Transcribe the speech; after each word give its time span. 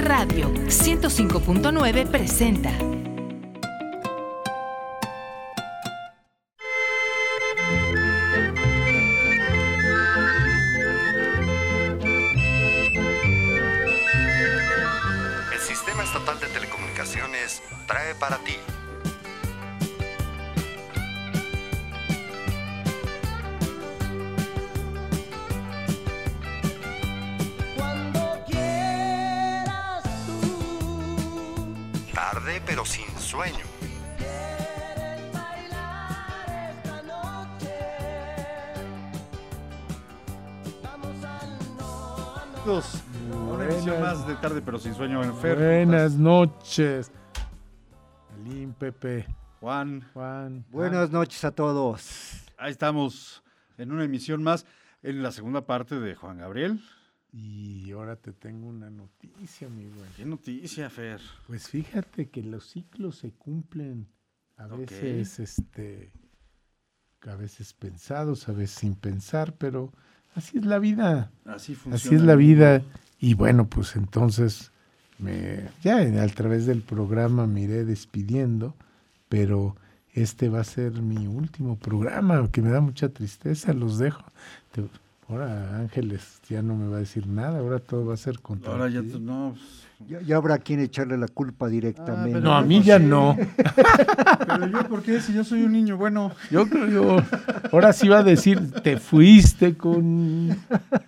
Radio 0.00 0.50
105.9 0.68 2.08
presenta. 2.08 3.07
Sin 44.80 44.94
sueño 44.94 45.22
en 45.24 45.34
Fer. 45.34 45.56
Buenas 45.56 46.14
noches. 46.14 47.10
Alín, 48.34 48.72
Pepe, 48.74 49.26
Juan, 49.60 50.04
Juan. 50.12 50.64
Buenas 50.70 51.10
noches 51.10 51.44
a 51.44 51.50
todos. 51.50 52.44
ahí 52.56 52.70
estamos 52.70 53.42
en 53.76 53.90
una 53.90 54.04
emisión 54.04 54.42
más 54.42 54.66
en 55.02 55.22
la 55.22 55.32
segunda 55.32 55.66
parte 55.66 55.98
de 55.98 56.14
Juan 56.14 56.38
Gabriel. 56.38 56.80
Y 57.32 57.90
ahora 57.92 58.16
te 58.16 58.32
tengo 58.32 58.68
una 58.68 58.88
noticia, 58.88 59.68
mi 59.68 59.84
güey. 59.84 60.10
Qué 60.16 60.24
noticia, 60.24 60.88
Fer. 60.90 61.20
Pues 61.46 61.68
fíjate 61.68 62.30
que 62.30 62.42
los 62.42 62.64
ciclos 62.70 63.16
se 63.16 63.32
cumplen 63.32 64.08
a 64.56 64.66
veces, 64.68 65.38
este, 65.40 66.12
a 67.22 67.34
veces 67.34 67.74
pensados, 67.74 68.48
a 68.48 68.52
veces 68.52 68.78
sin 68.78 68.94
pensar, 68.94 69.56
pero 69.56 69.92
así 70.34 70.58
es 70.58 70.64
la 70.64 70.78
vida. 70.78 71.30
Así 71.44 71.74
funciona. 71.74 71.96
Así 71.96 72.14
es 72.14 72.22
la 72.22 72.34
vida. 72.34 72.82
Y 73.20 73.34
bueno, 73.34 73.66
pues 73.66 73.96
entonces 73.96 74.70
me, 75.18 75.68
ya 75.82 75.98
a 75.98 76.28
través 76.28 76.66
del 76.66 76.82
programa 76.82 77.46
me 77.46 77.62
iré 77.62 77.84
despidiendo, 77.84 78.74
pero 79.28 79.76
este 80.12 80.48
va 80.48 80.60
a 80.60 80.64
ser 80.64 80.92
mi 81.02 81.26
último 81.26 81.76
programa, 81.76 82.48
que 82.50 82.62
me 82.62 82.70
da 82.70 82.80
mucha 82.80 83.08
tristeza, 83.08 83.72
los 83.72 83.98
dejo. 83.98 84.22
Ahora 85.28 85.78
Ángeles 85.78 86.40
ya 86.48 86.62
no 86.62 86.74
me 86.74 86.88
va 86.88 86.96
a 86.96 87.00
decir 87.00 87.26
nada, 87.26 87.58
ahora 87.58 87.80
todo 87.80 88.06
va 88.06 88.14
a 88.14 88.16
ser 88.16 88.40
contra 88.40 88.72
Ahora 88.72 88.88
ya 88.88 89.02
no. 89.02 89.54
pues, 89.56 89.87
Ya, 90.06 90.20
ya 90.22 90.36
habrá 90.36 90.58
quien 90.58 90.80
echarle 90.80 91.18
la 91.18 91.26
culpa 91.28 91.68
directamente. 91.68 92.34
pero 92.34 92.44
No, 92.44 92.54
a 92.54 92.62
mí 92.62 92.82
ya 92.82 92.98
no. 92.98 93.36
Pero 94.46 94.66
yo, 94.68 94.88
¿por 94.88 95.02
qué? 95.02 95.20
Si 95.20 95.32
yo 95.32 95.42
soy 95.44 95.62
un 95.64 95.72
niño 95.72 95.96
bueno. 95.96 96.32
Yo 96.50 96.68
creo 96.68 96.88
yo, 96.88 97.16
ahora 97.72 97.92
sí 97.92 98.08
va 98.08 98.18
a 98.18 98.22
decir, 98.22 98.70
te 98.82 98.98
fuiste 98.98 99.76
con 99.76 100.56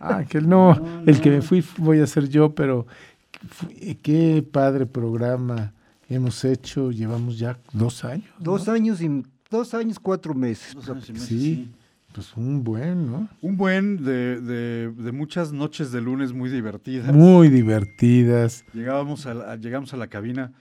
Ángel. 0.00 0.48
No, 0.48 0.74
No, 0.74 1.02
el 1.06 1.20
que 1.20 1.30
me 1.30 1.40
fui 1.42 1.64
voy 1.78 2.00
a 2.00 2.06
ser 2.06 2.28
yo, 2.28 2.54
pero 2.54 2.86
fu- 3.48 3.68
qué 4.02 4.44
padre 4.50 4.86
programa 4.86 5.72
hemos 6.08 6.44
hecho. 6.44 6.90
Llevamos 6.90 7.38
ya 7.38 7.56
dos 7.72 8.04
años. 8.04 8.26
¿no? 8.38 8.44
Dos 8.44 8.68
años 8.68 9.00
y 9.00 9.22
dos 9.50 9.72
años, 9.72 9.98
cuatro 10.00 10.34
meses. 10.34 10.74
Dos 10.74 10.88
años 10.90 11.08
y 11.08 11.12
meses, 11.12 11.28
Sí, 11.28 11.70
pues 12.12 12.36
un 12.36 12.64
buen, 12.64 13.10
¿no? 13.10 13.28
Un 13.40 13.56
buen 13.56 14.04
de, 14.04 14.40
de- 14.40 14.90
de 14.90 15.12
muchas 15.12 15.52
noches 15.52 15.92
de 15.92 16.00
lunes 16.00 16.32
muy 16.32 16.50
divertidas. 16.50 17.14
Muy 17.14 17.48
divertidas. 17.48 18.64
Llegábamos 18.72 19.26
a 19.26 19.34
la, 19.34 19.56
llegamos 19.56 19.94
a 19.94 19.96
la 19.96 20.08
cabina 20.08 20.52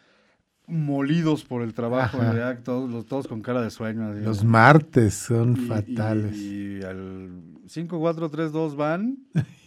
molidos 0.68 1.44
por 1.46 1.64
el 1.64 1.74
trabajo, 1.74 2.20
ya 2.22 2.58
todos, 2.64 3.06
todos 3.08 3.28
con 3.28 3.42
cara 3.42 3.62
de 3.62 3.72
sueño. 3.72 4.10
así. 4.12 4.22
Los 4.22 4.44
martes 4.44 5.16
son 5.16 5.56
Y- 5.58 5.64
y- 5.64 5.68
fatales. 5.68 6.38
Y, 6.38 6.82
al 6.84 7.30
5, 7.68 8.00
4, 8.00 8.30
3, 8.30 8.52
2 8.52 8.76
van, 8.76 9.18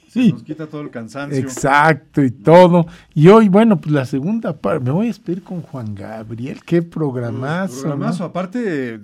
Sí. 0.08 0.26
se 0.28 0.32
nos 0.34 0.42
quita 0.44 0.66
todo 0.68 0.82
el 0.82 0.90
cansancio. 0.90 1.38
Exacto, 1.40 2.22
y 2.22 2.30
todo. 2.30 2.86
Y 3.14 3.26
hoy, 3.28 3.48
bueno, 3.48 3.80
pues 3.80 3.92
la 3.92 4.04
segunda 4.04 4.56
parte, 4.56 4.84
me 4.84 4.90
voy 4.92 5.06
a 5.06 5.08
despedir 5.08 5.42
con 5.42 5.62
Juan 5.62 5.94
Gabriel. 5.94 6.60
Qué 6.64 6.82
programazo. 6.82 7.74
¿no? 7.74 7.80
Programazo. 7.80 8.24
Aparte, 8.24 9.00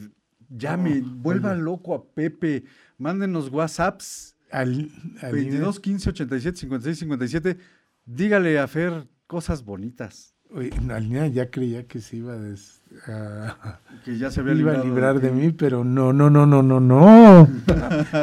llame, 0.48 1.03
vuelvan 1.04 1.62
loco 1.64 1.94
a 1.94 2.04
Pepe, 2.14 2.64
mándenos 2.98 3.50
WhatsApps 3.50 4.34
Al- 4.50 4.91
al- 5.22 5.32
22 5.32 5.78
15 5.81 6.10
87 6.10 6.56
56 6.59 6.98
57. 6.98 7.59
Dígale 8.06 8.58
a 8.58 8.66
Fer 8.66 9.06
cosas 9.26 9.62
bonitas. 9.64 10.34
Oye, 10.50 10.70
Alina 10.91 11.26
ya 11.26 11.50
creía 11.50 11.87
que 11.87 12.00
se 12.00 12.16
iba 12.16 12.32
a, 12.32 12.38
des- 12.38 12.81
a- 13.06 13.81
Que 14.03 14.16
ya 14.16 14.31
se 14.31 14.41
había 14.41 14.54
iba 14.54 14.72
a 14.72 14.82
librar 14.82 15.20
de 15.20 15.31
mí, 15.31 15.53
pero 15.53 15.84
no, 15.84 16.14
no, 16.14 16.31
no, 16.31 16.47
no, 16.47 16.62
no, 16.62 16.81
no. 16.81 17.47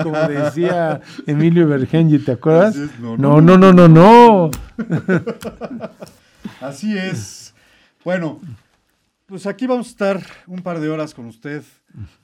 Como 0.02 0.18
decía 0.28 1.02
Emilio 1.28 1.68
Bergengi, 1.68 2.18
¿te 2.18 2.32
acuerdas? 2.32 2.76
No, 3.00 3.16
no, 3.18 3.40
no, 3.42 3.72
no, 3.72 3.88
no. 3.88 4.50
Así 6.62 6.98
es. 6.98 7.54
Bueno, 8.04 8.40
pues 9.28 9.46
aquí 9.46 9.68
vamos 9.68 9.88
a 9.88 9.90
estar 9.90 10.22
un 10.48 10.62
par 10.62 10.80
de 10.80 10.90
horas 10.90 11.14
con 11.14 11.26
usted, 11.26 11.64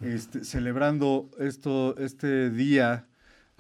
este, 0.02 0.44
celebrando 0.44 1.30
esto, 1.40 1.96
este 1.98 2.50
día, 2.50 3.06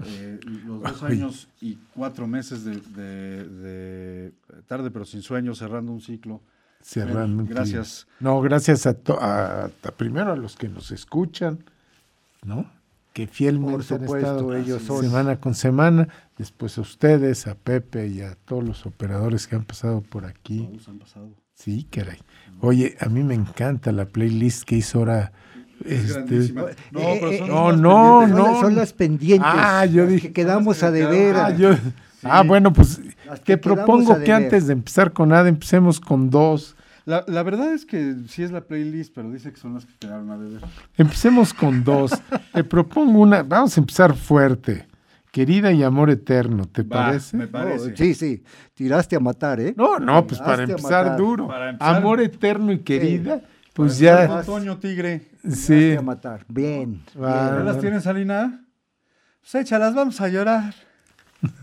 eh, 0.05 0.39
los 0.65 0.81
dos 0.81 1.03
años 1.03 1.47
y 1.61 1.77
cuatro 1.93 2.27
meses 2.27 2.63
de, 2.65 2.75
de- 2.79 3.43
de 3.49 4.33
tarde 4.67 4.89
pero 4.91 5.05
sin 5.05 5.21
sueño, 5.21 5.53
cerrando 5.55 5.91
un 5.91 6.01
ciclo. 6.01 6.41
Cerrando 6.81 7.43
un 7.43 7.47
Gracias. 7.49 8.07
No, 8.19 8.41
gracias 8.41 8.85
a, 8.87 8.93
to- 8.95 9.21
a- 9.21 9.65
a- 9.65 9.91
primero 9.97 10.31
a 10.31 10.35
los 10.35 10.55
que 10.55 10.67
nos 10.69 10.91
escuchan, 10.91 11.63
¿no? 12.43 12.65
Que 13.13 13.27
fielmente 13.27 13.71
Por 13.71 13.81
han 13.81 13.87
supuesto, 13.87 14.17
estado 14.17 14.55
ellos 14.55 14.81
semana 14.83 15.39
con 15.39 15.53
semana. 15.53 16.07
Después 16.37 16.77
a 16.77 16.81
ustedes, 16.81 17.45
a 17.45 17.55
Pepe 17.55 18.07
y 18.07 18.21
a 18.21 18.35
todos 18.35 18.63
los 18.63 18.85
operadores 18.85 19.47
que 19.47 19.55
han 19.57 19.65
pasado 19.65 20.01
por 20.01 20.25
aquí. 20.25 20.65
Todos 20.71 20.87
han 20.87 20.97
pasado. 20.99 21.29
Sí, 21.53 21.85
caray. 21.91 22.17
Oye, 22.61 22.95
a 23.01 23.07
mí 23.09 23.21
me 23.23 23.35
encanta 23.35 23.91
la 23.91 24.05
playlist 24.05 24.63
que 24.63 24.77
hizo 24.77 24.99
ahora. 24.99 25.33
Es 25.85 26.01
este, 26.01 26.13
grandísima. 26.13 26.61
No, 26.91 26.99
Eh, 26.99 27.17
pero 27.19 27.31
eh, 27.31 27.37
son 27.39 27.47
no, 27.49 27.71
las 27.71 27.79
no, 27.79 28.21
Son, 28.21 28.29
pendientes. 28.29 28.37
las- 28.43 28.53
no. 28.53 28.61
son 28.61 28.75
las 28.75 28.93
pendientes. 28.93 29.49
Ah, 29.53 29.85
yo 29.85 30.03
las 30.03 30.11
dije- 30.13 30.27
que 30.27 30.33
quedamos 30.33 30.83
a 30.83 30.91
deber. 30.91 31.35
ah, 31.35 31.55
yo- 31.55 31.75
ah, 32.23 32.43
bueno, 32.43 32.71
pues 32.73 32.99
Las 33.25 33.41
te 33.43 33.57
propongo 33.57 34.19
que 34.23 34.31
antes 34.31 34.67
de 34.67 34.73
empezar 34.73 35.11
con 35.13 35.29
nada 35.29 35.47
empecemos 35.49 35.99
con 35.99 36.29
dos. 36.29 36.75
La, 37.05 37.23
la 37.27 37.41
verdad 37.41 37.73
es 37.73 37.85
que 37.85 38.15
sí 38.27 38.43
es 38.43 38.51
la 38.51 38.61
playlist, 38.61 39.13
pero 39.15 39.31
dice 39.31 39.51
que 39.51 39.59
son 39.59 39.73
las 39.73 39.85
que 39.87 39.93
quedaron 39.99 40.29
a 40.29 40.37
deber. 40.37 40.61
Empecemos 40.97 41.51
con 41.53 41.83
dos. 41.83 42.11
Te 42.53 42.63
propongo 42.63 43.19
una. 43.19 43.41
Vamos 43.41 43.75
a 43.75 43.79
empezar 43.81 44.15
fuerte. 44.15 44.87
Querida 45.31 45.71
y 45.71 45.81
amor 45.81 46.09
eterno, 46.09 46.65
¿te 46.65 46.83
Va, 46.83 47.05
parece? 47.07 47.37
Me 47.37 47.47
parece. 47.47 47.95
Sí, 47.95 48.13
sí. 48.13 48.43
Tiraste 48.73 49.15
a 49.15 49.19
matar, 49.21 49.61
¿eh? 49.61 49.73
No, 49.77 49.97
no, 49.97 50.27
pues 50.27 50.39
para 50.41 50.57
Tiraste 50.65 50.73
empezar 50.73 51.15
duro. 51.17 51.47
Para 51.47 51.69
empezar- 51.69 51.95
Amor 51.95 52.19
eterno 52.19 52.71
y 52.73 52.79
querida, 52.79 53.41
pues 53.73 53.97
ya. 53.97 54.23
empezar 54.23 54.45
con 54.45 54.59
Toño 54.59 54.77
Tigre. 54.77 55.31
Sí. 55.49 55.95
A 55.97 56.01
matar. 56.01 56.45
Bien. 56.47 57.03
¿Ya 57.15 57.61
las 57.63 57.79
tienes, 57.79 58.05
Alina? 58.07 58.65
Pues 59.41 59.55
échalas, 59.55 59.95
vamos 59.95 60.19
a 60.21 60.27
llorar. 60.27 60.73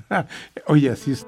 Oye, 0.66 0.91
así 0.91 1.12
es. 1.12 1.26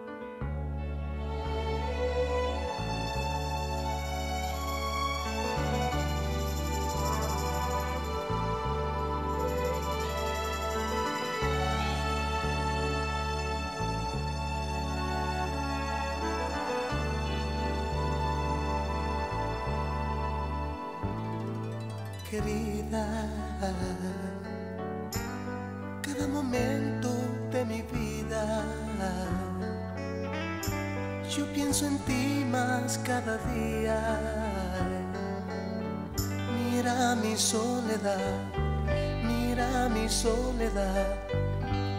Querida. 22.31 23.07
Cada 26.01 26.29
momento 26.29 27.09
de 27.51 27.65
mi 27.65 27.83
vida, 27.83 28.65
yo 31.29 31.45
pienso 31.53 31.87
en 31.87 31.99
ti 32.01 32.45
más 32.49 32.99
cada 32.99 33.37
día. 33.53 33.99
Mira 36.55 37.17
mi 37.17 37.37
soledad, 37.37 38.39
mira 39.25 39.89
mi 39.89 40.09
soledad, 40.09 41.07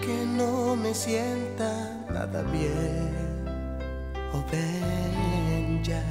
que 0.02 0.26
no 0.26 0.78
me 0.78 0.94
sienta 0.94 1.72
nada 2.10 2.42
bien. 2.44 3.12
Oh, 4.34 4.44
ven 4.50 5.84
ya, 5.84 6.04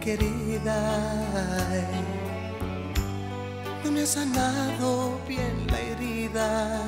querida. 0.00 0.78
Me 4.00 4.06
sanado 4.06 5.20
bien 5.28 5.66
la 5.70 5.78
herida. 5.78 6.82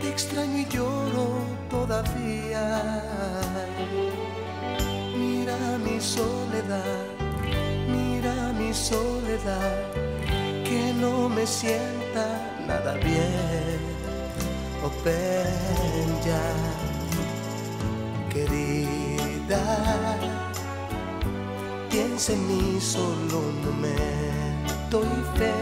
Te 0.00 0.08
extraño 0.08 0.60
y 0.60 0.64
lloro 0.64 1.42
todavía. 1.68 3.02
Mira 5.14 5.58
mi 5.84 6.00
soledad, 6.00 7.04
mira 7.86 8.54
mi 8.58 8.72
soledad, 8.72 9.76
que 10.64 10.94
no 10.98 11.28
me 11.28 11.46
sienta 11.46 12.26
nada 12.66 12.94
bien. 12.94 13.80
Oh, 14.82 14.92
ven 15.04 16.10
ya, 16.24 16.46
querida, 18.30 19.62
piensa 21.90 22.32
en 22.32 22.48
mí 22.48 22.80
solo 22.80 23.40
un 23.50 23.66
momento 23.66 24.47
fe. 24.90 25.52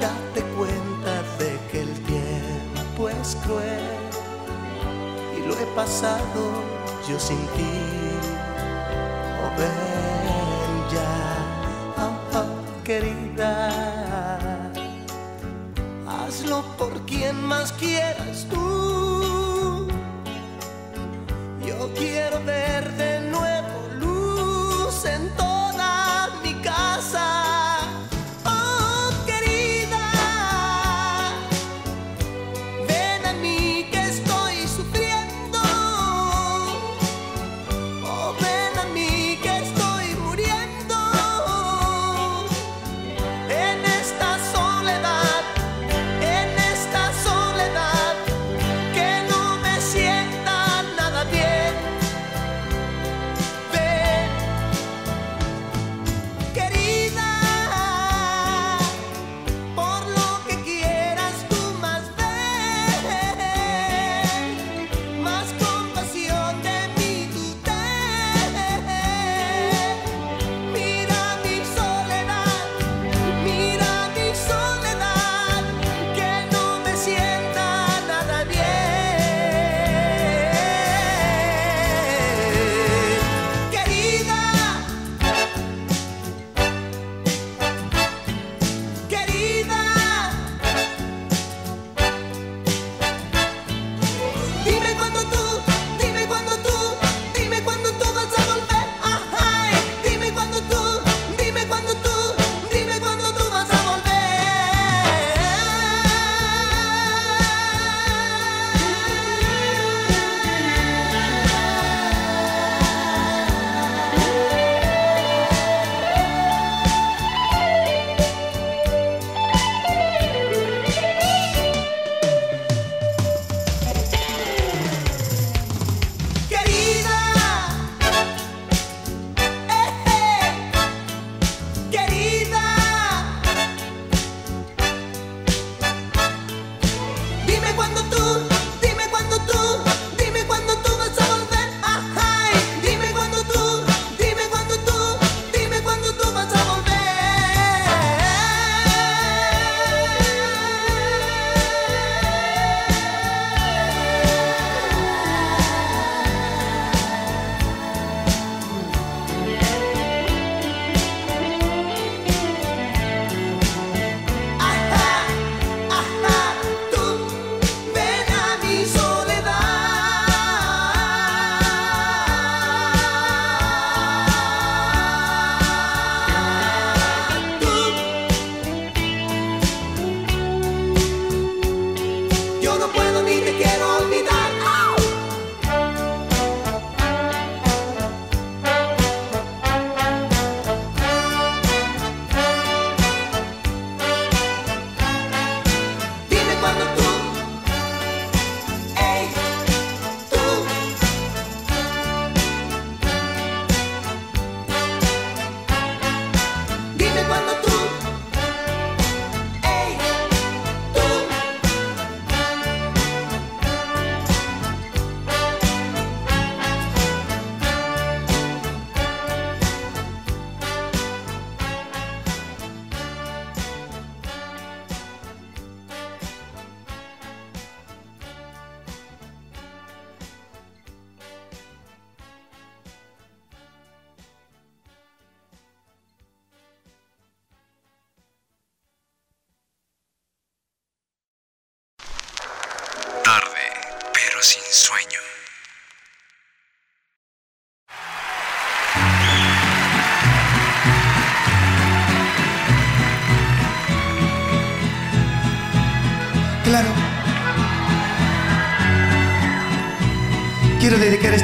Date 0.00 0.42
cuenta 0.56 1.22
de 1.38 1.58
que 1.70 1.82
el 1.82 1.92
tiempo 2.02 3.08
es 3.08 3.36
cruel 3.44 3.80
y 5.36 5.46
lo 5.46 5.54
he 5.54 5.66
pasado 5.74 6.40
yo 7.08 7.18
sin 7.20 7.38
ti. 7.56 7.78
Oh, 9.42 9.50
ven 9.58 10.74
ya, 10.92 11.14
oh, 12.34 12.84
querida, 12.84 13.70
hazlo 16.08 16.62
por 16.76 16.92
quien 17.06 17.44
más 17.44 17.72
quieras 17.72 18.46
tú. 18.50 18.75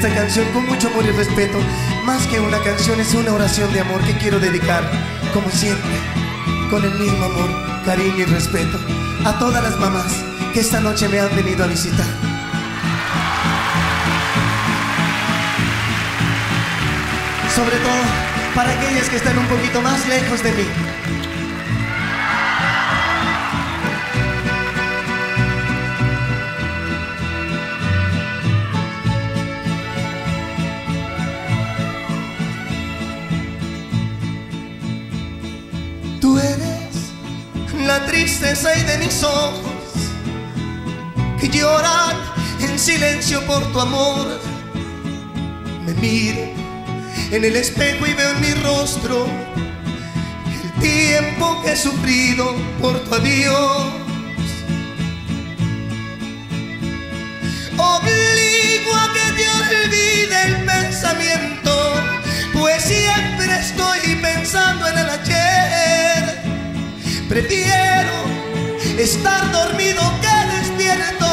Esta 0.02 0.16
canción 0.16 0.49
con 0.52 0.66
mucho 0.66 0.88
amor 0.88 1.04
y 1.04 1.12
respeto. 1.12 1.61
Más 2.04 2.26
que 2.26 2.40
una 2.40 2.59
canción, 2.59 2.99
es 2.99 3.14
una 3.14 3.32
oración 3.35 3.73
de 3.73 3.82
amor 3.82 4.02
que 4.02 4.18
quiero 4.18 4.40
dedicar, 4.40 4.82
como 5.32 5.49
siempre, 5.49 5.92
con 6.71 6.85
el 6.85 6.92
mismo 6.99 7.25
amor, 7.25 7.49
cariño 7.85 8.18
y 8.18 8.25
respeto, 8.25 8.80
a 9.25 9.38
todas 9.38 9.62
las 9.62 9.78
mamás 9.78 10.12
que 10.52 10.59
esta 10.59 10.80
noche 10.80 11.09
me 11.09 11.21
han 11.21 11.32
venido 11.37 11.62
a 11.62 11.68
visitar. 11.68 12.06
Sobre 17.54 17.76
todo 17.76 18.02
para 18.56 18.73
aquellas 18.73 19.09
que 19.09 19.16
están 19.16 19.38
un 19.38 19.47
poquito 19.47 19.80
más 19.82 20.04
lejos 20.09 20.42
de 20.42 20.50
mí. 20.50 20.91
Tristeza 38.22 38.78
y 38.78 38.82
de 38.84 38.98
mis 38.98 39.24
ojos 39.24 39.72
que 41.40 41.48
lloran 41.48 42.16
en 42.60 42.78
silencio 42.78 43.44
por 43.48 43.60
tu 43.72 43.80
amor. 43.80 44.40
Me 45.84 45.92
miro 45.94 46.44
en 47.32 47.44
el 47.44 47.56
espejo 47.56 48.06
y 48.06 48.14
veo 48.14 48.30
en 48.30 48.40
mi 48.40 48.54
rostro 48.62 49.26
el 50.62 50.72
tiempo 50.80 51.60
que 51.64 51.72
he 51.72 51.76
sufrido 51.76 52.54
por 52.80 52.96
tu 53.00 53.12
adiós. 53.12 53.86
Obligo 57.76 58.90
a 59.02 59.06
que 59.14 59.26
te 59.36 59.46
olvide 59.60 60.42
el 60.44 60.64
pensamiento, 60.64 61.74
pues 62.52 62.84
siempre 62.84 63.58
estoy 63.58 64.14
pensando 64.22 64.86
en 64.86 64.98
el 64.98 65.10
ayer. 65.10 66.21
Prefiero 67.32 68.12
estar 68.98 69.50
dormido 69.52 70.02
que 70.20 70.36
despierto 70.54 71.30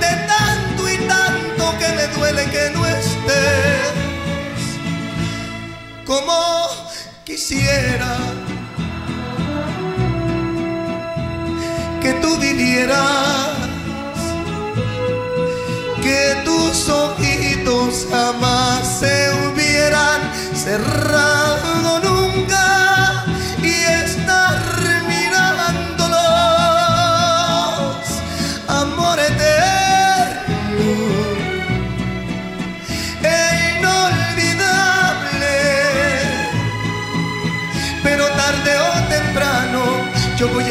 de 0.00 0.12
tanto 0.28 0.88
y 0.88 0.96
tanto 1.08 1.76
que 1.76 1.88
me 1.96 2.06
duele 2.16 2.44
que 2.52 2.70
no 2.72 2.86
estés. 2.86 3.94
Como 6.06 6.68
quisiera 7.24 8.16
que 12.00 12.12
tú 12.22 12.36
vivieras, 12.36 13.56
que 16.00 16.42
tus 16.44 16.88
ojitos 16.88 18.06
jamás 18.08 19.00
se 19.00 19.32
hubieran 19.32 20.20
cerrado 20.54 21.73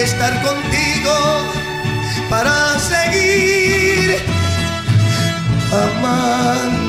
estar 0.03 0.33
contigo 0.41 1.13
para 2.29 2.77
seguir 2.77 4.17
amándolo. 5.71 6.82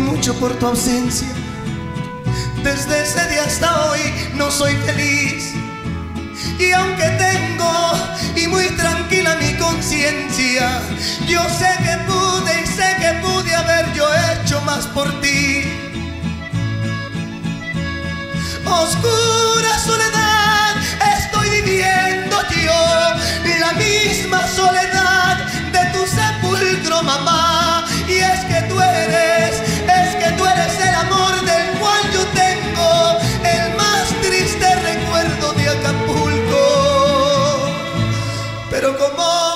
Mucho 0.00 0.34
por 0.34 0.52
tu 0.54 0.66
ausencia. 0.66 1.28
Desde 2.62 3.02
ese 3.02 3.28
día 3.28 3.44
hasta 3.44 3.90
hoy 3.90 4.00
no 4.34 4.50
soy 4.50 4.74
feliz. 4.86 5.54
Y 6.58 6.70
aunque 6.72 7.08
tengo 7.18 7.92
y 8.36 8.46
muy 8.46 8.66
tranquila 8.76 9.36
mi 9.36 9.54
conciencia, 9.54 10.80
yo 11.26 11.42
sé 11.48 11.70
que 11.84 11.96
pude 12.06 12.62
y 12.62 12.66
sé 12.66 12.96
que 13.00 13.12
pude 13.20 13.54
haber 13.54 13.92
yo 13.92 14.06
hecho 14.32 14.60
más 14.62 14.86
por 14.86 15.08
ti. 15.20 15.64
Oscura 18.64 19.78
soledad 19.84 20.76
estoy 21.18 21.50
viviendo 21.62 22.36
yo, 22.64 22.82
la 23.60 23.72
misma 23.72 24.46
soledad 24.48 25.38
de 25.72 25.84
tu 25.92 26.06
sepulcro, 26.06 27.02
mamá. 27.02 27.86
Y 28.08 28.18
es 28.18 28.40
que 28.44 28.62
tú 28.68 28.80
eres, 28.80 29.62
es 30.04 30.14
que 30.16 30.32
tú 30.32 30.44
eres 30.44 30.78
el 30.80 30.94
amor 30.94 31.34
del 31.44 31.78
cual 31.78 32.02
yo 32.12 32.24
tengo 32.44 33.18
el 33.44 33.74
más 33.76 34.06
triste 34.22 34.74
recuerdo 34.76 35.52
de 35.54 35.68
Acapulco. 35.68 36.64
Pero 38.70 38.96
como 38.98 39.51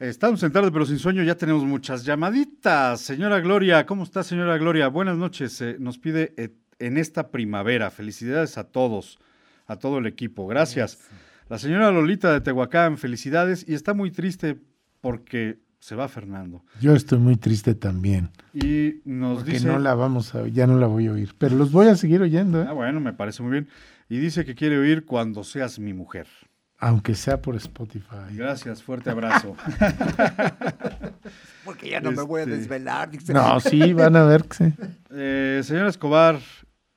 Estamos 0.00 0.42
en 0.42 0.50
tarde, 0.50 0.70
pero 0.72 0.86
sin 0.86 0.98
sueño. 0.98 1.22
Ya 1.22 1.34
tenemos 1.34 1.62
muchas 1.64 2.06
llamaditas. 2.06 3.02
Señora 3.02 3.38
Gloria, 3.40 3.84
¿cómo 3.84 4.04
está, 4.04 4.22
señora 4.22 4.56
Gloria? 4.56 4.88
Buenas 4.88 5.18
noches. 5.18 5.60
Eh, 5.60 5.76
nos 5.78 5.98
pide 5.98 6.32
eh, 6.38 6.54
en 6.78 6.96
esta 6.96 7.30
primavera. 7.30 7.90
Felicidades 7.90 8.56
a 8.56 8.64
todos, 8.64 9.18
a 9.66 9.76
todo 9.76 9.98
el 9.98 10.06
equipo. 10.06 10.46
Gracias. 10.46 11.00
La 11.50 11.58
señora 11.58 11.90
Lolita 11.90 12.32
de 12.32 12.40
Tehuacán, 12.40 12.96
felicidades. 12.96 13.66
Y 13.68 13.74
está 13.74 13.92
muy 13.92 14.10
triste 14.10 14.58
porque 15.02 15.58
se 15.80 15.94
va 15.96 16.08
Fernando. 16.08 16.64
Yo 16.80 16.94
estoy 16.94 17.18
muy 17.18 17.36
triste 17.36 17.74
también, 17.74 18.30
Y 18.54 19.02
nos 19.04 19.40
porque 19.40 19.52
dice. 19.52 19.66
no 19.66 19.78
la 19.78 19.94
vamos 19.94 20.34
a, 20.34 20.46
ya 20.48 20.66
no 20.66 20.78
la 20.78 20.86
voy 20.86 21.08
a 21.08 21.12
oír, 21.12 21.34
pero 21.36 21.56
los 21.56 21.72
voy 21.72 21.88
a 21.88 21.96
seguir 21.96 22.20
oyendo, 22.20 22.60
¿eh? 22.62 22.66
Ah, 22.68 22.72
bueno, 22.72 23.00
me 23.00 23.12
parece 23.14 23.42
muy 23.42 23.52
bien. 23.52 23.68
Y 24.08 24.18
dice 24.18 24.44
que 24.44 24.54
quiere 24.54 24.78
oír 24.78 25.04
cuando 25.04 25.42
seas 25.44 25.78
mi 25.78 25.92
mujer. 25.94 26.26
Aunque 26.80 27.14
sea 27.14 27.40
por 27.40 27.54
Spotify. 27.56 28.32
Gracias, 28.32 28.82
fuerte 28.82 29.10
abrazo. 29.10 29.54
Porque 31.64 31.90
ya 31.90 32.00
no 32.00 32.10
me 32.12 32.22
voy 32.22 32.40
a 32.40 32.44
Este- 32.44 32.56
desvelar. 32.56 33.10
dice. 33.10 33.32
No, 33.32 33.60
sí, 33.60 33.92
van 33.92 34.16
a 34.16 34.24
ver 34.24 34.44
que 34.44 34.56
sí. 34.56 34.74
Eh, 35.10 35.60
señor 35.62 35.86
Escobar, 35.86 36.38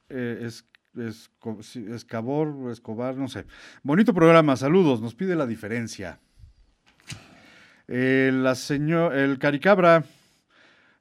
eh, 0.10 0.40
es, 0.44 0.66
Esco- 0.96 1.62
sí, 1.64 1.86
Escabor, 1.92 2.72
Escobar, 2.72 3.16
no 3.18 3.28
sé. 3.28 3.46
Bonito 3.82 4.14
programa, 4.14 4.56
saludos, 4.56 5.02
nos 5.02 5.16
pide 5.16 5.36
la 5.36 5.46
diferencia. 5.48 6.20
Eh, 7.88 8.32
la 8.34 8.56
señor, 8.56 9.16
el 9.16 9.38
Caricabra 9.40 10.04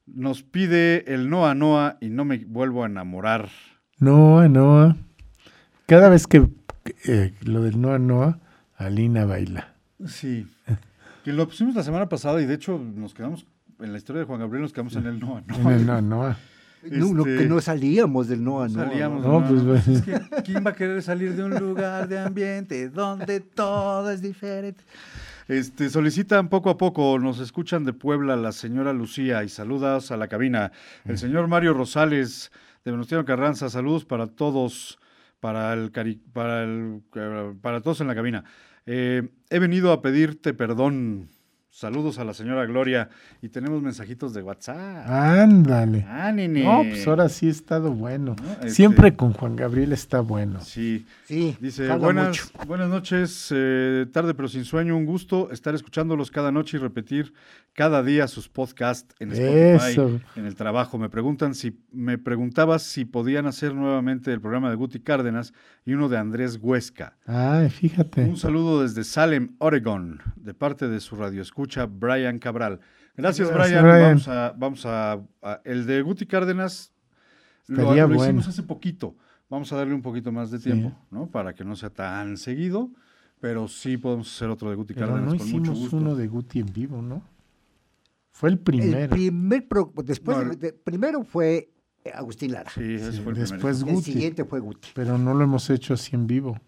nos 0.06 0.42
pide 0.42 1.12
el 1.14 1.30
Noa 1.30 1.54
Noa 1.54 1.96
y 2.00 2.08
no 2.10 2.24
me 2.24 2.38
vuelvo 2.38 2.82
a 2.82 2.86
enamorar. 2.86 3.48
Noa, 3.98 4.48
Noa. 4.48 4.96
Cada 5.86 6.08
vez 6.08 6.26
que 6.26 6.48
eh, 7.06 7.34
lo 7.42 7.62
del 7.62 7.80
Noa, 7.80 7.98
Noa, 8.00 8.40
Alina 8.86 9.24
baila. 9.24 9.74
Sí. 10.06 10.46
Que 11.24 11.32
lo 11.32 11.46
pusimos 11.46 11.74
la 11.74 11.82
semana 11.82 12.08
pasada 12.08 12.40
y 12.42 12.46
de 12.46 12.54
hecho 12.54 12.78
nos 12.78 13.14
quedamos 13.14 13.46
en 13.80 13.92
la 13.92 13.98
historia 13.98 14.20
de 14.20 14.26
Juan 14.26 14.40
Gabriel, 14.40 14.62
nos 14.62 14.72
quedamos 14.72 14.94
en 14.96 15.06
el 15.06 15.18
Noa 15.20 15.42
En 15.48 15.62
Noa. 15.62 15.74
el 15.74 15.86
Noa, 15.86 16.00
Noa. 16.02 16.36
No, 16.90 17.12
no, 17.14 17.24
Este- 17.24 17.44
que 17.44 17.48
no 17.48 17.60
salíamos 17.60 18.26
del 18.28 18.42
Noa, 18.42 18.66
no. 18.68 18.74
Salíamos 18.74 19.24
No, 19.24 19.40
de 19.40 19.48
pues, 19.48 19.62
Noa 19.62 19.74
Noa. 19.86 19.96
Es 19.96 20.02
que, 20.02 20.42
¿quién 20.42 20.66
va 20.66 20.70
a 20.70 20.74
querer 20.74 21.00
salir 21.02 21.34
de 21.36 21.44
un 21.44 21.54
lugar 21.54 22.08
de 22.08 22.18
ambiente 22.18 22.88
donde 22.88 23.38
todo 23.40 24.10
es 24.10 24.20
diferente? 24.20 24.82
Este, 25.46 25.90
solicitan 25.90 26.48
poco 26.48 26.70
a 26.70 26.76
poco, 26.78 27.18
nos 27.20 27.38
escuchan 27.38 27.84
de 27.84 27.92
Puebla 27.92 28.34
la 28.36 28.50
señora 28.52 28.92
Lucía 28.92 29.44
y 29.44 29.48
saludas 29.48 30.10
a 30.10 30.16
la 30.16 30.26
cabina. 30.28 30.72
El 31.04 31.18
señor 31.18 31.46
Mario 31.46 31.72
Rosales 31.74 32.50
de 32.84 32.90
Venustiano 32.90 33.24
Carranza, 33.24 33.68
saludos 33.70 34.04
para 34.04 34.26
todos, 34.28 34.98
para 35.40 35.72
el, 35.74 35.92
cari- 35.92 36.20
para 36.32 36.64
el, 36.64 37.02
para 37.60 37.80
todos 37.80 38.00
en 38.00 38.06
la 38.08 38.14
cabina. 38.16 38.44
Eh, 38.86 39.28
he 39.50 39.58
venido 39.58 39.92
a 39.92 40.02
pedirte 40.02 40.54
perdón. 40.54 41.30
Saludos 41.76 42.18
a 42.18 42.24
la 42.26 42.34
señora 42.34 42.66
Gloria 42.66 43.08
y 43.40 43.48
tenemos 43.48 43.80
mensajitos 43.80 44.34
de 44.34 44.42
WhatsApp. 44.42 45.08
Ándale. 45.08 46.04
Ah, 46.06 46.30
nene. 46.30 46.64
No, 46.64 46.82
pues 46.86 47.08
ahora 47.08 47.30
sí 47.30 47.46
ha 47.48 47.50
estado 47.50 47.92
bueno. 47.94 48.36
No, 48.44 48.52
este- 48.52 48.68
Siempre 48.68 49.16
con 49.16 49.32
Juan 49.32 49.56
Gabriel 49.56 49.94
está 49.94 50.20
bueno. 50.20 50.60
Sí. 50.60 51.06
Sí, 51.24 51.56
Dice, 51.60 51.88
buenas, 51.96 52.28
mucho. 52.28 52.66
buenas 52.68 52.90
noches, 52.90 53.48
eh, 53.56 54.04
tarde 54.12 54.34
pero 54.34 54.48
sin 54.48 54.66
sueño, 54.66 54.94
un 54.98 55.06
gusto 55.06 55.50
estar 55.50 55.74
escuchándolos 55.74 56.30
cada 56.30 56.52
noche 56.52 56.76
y 56.76 56.80
repetir 56.80 57.32
cada 57.72 58.02
día 58.02 58.28
sus 58.28 58.50
podcasts 58.50 59.14
en 59.18 59.32
Spotify, 59.32 59.92
Eso. 59.92 60.20
en 60.36 60.44
el 60.44 60.54
trabajo. 60.54 60.98
Me 60.98 61.08
preguntan 61.08 61.54
si, 61.54 61.80
me 61.90 62.18
preguntabas 62.18 62.82
si 62.82 63.06
podían 63.06 63.46
hacer 63.46 63.74
nuevamente 63.74 64.30
el 64.30 64.42
programa 64.42 64.68
de 64.68 64.76
Guti 64.76 65.00
Cárdenas 65.00 65.54
y 65.86 65.94
uno 65.94 66.10
de 66.10 66.18
Andrés 66.18 66.58
Huesca. 66.60 67.16
Ay, 67.26 67.70
fíjate. 67.70 68.24
Un 68.24 68.36
saludo 68.36 68.82
desde 68.82 69.04
Salem, 69.04 69.54
Oregon, 69.56 70.20
de 70.36 70.52
parte 70.52 70.86
de 70.88 71.00
su 71.00 71.16
radioescucha 71.62 71.86
Brian 71.86 72.38
Cabral. 72.38 72.80
Gracias, 73.16 73.50
Gracias, 73.50 73.82
Brian. 73.82 73.94
Brian. 73.94 74.08
Vamos 74.10 74.28
a, 74.28 74.54
vamos 74.56 74.86
a, 74.86 75.12
a- 75.42 75.60
el 75.64 75.86
de 75.86 76.02
Guti 76.02 76.26
Cárdenas 76.26 76.92
lo, 77.68 77.82
Estaría 77.82 78.02
lo 78.02 78.08
bueno. 78.14 78.24
hicimos 78.24 78.48
hace 78.48 78.62
poquito. 78.62 79.14
Vamos 79.48 79.72
a 79.72 79.76
darle 79.76 79.94
un 79.94 80.02
poquito 80.02 80.32
más 80.32 80.50
de 80.50 80.58
Sí. 80.58 80.64
tiempo, 80.64 80.96
¿no? 81.10 81.26
Para 81.26 81.54
que 81.54 81.64
no 81.64 81.76
sea 81.76 81.90
tan 81.90 82.36
seguido, 82.38 82.90
pero 83.40 83.68
sí 83.68 83.98
podemos 83.98 84.34
hacer 84.34 84.48
otro 84.48 84.70
de 84.70 84.76
Guti 84.76 84.94
Pero 84.94 85.08
Cárdenas 85.08 85.32
no 85.34 85.38
con 85.38 85.50
mucho 85.50 85.60
hicimos 85.72 85.78
gusto. 85.80 85.96
uno 85.98 86.14
de 86.14 86.26
Guti 86.26 86.60
en 86.60 86.72
vivo, 86.72 87.02
¿no? 87.02 87.22
Fue 88.30 88.48
el 88.48 88.54
El 88.54 88.60
primero. 88.60 89.10
primer 89.10 89.68
pro- 89.68 89.92
después 90.04 90.38
No, 90.38 90.44
de- 90.44 90.50
el- 90.52 90.58
de- 90.58 90.72
primero 90.72 91.22
fue 91.22 91.68
Agustín 92.14 92.52
Lara. 92.52 92.70
Sí, 92.70 92.94
ese 92.94 93.12
Sí, 93.12 93.20
fue 93.20 93.32
el 93.34 93.38
después 93.40 93.76
primero. 93.76 93.88
El 93.90 93.94
Guti. 93.96 94.12
siguiente 94.12 94.44
fue 94.46 94.58
Guti. 94.60 94.88
Pero 94.94 95.18
no 95.18 95.34
lo 95.34 95.44
hemos 95.44 95.68
hecho 95.70 95.94
así 95.94 96.16
en 96.16 96.26
vivo. 96.26 96.58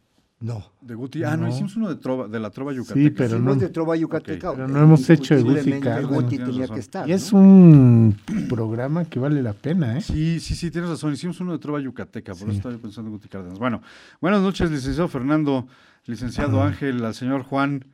No. 0.41 0.73
De 0.81 0.95
Guti. 0.95 1.25
Ah, 1.25 1.37
no, 1.37 1.45
No. 1.45 1.49
hicimos 1.49 1.75
uno 1.77 1.89
de, 1.89 1.97
trova, 1.97 2.29
de 2.29 2.39
la 2.39 2.51
trova 2.51 2.73
yucateca. 2.73 3.01
Sí, 3.01 3.11
pero 3.11 3.37
Hicimos 3.37 3.57
no- 3.57 3.63
de 3.63 3.69
Trova 3.71 3.97
Yucateca. 3.97 4.53
Pero 4.53 4.69
no 4.69 4.83
hemos 4.83 5.09
hecho 5.09 5.35
de 5.37 5.43
Guti 5.43 5.81
Cárdenas. 5.81 6.29
Tenía 6.29 6.69
que 6.69 6.81
estar. 6.81 7.09
Y 7.09 7.13
es 7.13 7.33
¿no? 7.33 7.39
un 7.39 8.17
programa 8.51 9.05
que 9.07 9.19
vale 9.19 9.43
la 9.43 9.55
pena, 9.55 9.97
¿eh? 9.97 10.03
Sí, 10.03 10.41
sí, 10.41 10.55
sí, 10.55 10.71
tienes 10.71 10.91
razón. 10.91 11.13
Hicimos 11.15 11.41
uno 11.41 11.53
de 11.53 11.59
Trova 11.59 11.81
Yucateca, 11.81 12.33
por 12.33 12.41
Sí. 12.41 12.45
eso 12.49 12.53
estaba 12.59 12.77
pensando 12.77 13.09
en 13.09 13.17
Guti 13.17 13.29
Cárdenas. 13.29 13.59
Bueno, 13.59 13.81
buenas 14.21 14.43
noches, 14.43 14.71
licenciado 14.71 15.09
Fernando, 15.09 15.67
licenciado 16.05 16.63
Ah. 16.63 16.67
Ángel, 16.67 17.03
al 17.05 17.15
señor 17.15 17.43
Juan. 17.45 17.87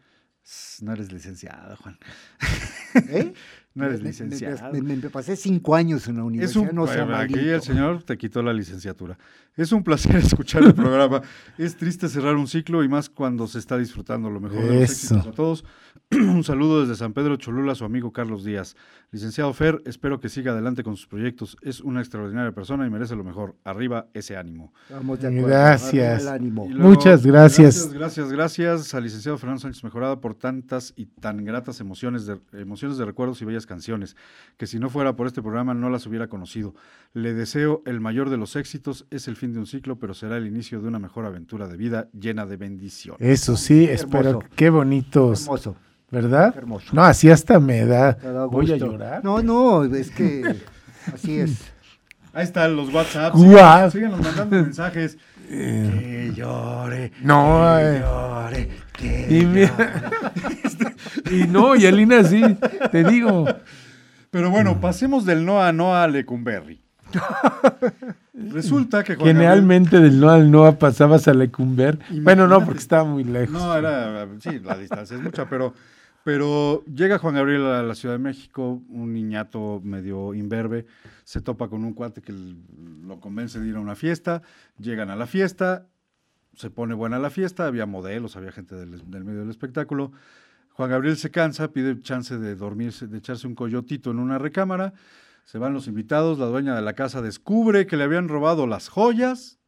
No 0.81 0.93
eres 0.95 1.13
licenciado, 1.13 1.77
Juan. 1.77 1.99
¿Eh? 3.11 3.33
No 3.73 3.85
eres 3.85 4.03
licenciado. 4.03 4.73
Me, 4.73 4.83
me- 4.83 4.97
me 4.97 5.11
pasé 5.11 5.37
cinco 5.37 5.77
años 5.77 6.09
en 6.09 6.17
la 6.17 6.23
Es 6.23 6.27
universidad. 6.27 6.71
un, 6.71 6.75
no 6.75 6.87
bueno, 6.87 7.15
aquí 7.17 7.39
el 7.39 7.63
señor 7.63 8.03
te 8.03 8.19
quitó 8.19 8.43
la 8.43 8.53
licenciatura. 8.53 9.17
Es 9.57 9.73
un 9.73 9.83
placer 9.83 10.17
escuchar 10.17 10.63
el 10.63 10.75
programa. 10.75 11.23
Es 11.59 11.77
triste 11.77 12.09
cerrar 12.09 12.37
un 12.37 12.47
ciclo 12.47 12.83
y 12.85 12.89
más 12.89 13.09
cuando 13.11 13.47
se 13.47 13.59
está 13.59 13.77
disfrutando 13.77 14.31
lo 14.31 14.41
mejor 14.41 14.63
de 14.63 14.81
los 14.81 14.91
Eso. 14.91 15.15
éxitos 15.15 15.27
a 15.27 15.33
todos. 15.33 15.65
un 16.13 16.45
saludo 16.45 16.81
desde 16.81 16.97
San 16.97 17.13
Pedro 17.13 17.37
Cholula, 17.37 17.75
su 17.75 17.85
amigo 17.85 18.13
Carlos 18.13 18.45
Díaz. 18.45 18.77
Licenciado 19.13 19.53
Fer, 19.53 19.83
espero 19.87 20.21
que 20.21 20.29
siga 20.29 20.53
adelante 20.53 20.83
con 20.83 20.97
sus 20.97 21.07
proyectos. 21.07 21.57
Es 21.63 21.81
una 21.81 22.01
extraordinaria 22.01 22.53
persona 22.53 22.87
y 22.87 22.91
merece 22.91 23.17
lo 23.17 23.25
mejor. 23.25 23.57
Arriba 23.65 24.09
ese 24.15 24.37
ánimo. 24.37 24.73
Vamos 24.89 25.21
de 25.21 25.29
acuerdo. 25.29 25.49
Gracias. 25.49 26.23
El 26.23 26.29
ánimo. 26.29 26.67
Luego, 26.69 26.89
Muchas 26.89 27.27
gracias. 27.27 27.93
Gracias, 27.93 27.93
gracias, 27.93 28.33
gracias 28.33 28.95
al 28.95 29.03
licenciado 29.05 29.37
Fernando 29.39 29.63
Sánchez 29.63 29.85
Mejorada 29.85 30.21
por 30.21 30.35
tantas 30.35 30.93
y 30.97 31.07
tan 31.07 31.45
gratas 31.45 31.81
emociones 31.81 32.27
de, 32.27 32.41
emociones 32.53 32.99
de 32.99 33.05
recuerdos 33.05 33.43
y 33.43 33.45
bellas 33.45 33.67
canciones, 33.67 34.17
que 34.57 34.67
si 34.67 34.79
no 34.79 34.91
fuera 34.91 35.17
por 35.17 35.27
este 35.27 35.43
programa 35.43 35.75
no 35.75 35.91
las 35.91 36.07
hubiera 36.07 36.29
conocido. 36.29 36.75
Le 37.13 37.35
deseo 37.35 37.83
el 37.87 38.01
mayor 38.01 38.31
de 38.31 38.37
los 38.37 38.57
éxitos, 38.57 39.07
es 39.11 39.29
el 39.29 39.37
fin 39.37 39.50
de 39.53 39.59
un 39.61 39.67
ciclo, 39.67 39.99
pero 39.99 40.15
será 40.15 40.37
el 40.37 40.47
inicio 40.47 40.81
de 40.81 40.89
una 40.89 40.99
mejor 40.99 41.27
aventura 41.27 41.67
de 41.69 41.77
vida 41.77 42.09
llena 42.13 42.47
de 42.47 42.57
bendiciones. 42.57 43.21
Eso 43.21 43.57
sí, 43.57 43.87
Qué 43.87 43.95
espero. 43.95 44.29
hermoso. 44.31 44.49
Qué 44.57 44.71
bonitos. 44.71 45.43
Hermoso. 45.43 45.77
¿Verdad? 46.11 46.53
Qué 46.53 46.59
hermoso. 46.59 46.87
No, 46.93 47.03
así 47.05 47.31
hasta 47.31 47.61
me 47.61 47.85
da. 47.87 48.19
Voy 48.51 48.71
a 48.73 48.77
llorar. 48.77 49.25
No, 49.25 49.43
no, 49.43 49.85
es 49.85 50.11
que 50.11 50.57
así 51.15 51.39
es. 51.41 51.73
Ahí 52.33 52.45
están 52.45 52.75
los 52.77 52.93
WhatsApp. 52.93 53.35
Guau. 53.35 53.91
Síganos 53.91 54.21
mandando 54.21 54.57
mensajes. 54.63 55.19
Que 55.49 56.33
llore. 56.35 57.11
No, 57.23 57.77
que 57.77 57.97
eh. 57.97 58.01
llore. 58.01 58.69
Que 58.93 59.27
Y, 59.39 59.47
mira- 59.47 60.11
y 61.31 61.47
no, 61.49 61.75
y 61.75 61.87
Alina 61.87 62.23
sí, 62.25 62.43
te 62.93 63.03
digo. 63.05 63.47
Pero 64.31 64.51
bueno, 64.51 64.81
pasemos 64.81 65.25
del 65.27 65.45
no 65.45 65.61
a 65.63 65.73
no 65.73 65.97
a 65.97 66.07
Lecumberri. 66.07 66.81
Resulta 68.33 69.05
que 69.05 69.17
Juan 69.17 69.29
Generalmente 69.29 70.01
del 70.01 70.21
no 70.21 70.31
al 70.31 70.51
no 70.51 70.79
pasabas 70.79 71.29
a 71.29 71.35
Lecumber. 71.35 71.99
Bueno, 72.23 72.47
no, 72.47 72.65
porque 72.65 72.81
estaba 72.81 73.05
muy 73.05 73.25
lejos. 73.25 73.53
No, 73.53 73.77
era, 73.77 74.27
sí, 74.41 74.59
la 74.61 74.77
distancia 74.77 75.17
es 75.17 75.23
mucha, 75.23 75.49
pero, 75.49 75.75
pero 76.25 76.85
llega 76.85 77.19
Juan 77.19 77.35
Gabriel 77.35 77.67
a 77.67 77.83
la 77.83 77.95
Ciudad 77.95 78.15
de 78.15 78.21
México, 78.21 78.83
un 78.89 79.13
niñato 79.13 79.81
medio 79.85 80.35
imberbe, 80.35 80.87
se 81.25 81.41
topa 81.41 81.69
con 81.69 81.85
un 81.85 81.93
cuate 81.93 82.23
que 82.23 82.33
lo 82.33 83.21
convence 83.21 83.61
de 83.61 83.69
ir 83.69 83.77
a 83.77 83.81
una 83.81 83.95
fiesta, 83.95 84.43
llegan 84.79 85.11
a 85.11 85.17
la 85.17 85.27
fiesta, 85.27 85.87
se 86.55 86.71
pone 86.71 86.95
buena 86.95 87.19
la 87.19 87.31
fiesta, 87.31 87.67
había 87.67 87.87
modelos, 87.87 88.37
había 88.37 88.53
gente 88.53 88.75
del, 88.75 89.11
del 89.11 89.25
medio 89.25 89.41
del 89.41 89.51
espectáculo. 89.51 90.13
Juan 90.73 90.91
Gabriel 90.91 91.17
se 91.17 91.31
cansa, 91.31 91.73
pide 91.73 92.01
chance 92.01 92.39
de 92.39 92.55
dormirse, 92.55 93.07
de 93.07 93.19
echarse 93.19 93.47
un 93.47 93.55
coyotito 93.55 94.11
en 94.11 94.19
una 94.19 94.39
recámara. 94.39 94.95
Se 95.45 95.59
van 95.59 95.73
los 95.75 95.89
invitados, 95.89 96.39
la 96.39 96.47
dueña 96.47 96.75
de 96.77 96.83
la 96.83 96.93
casa 96.95 97.23
descubre 97.23 97.87
que 97.87 97.97
le 97.97 98.05
habían 98.05 98.29
robado 98.29 98.67
las 98.67 98.89
joyas. 98.89 99.59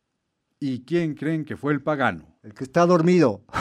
¿Y 0.60 0.84
quién 0.84 1.14
creen 1.14 1.44
que 1.44 1.56
fue 1.56 1.72
el 1.72 1.82
pagano? 1.82 2.36
El 2.44 2.54
que 2.54 2.64
está 2.64 2.86
dormido. 2.86 3.44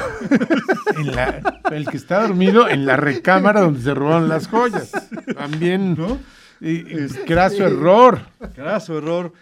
En 0.98 1.16
la- 1.16 1.42
el 1.72 1.88
que 1.88 1.98
está 1.98 2.22
dormido 2.28 2.68
en 2.70 2.86
la 2.86 2.96
recámara 2.98 3.62
donde 3.62 3.82
se 3.82 3.94
robaron 3.94 4.28
las 4.30 4.48
joyas. 4.48 4.92
También, 5.36 5.96
¿No? 5.98 6.20
y- 6.60 6.82
y 6.82 7.08
graso 7.26 7.66
error. 7.66 8.20
Graso 8.56 8.98
error. 8.98 9.34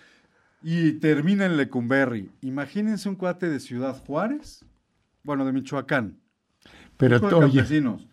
Y 0.61 0.93
termina 0.93 1.45
en 1.45 1.57
Lecumberri. 1.57 2.31
Imagínense 2.41 3.09
un 3.09 3.15
cuate 3.15 3.49
de 3.49 3.59
Ciudad 3.59 3.97
Juárez, 4.05 4.63
bueno, 5.23 5.43
de 5.45 5.51
Michoacán, 5.51 6.19
Pero 6.97 7.19
de 7.19 7.25
oye, 7.27 7.39
campesinos, 7.57 8.07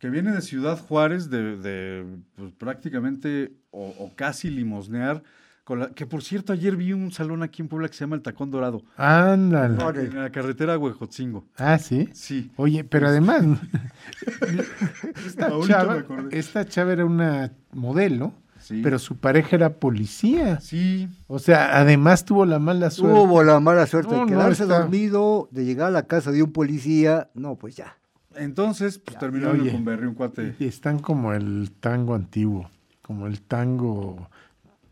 que 0.00 0.10
viene 0.10 0.32
de 0.32 0.40
Ciudad 0.40 0.76
Juárez 0.80 1.30
de, 1.30 1.56
de, 1.58 2.04
pues, 2.34 2.52
prácticamente 2.54 3.52
o, 3.70 3.94
o 3.98 4.10
casi 4.16 4.50
limosnear. 4.50 5.22
Con 5.62 5.78
la, 5.78 5.90
que 5.90 6.04
por 6.06 6.24
cierto, 6.24 6.52
ayer 6.52 6.74
vi 6.74 6.92
un 6.92 7.12
salón 7.12 7.44
aquí 7.44 7.62
en 7.62 7.68
Puebla 7.68 7.86
que 7.88 7.94
se 7.94 8.00
llama 8.00 8.16
el 8.16 8.22
Tacón 8.22 8.50
Dorado, 8.50 8.82
ándale. 8.96 9.76
en 10.06 10.18
la 10.20 10.30
carretera 10.32 10.76
Huejotzingo. 10.76 11.46
Ah, 11.56 11.78
sí. 11.78 12.08
Sí. 12.12 12.50
Oye, 12.56 12.82
pero 12.82 13.06
además, 13.06 13.44
esta 15.26 15.46
Ahorita 15.48 15.84
me 15.84 16.06
chava, 16.06 16.24
esta 16.30 16.64
chava 16.66 16.92
era 16.92 17.04
una 17.04 17.52
modelo, 17.72 18.32
Sí. 18.58 18.80
pero 18.82 18.98
su 18.98 19.16
pareja 19.18 19.56
era 19.56 19.74
policía. 19.78 20.60
Sí, 20.60 21.08
O 21.28 21.38
sea, 21.38 21.78
además 21.78 22.24
tuvo 22.24 22.44
la 22.44 22.58
mala 22.58 22.90
suerte. 22.90 23.16
Tuvo 23.18 23.42
la 23.42 23.58
mala 23.60 23.86
suerte 23.86 24.14
No, 24.14 24.20
de 24.26 24.32
quedarse 24.32 24.64
dormido, 24.66 25.48
de 25.50 25.64
llegar 25.64 25.88
a 25.88 25.90
la 25.92 26.06
casa 26.06 26.30
de 26.30 26.42
un 26.42 26.52
policía. 26.52 27.30
No, 27.34 27.56
pues 27.56 27.76
ya. 27.76 27.96
Entonces 28.36 28.98
pues, 28.98 29.18
terminó 29.18 29.50
en 29.50 29.60
oye. 29.60 29.64
Lecumberri 29.70 30.06
un 30.06 30.14
cuate. 30.14 30.54
Y 30.58 30.64
están 30.66 30.98
como 30.98 31.32
el 31.32 31.70
tango 31.80 32.14
antiguo, 32.14 32.70
como 33.02 33.26
el 33.26 33.40
tango, 33.40 34.28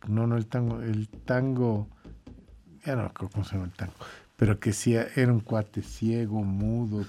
no, 0.08 0.26
no 0.26 0.36
el 0.36 0.46
tango, 0.46 0.80
el 0.82 1.08
tango, 1.08 1.88
ya 2.84 2.96
no 2.96 3.12
cómo 3.14 3.44
se 3.44 3.52
llama 3.54 3.66
el 3.66 3.72
tango, 3.72 3.94
pero 4.36 4.58
que 4.60 4.72
sí 4.72 4.94
era 4.94 5.32
un 5.32 5.40
cuate 5.40 5.82
ciego, 5.82 6.42
mudo, 6.42 7.04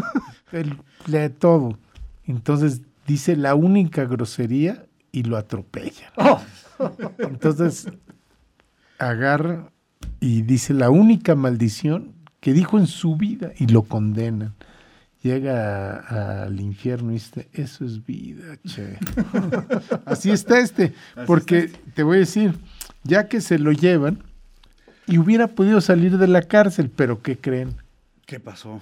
el- 0.52 0.78
de 1.06 1.30
todo. 1.30 1.78
Entonces 2.26 2.82
dice 3.06 3.36
la 3.36 3.54
única 3.54 4.04
grosería 4.04 4.86
y 5.10 5.24
lo 5.24 5.36
atropella. 5.36 6.12
Entonces 7.18 7.88
agarra 8.98 9.70
y 10.20 10.42
dice 10.42 10.74
la 10.74 10.90
única 10.90 11.34
maldición 11.34 12.12
que 12.40 12.52
dijo 12.52 12.78
en 12.78 12.86
su 12.86 13.16
vida 13.16 13.52
y 13.58 13.66
lo 13.66 13.82
condenan. 13.82 14.54
Llega 15.22 15.98
a- 15.98 16.42
al 16.44 16.60
infierno 16.60 17.10
y 17.10 17.14
dice, 17.14 17.48
eso 17.52 17.84
es 17.84 18.04
vida, 18.04 18.56
che. 18.66 18.98
Así 20.04 20.30
está 20.30 20.58
este, 20.58 20.94
Así 21.14 21.26
porque 21.26 21.58
está 21.60 21.78
te 21.94 22.02
voy 22.02 22.16
a 22.16 22.20
decir, 22.20 22.54
ya 23.04 23.28
que 23.28 23.40
se 23.40 23.58
lo 23.58 23.70
llevan, 23.72 24.18
y 25.06 25.18
hubiera 25.18 25.48
podido 25.48 25.80
salir 25.80 26.18
de 26.18 26.26
la 26.28 26.42
cárcel, 26.42 26.90
pero 26.94 27.22
¿qué 27.22 27.36
creen? 27.38 27.74
¿Qué 28.26 28.40
pasó? 28.40 28.80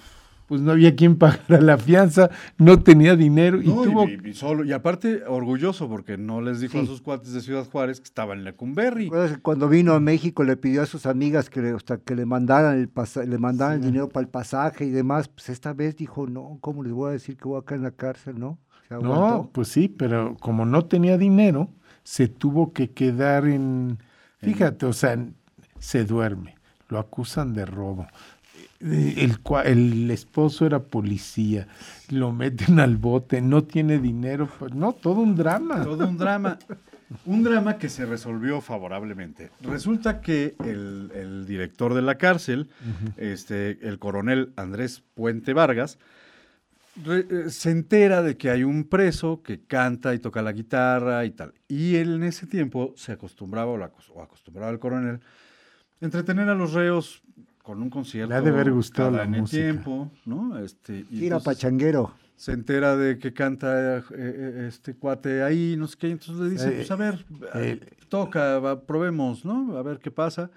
Pues 0.50 0.62
no 0.62 0.72
había 0.72 0.96
quien 0.96 1.14
pagara 1.16 1.60
la 1.60 1.78
fianza, 1.78 2.28
no 2.58 2.80
tenía 2.82 3.14
dinero 3.14 3.62
y 3.62 3.68
No, 3.68 3.82
tuvo... 3.84 4.08
y, 4.08 4.20
y 4.30 4.34
solo, 4.34 4.64
y 4.64 4.72
aparte 4.72 5.22
orgulloso 5.24 5.88
porque 5.88 6.18
no 6.18 6.40
les 6.40 6.58
dijo 6.58 6.80
a 6.80 6.86
sus 6.86 7.00
cuates 7.00 7.32
de 7.32 7.40
Ciudad 7.40 7.64
Juárez 7.70 8.00
que 8.00 8.04
estaba 8.06 8.34
en 8.34 8.42
Lecumberri. 8.42 9.04
¿Recuerdas 9.04 9.36
que 9.36 9.40
Cuando 9.42 9.68
vino 9.68 9.92
a 9.92 10.00
México 10.00 10.42
le 10.42 10.56
pidió 10.56 10.82
a 10.82 10.86
sus 10.86 11.06
amigas 11.06 11.48
que 11.48 11.62
le, 11.62 11.70
hasta 11.70 11.98
que 11.98 12.16
le 12.16 12.26
mandaran 12.26 12.76
el 12.76 12.88
pasa- 12.88 13.22
le 13.22 13.38
mandaran 13.38 13.76
el 13.76 13.82
dinero 13.86 14.08
para 14.08 14.22
el 14.24 14.28
pasaje 14.28 14.86
y 14.86 14.90
demás. 14.90 15.28
Pues 15.28 15.50
esta 15.50 15.72
vez 15.72 15.94
dijo, 15.94 16.26
no, 16.26 16.58
¿cómo 16.60 16.82
les 16.82 16.92
voy 16.92 17.10
a 17.10 17.12
decir 17.12 17.36
que 17.36 17.44
voy 17.46 17.60
acá 17.60 17.76
en 17.76 17.82
la 17.84 17.92
cárcel, 17.92 18.40
no? 18.40 18.58
No, 18.90 19.50
pues 19.52 19.68
sí, 19.68 19.86
pero 19.88 20.36
como 20.40 20.66
no 20.66 20.84
tenía 20.86 21.16
dinero, 21.16 21.68
se 22.02 22.26
tuvo 22.26 22.72
que 22.72 22.90
quedar 22.90 23.46
en... 23.46 23.98
Fíjate, 24.38 24.84
o 24.86 24.92
sea, 24.92 25.16
se 25.78 26.04
duerme, 26.04 26.56
lo 26.88 26.98
acusan 26.98 27.52
de 27.54 27.66
robo. 27.66 28.08
Eh, 28.82 29.14
El, 29.16 29.38
el 29.66 30.10
esposo 30.10 30.64
era 30.66 30.78
policía, 30.80 31.68
lo 32.08 32.32
meten 32.32 32.80
al 32.80 32.96
bote, 32.96 33.42
no 33.42 33.64
tiene 33.64 33.98
dinero, 33.98 34.48
pues 34.58 34.74
no, 34.74 34.92
todo 34.92 35.20
un 35.20 35.36
drama. 35.36 35.84
Todo 35.84 36.08
un 36.08 36.16
drama. 36.16 36.58
Un 37.26 37.42
drama 37.42 37.76
que 37.76 37.88
se 37.88 38.06
resolvió 38.06 38.60
favorablemente. 38.60 39.50
Resulta 39.62 40.20
que 40.20 40.54
el, 40.64 41.10
el 41.14 41.44
director 41.46 41.92
de 41.92 42.02
la 42.02 42.16
cárcel, 42.16 42.70
este, 43.16 43.86
el 43.86 43.98
coronel 43.98 44.52
Andrés 44.56 45.02
Puente 45.14 45.52
Vargas, 45.52 45.98
re- 47.04 47.26
eh, 47.28 47.50
se 47.50 47.72
entera 47.72 48.22
de 48.22 48.36
que 48.36 48.48
hay 48.50 48.62
un 48.62 48.84
preso 48.84 49.42
que 49.42 49.60
canta 49.60 50.14
y 50.14 50.20
toca 50.20 50.40
la 50.40 50.52
guitarra 50.52 51.24
y 51.24 51.32
tal. 51.32 51.52
Y 51.66 51.96
él 51.96 52.14
en 52.14 52.22
ese 52.22 52.46
tiempo 52.46 52.94
se 52.96 53.10
acostumbraba, 53.10 53.72
o, 53.72 53.76
la 53.76 53.90
o 54.14 54.22
acostumbraba 54.22 54.70
al 54.70 54.78
coronel, 54.78 55.18
entretener 56.00 56.48
a 56.48 56.54
los 56.54 56.72
reos 56.74 57.22
con 57.70 57.82
un 57.82 57.88
concierto. 57.90 58.30
Le 58.30 58.34
ha 58.36 58.40
de 58.40 58.50
haber 58.50 58.72
gustado 58.72 59.12
la 59.12 59.22
en 59.22 59.34
el 59.36 59.40
música. 59.42 59.62
tiempo, 59.62 60.10
¿no? 60.26 60.58
Este, 60.58 60.98
y 60.98 61.04
Tira 61.04 61.36
entonces- 61.36 61.44
pachanguero. 61.44 62.12
se 62.34 62.50
entera 62.52 62.96
de 62.96 63.16
que 63.18 63.32
canta 63.32 63.98
eh, 63.98 64.02
eh, 64.12 64.64
este 64.68 64.94
cuate 64.96 65.42
ahí, 65.44 65.76
no 65.78 65.86
sé 65.86 65.96
qué, 65.96 66.10
entonces 66.10 66.36
le 66.36 66.50
dice, 66.50 66.68
Eh, 66.68 66.72
pues 66.78 66.90
a 66.90 66.96
ver, 66.96 67.24
eh, 67.54 67.78
toca, 68.08 68.58
va, 68.58 68.80
probemos, 68.80 69.44
¿no? 69.44 69.76
A 69.76 69.82
ver 69.82 69.98
qué 70.00 70.10
pasa. 70.10 70.50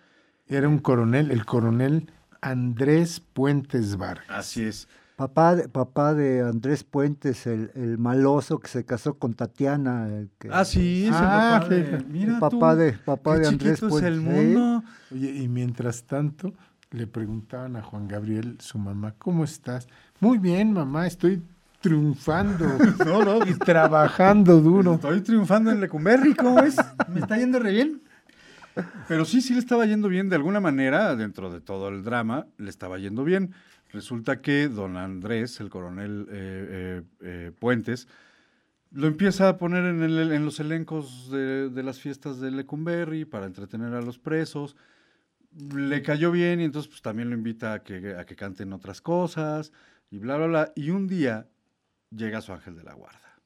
Era 0.48 0.68
un 0.68 0.80
coronel, 0.80 1.30
el 1.30 1.46
coronel 1.46 2.10
Andrés 2.42 3.20
Puentes 3.20 3.96
Vargas. 3.96 4.26
Así 4.30 4.64
es. 4.64 4.88
Papá 5.16 5.56
de, 5.56 5.70
papá 5.70 6.16
de 6.16 6.42
Andrés 6.42 6.84
Puentes, 6.84 7.46
el, 7.46 7.70
el 7.76 8.00
maloso 8.00 8.58
que 8.60 8.68
se 8.68 8.84
casó 8.84 9.14
con 9.20 9.36
Tatiana. 9.36 10.08
el 10.08 10.30
que- 10.40 10.50
Ah, 10.52 10.66
sí, 10.66 11.04
es 11.04 11.10
el 11.10 11.14
Ah, 11.16 11.60
papá 11.62 11.70
de, 11.76 12.04
mira 12.10 12.34
El 12.34 12.40
papá 12.40 12.72
tú, 12.74 12.80
de- 12.80 12.94
papá 12.94 13.34
qué 13.36 13.40
de 13.42 13.48
Andrés 13.50 13.80
chiquito 13.80 14.00
es 14.00 14.04
el 14.04 14.22
Puentes, 14.22 14.36
¿eh? 14.36 14.46
mundo. 14.58 14.84
Oye, 15.12 15.32
y 15.44 15.48
mientras 15.48 16.04
tanto 16.06 16.52
le 16.94 17.08
preguntaban 17.08 17.76
a 17.76 17.82
Juan 17.82 18.08
Gabriel, 18.08 18.58
su 18.60 18.78
mamá, 18.78 19.14
¿cómo 19.18 19.44
estás? 19.44 19.88
Muy 20.20 20.38
bien, 20.38 20.72
mamá, 20.74 21.08
estoy 21.08 21.42
triunfando 21.82 22.66
No, 23.06 23.24
no, 23.26 23.46
y 23.48 23.54
trabajando 23.56 24.62
duro. 24.62 24.94
estoy 24.94 25.22
triunfando 25.22 25.72
en 25.72 25.82
Lecumberri, 25.82 26.34
¿cómo 26.36 26.62
ves? 26.62 26.78
Me 27.10 27.20
está 27.20 27.38
yendo 27.38 27.60
re 27.60 27.72
bien. 27.72 28.00
Pero 29.08 29.26
sí, 29.26 29.42
sí 29.42 29.54
le 29.54 29.60
estaba 29.60 29.86
yendo 29.86 30.08
bien 30.08 30.30
de 30.30 30.36
alguna 30.36 30.60
manera, 30.60 31.16
dentro 31.16 31.52
de 31.52 31.62
todo 31.62 31.90
el 31.90 32.04
drama, 32.04 32.46
le 32.58 32.70
estaba 32.70 32.98
yendo 32.98 33.24
bien. 33.24 33.52
Resulta 33.92 34.42
que 34.42 34.68
don 34.70 34.98
Andrés, 34.98 35.60
el 35.60 35.70
coronel 35.70 36.26
eh, 36.32 36.32
eh, 36.32 37.02
eh, 37.22 37.52
Puentes, 37.60 38.08
lo 38.92 39.08
empieza 39.08 39.50
a 39.50 39.58
poner 39.58 39.86
en, 39.86 40.02
el- 40.04 40.32
en 40.32 40.46
los 40.46 40.60
elencos 40.60 41.30
de, 41.32 41.70
de 41.70 41.84
las 41.84 42.00
fiestas 42.00 42.40
de 42.40 42.50
Lecumberri 42.52 43.26
para 43.26 43.46
entretener 43.46 43.94
a 43.94 44.02
los 44.02 44.18
presos. 44.20 44.76
Le 45.56 46.02
cayó 46.02 46.32
bien 46.32 46.60
y 46.60 46.64
entonces 46.64 46.90
pues, 46.90 47.02
también 47.02 47.30
lo 47.30 47.36
invita 47.36 47.74
a 47.74 47.84
que, 47.84 48.16
a 48.16 48.26
que 48.26 48.36
canten 48.36 48.74
otras 48.74 49.02
cosas 49.02 49.72
y 50.10 50.20
bla, 50.20 50.38
bla, 50.38 50.48
bla. 50.48 50.74
Y 50.76 50.90
un 50.90 51.08
día 51.08 51.48
llega 52.10 52.42
su 52.42 52.54
ángel 52.54 52.76
de 52.76 52.84
la 52.84 52.94
guarda, 52.94 53.40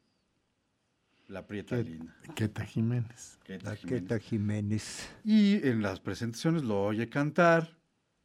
la 1.27 1.45
prieta 1.45 1.77
¿Qué? 1.77 1.83
linda. 1.83 2.15
Queta 2.35 2.65
Jiménez. 2.65 3.39
Queta 3.43 3.71
La 3.71 3.75
Jiménez. 3.75 4.01
Queta 4.01 4.19
Jiménez. 4.19 5.09
Y 5.23 5.67
en 5.67 5.81
las 5.81 5.99
presentaciones 5.99 6.63
lo 6.63 6.83
oye 6.83 7.09
cantar, 7.09 7.77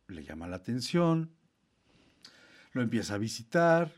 le 0.09 0.25
llama 0.25 0.47
la 0.47 0.57
atención, 0.57 1.31
lo 2.73 2.83
empieza 2.83 3.15
a 3.15 3.19
visitar, 3.19 3.93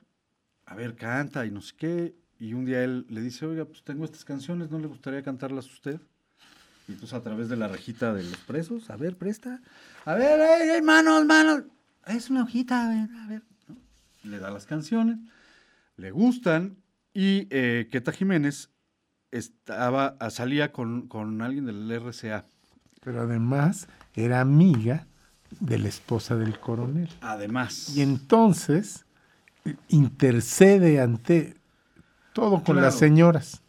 a 0.66 0.74
ver, 0.74 0.96
canta 0.96 1.44
y 1.46 1.50
no 1.50 1.60
sé 1.60 1.74
qué, 1.76 2.16
y 2.38 2.54
un 2.54 2.64
día 2.64 2.82
él 2.82 3.06
le 3.08 3.20
dice, 3.20 3.46
oiga, 3.46 3.64
pues 3.64 3.82
tengo 3.84 4.04
estas 4.04 4.24
canciones, 4.24 4.70
¿no 4.70 4.78
le 4.78 4.86
gustaría 4.86 5.22
cantarlas 5.22 5.66
a 5.66 5.72
usted? 5.72 6.00
Y 6.88 6.92
entonces 6.92 7.14
a 7.14 7.22
través 7.22 7.48
de 7.48 7.56
la 7.56 7.68
rejita 7.68 8.12
de 8.12 8.22
los 8.24 8.36
presos, 8.38 8.90
a 8.90 8.96
ver, 8.96 9.16
presta. 9.16 9.60
A 10.04 10.14
ver, 10.14 10.40
ey, 10.40 10.68
ey, 10.70 10.82
manos, 10.82 11.24
manos. 11.24 11.62
Es 12.06 12.28
una 12.30 12.42
hojita, 12.42 12.84
a 12.86 12.88
ver, 12.90 13.08
a 13.16 13.26
ver. 13.26 13.42
¿no? 13.68 13.76
Le 14.30 14.38
da 14.38 14.50
las 14.50 14.66
canciones, 14.66 15.18
le 15.96 16.10
gustan 16.10 16.76
y 17.14 17.46
eh, 17.50 17.88
Queta 17.90 18.12
Jiménez 18.12 18.68
estaba, 19.30 20.16
salía 20.30 20.72
con, 20.72 21.08
con 21.08 21.40
alguien 21.42 21.64
del 21.66 21.90
RCA. 21.90 22.44
Pero 23.00 23.22
además 23.22 23.88
era 24.14 24.40
amiga 24.40 25.06
de 25.60 25.78
la 25.78 25.88
esposa 25.88 26.36
del 26.36 26.58
coronel. 26.58 27.08
Además. 27.20 27.96
Y 27.96 28.02
entonces 28.02 29.04
eh, 29.64 29.74
intercede 29.88 31.00
ante 31.00 31.56
todo 32.32 32.56
con 32.56 32.62
Claro. 32.76 32.80
las 32.82 32.98
señoras. 32.98 33.62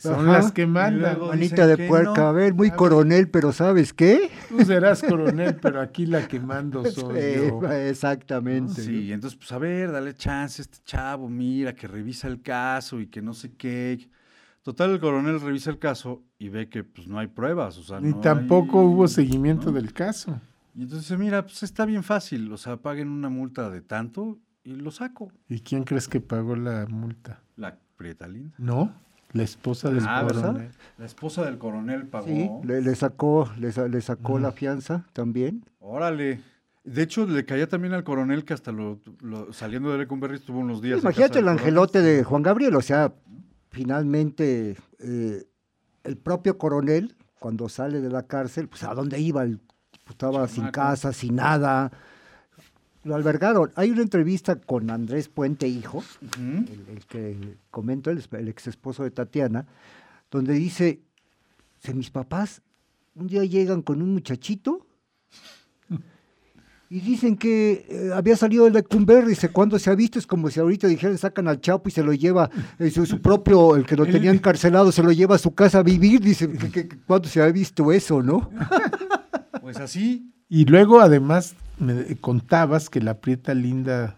Son 0.00 0.28
Ajá. 0.28 0.32
las 0.38 0.52
que 0.52 0.66
mandan. 0.66 1.18
Manita 1.20 1.66
de 1.66 1.86
puerca, 1.88 2.20
no. 2.22 2.26
a 2.28 2.32
ver, 2.32 2.54
muy 2.54 2.68
A 2.68 2.70
ver. 2.70 2.78
coronel, 2.78 3.28
pero 3.28 3.52
¿sabes 3.52 3.92
qué? 3.92 4.30
Tú 4.48 4.64
serás 4.64 5.02
coronel, 5.02 5.56
pero 5.56 5.80
aquí 5.80 6.06
la 6.06 6.26
que 6.26 6.40
mando 6.40 6.84
soy 6.90 7.14
Eh, 7.18 7.46
yo. 7.48 7.70
exactamente. 7.72 8.82
Sí, 8.82 9.12
entonces, 9.12 9.36
pues 9.38 9.52
a 9.52 9.58
ver, 9.58 9.92
dale 9.92 10.14
chance 10.14 10.60
a 10.60 10.64
este 10.64 10.78
chavo, 10.84 11.28
mira, 11.28 11.74
que 11.74 11.86
revisa 11.86 12.28
el 12.28 12.40
caso 12.42 13.00
y 13.00 13.06
que 13.08 13.20
no 13.22 13.34
sé 13.34 13.52
qué. 13.56 14.08
Total, 14.62 14.90
el 14.90 15.00
coronel 15.00 15.40
revisa 15.40 15.70
el 15.70 15.78
caso 15.78 16.22
y 16.38 16.48
ve 16.48 16.68
que 16.68 16.84
pues 16.84 17.06
no 17.08 17.18
hay 17.18 17.26
pruebas, 17.28 17.78
o 17.78 17.82
sea, 17.82 18.00
Ni 18.00 18.12
tampoco 18.14 18.80
hay- 18.80 18.86
hubo 18.86 19.08
seguimiento 19.08 19.72
del 19.72 19.92
caso. 19.92 20.40
Y 20.74 20.82
entonces 20.82 21.18
mira, 21.18 21.42
pues 21.42 21.62
está 21.62 21.84
bien 21.84 22.02
fácil, 22.02 22.50
o 22.52 22.56
sea, 22.56 22.76
paguen 22.76 23.08
una 23.08 23.28
multa 23.28 23.70
de 23.70 23.80
tanto 23.80 24.38
y 24.62 24.74
lo 24.76 24.90
saco. 24.90 25.32
¿Y 25.48 25.60
quién 25.60 25.84
crees 25.84 26.08
que 26.08 26.20
pagó 26.20 26.56
la 26.56 26.86
multa? 26.88 27.40
La 27.56 27.78
prieta 27.96 28.28
linda. 28.28 28.54
No, 28.58 28.92
la 29.32 29.42
esposa 29.42 29.90
del 29.90 30.04
Ah, 30.06 30.22
¿verdad? 30.24 30.42
coronel. 30.52 30.70
La 30.98 31.06
esposa 31.06 31.44
del 31.44 31.58
coronel 31.58 32.06
pagó. 32.06 32.26
Sí, 32.26 32.50
le, 32.64 32.82
le 32.82 32.94
sacó, 32.94 33.48
le, 33.58 33.72
sa- 33.72 33.88
le 33.88 34.00
sacó 34.00 34.38
la 34.38 34.52
fianza 34.52 35.06
también. 35.12 35.64
Órale. 35.78 36.40
De 36.84 37.02
hecho, 37.02 37.26
le 37.26 37.44
caía 37.44 37.68
también 37.68 37.92
al 37.94 38.04
coronel 38.04 38.44
que 38.44 38.54
hasta 38.54 38.72
lo, 38.72 39.00
lo- 39.20 39.52
saliendo 39.52 39.92
de 39.92 39.98
Lecumberri 39.98 40.36
estuvo 40.36 40.58
unos 40.58 40.80
días. 40.82 40.96
en 40.98 41.02
casa 41.02 41.10
Imagínate 41.20 41.38
el 41.40 41.48
angelote 41.48 42.00
de 42.02 42.24
Juan 42.24 42.42
Gabriel, 42.42 42.74
o 42.74 42.80
sea, 42.82 43.12
finalmente 43.70 44.76
eh, 44.98 45.44
el 46.04 46.16
propio 46.16 46.58
coronel, 46.58 47.16
cuando 47.38 47.68
sale 47.68 48.00
de 48.00 48.10
la 48.10 48.26
cárcel, 48.26 48.68
pues 48.68 48.82
a 48.84 48.94
dónde 48.94 49.20
iba, 49.20 49.42
El- 49.44 49.58
pues, 49.58 50.10
estaba 50.10 50.46
sin 50.48 50.68
casa, 50.68 51.12
sin 51.12 51.36
nada. 51.36 51.90
Lo 53.04 53.14
albergaron. 53.14 53.70
Hay 53.76 53.90
una 53.90 54.02
entrevista 54.02 54.56
con 54.56 54.90
Andrés 54.90 55.28
Puente, 55.28 55.66
hijo, 55.66 56.04
el, 56.36 56.84
el 56.96 57.06
que 57.06 57.56
comento, 57.70 58.10
el, 58.10 58.22
ex 58.48 58.66
esposo 58.66 59.02
de 59.04 59.10
Tatiana, 59.10 59.66
donde 60.30 60.52
dice, 60.54 61.00
"Se, 61.78 61.94
mis 61.94 62.10
papás 62.10 62.60
un 63.14 63.26
día 63.26 63.44
llegan 63.44 63.82
con 63.82 64.02
un 64.02 64.12
muchachito 64.12 64.86
y 66.92 67.00
dicen 67.00 67.36
que 67.36 67.86
eh, 67.88 68.10
había 68.12 68.36
salido 68.36 68.64
de 68.64 68.72
Lecumberri, 68.72 69.28
dice, 69.28 69.48
cuando 69.50 69.78
se 69.78 69.90
ha 69.90 69.94
visto? 69.94 70.18
Es 70.18 70.26
como 70.26 70.50
si 70.50 70.58
ahorita 70.60 70.88
dijeran, 70.88 71.16
sacan 71.18 71.46
al 71.48 71.60
Chapo 71.60 71.88
y 71.88 71.92
se 71.92 72.02
lo 72.02 72.12
lleva, 72.12 72.50
eh, 72.80 72.90
su, 72.90 73.06
su 73.06 73.22
propio, 73.22 73.76
el 73.76 73.86
que 73.86 73.96
lo 73.96 74.06
tenía 74.06 74.30
encarcelado, 74.32 74.90
se 74.92 75.02
lo 75.02 75.12
lleva 75.12 75.36
a 75.36 75.38
su 75.38 75.54
casa 75.54 75.78
a 75.78 75.82
vivir, 75.84 76.20
dice, 76.20 76.50
"¿Qué- 76.52 76.70
qué- 76.70 76.88
¿cuándo 77.06 77.28
se 77.28 77.40
ha 77.40 77.46
visto 77.46 77.92
eso, 77.92 78.22
no? 78.22 78.50
Pues 79.62 79.76
así. 79.78 80.32
Y 80.50 80.64
luego 80.64 81.00
además 81.00 81.54
me 81.78 82.16
contabas 82.16 82.90
que 82.90 83.00
la 83.00 83.20
prieta 83.20 83.54
linda 83.54 84.16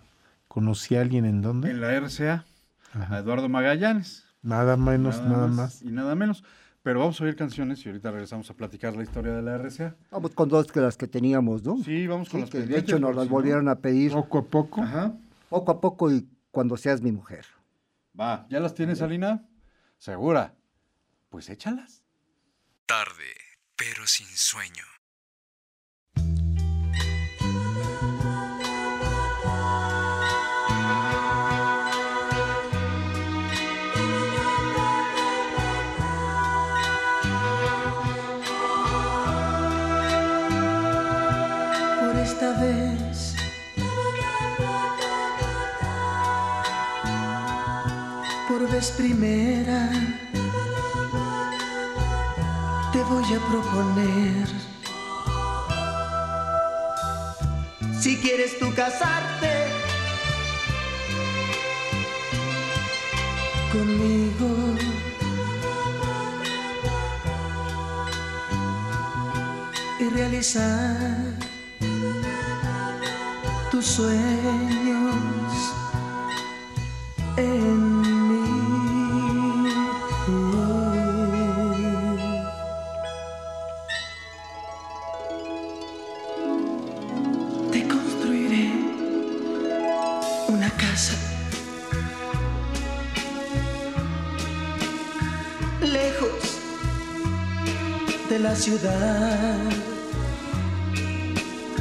conocía 0.49 0.99
a 0.99 1.03
alguien 1.03 1.27
en 1.27 1.43
dónde. 1.43 1.71
En 1.71 1.83
la 1.83 1.93
RCA, 1.93 2.47
a. 2.95 3.19
Eduardo 3.19 3.51
Magallanes. 3.51 4.25
Nada 4.41 4.79
menos, 4.79 5.21
nada, 5.23 5.47
más. 5.47 5.83
Y 5.83 5.93
nada 5.93 6.15
menos. 6.15 6.43
Pero 6.83 7.01
vamos 7.01 7.21
a 7.21 7.25
oír 7.25 7.37
canciones 7.37 7.85
y 7.85 7.91
ahorita 7.91 8.11
regresamos 8.11 8.51
a 8.51 8.55
platicar 8.55 8.97
la 8.97 9.03
historia 9.03 9.35
de 9.35 9.43
la 9.43 9.57
RCA. 9.59 9.95
Vamos 10.11 10.33
con 10.35 10.49
dos 10.49 10.67
de 10.69 10.81
las 10.81 10.97
que 10.97 11.07
teníamos, 11.07 11.63
¿no? 11.63 11.77
Sí, 11.85 12.07
vamos 12.07 12.31
con 12.31 12.39
Sí, 12.39 12.43
las 12.43 12.51
que 12.51 12.61
de 12.61 12.79
hecho 12.79 12.99
nos 12.99 13.15
las 13.15 13.29
volvieron 13.29 13.69
a 13.69 13.77
pedir 13.77 14.13
Poco 14.13 14.39
a 14.39 14.45
poco. 14.47 14.83
Ajá. 14.83 15.13
poco 15.51 15.71
a 15.71 15.81
poco 15.83 16.11
y 16.11 16.27
cuando 16.51 16.79
seas 16.79 17.03
mi 17.03 17.13
mujer. 17.13 17.45
Va, 18.19 18.47
¿ya 18.49 18.59
las 18.59 18.75
tienes, 18.75 19.03
Alina? 19.03 19.47
¿Segura? 19.99 20.55
Pues 21.29 21.51
échalas. 21.51 22.03
Tarde, 22.87 23.33
pero 23.77 24.07
sin 24.07 24.27
sueño. 24.27 24.85
Primera 48.91 49.91
te 52.93 53.03
voy 53.05 53.25
a 53.25 53.41
proponer. 53.51 54.49
Si 58.01 58.17
quieres 58.19 58.59
tú 58.59 58.75
casarte 58.75 59.69
conmigo. 63.73 65.03
y 70.03 70.09
realizar 70.09 71.39
tus 73.71 73.87
sueños 73.87 75.15
en 77.37 77.82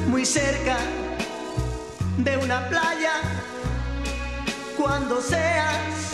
muy 0.07 0.25
cerca 0.25 0.77
de 2.17 2.35
una 2.37 2.67
playa, 2.67 3.13
cuando 4.77 5.21
seas 5.21 6.11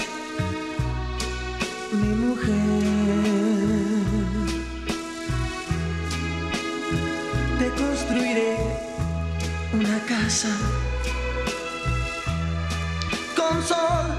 mi 1.92 2.14
mujer. 2.26 2.84
Te 7.58 7.70
construiré 7.72 8.58
una 9.74 10.00
casa 10.06 10.56
con 13.36 13.64
sol, 13.64 14.17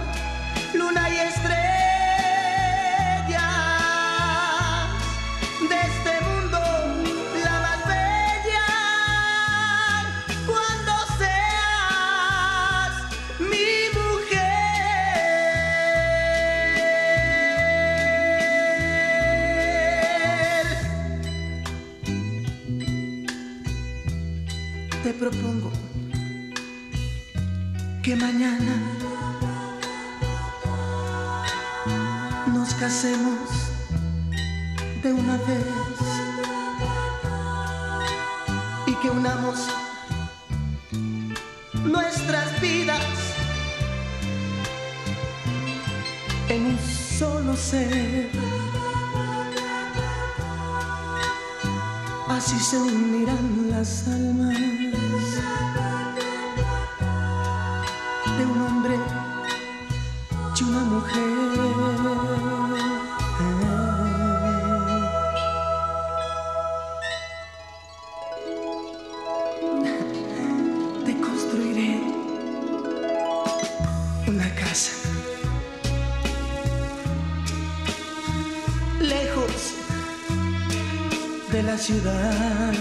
la 81.69 81.77
ciudad, 81.77 82.73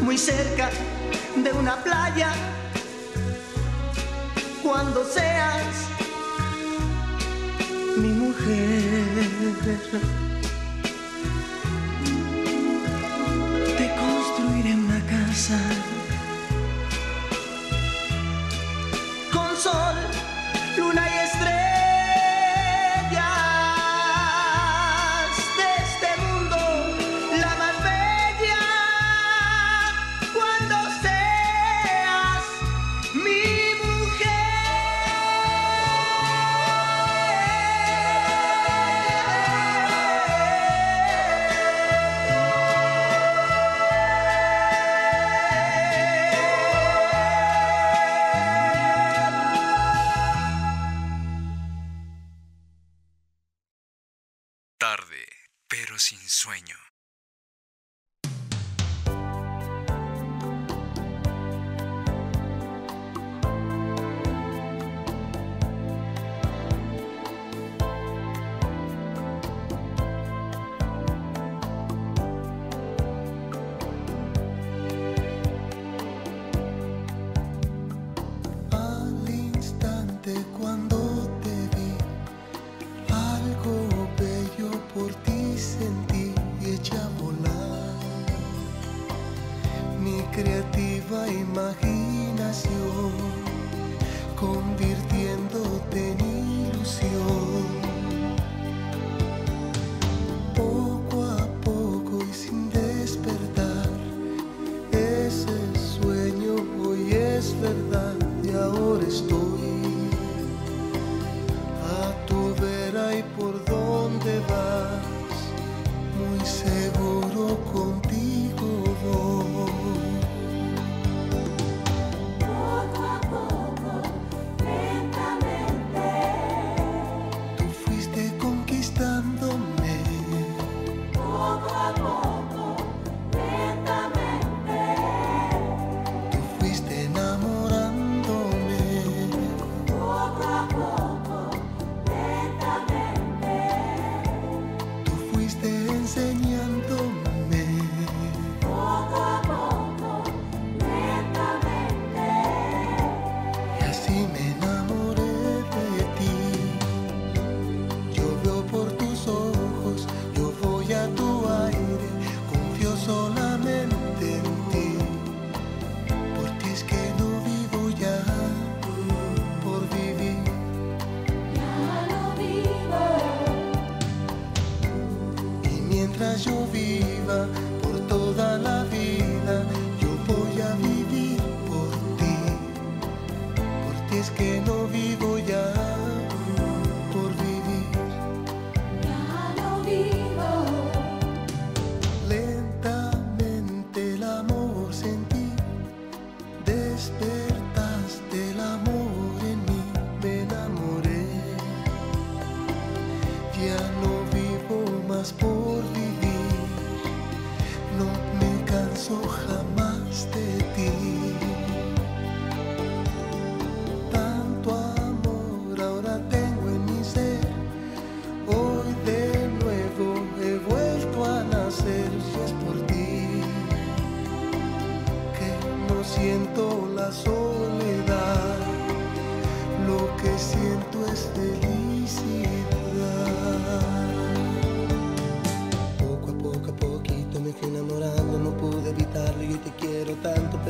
muy 0.00 0.18
cerca 0.18 0.68
de 1.36 1.52
una 1.52 1.76
playa, 1.76 2.32
cuando 4.64 5.04
seas 5.04 5.62
mi 7.98 8.08
mujer. 8.08 10.21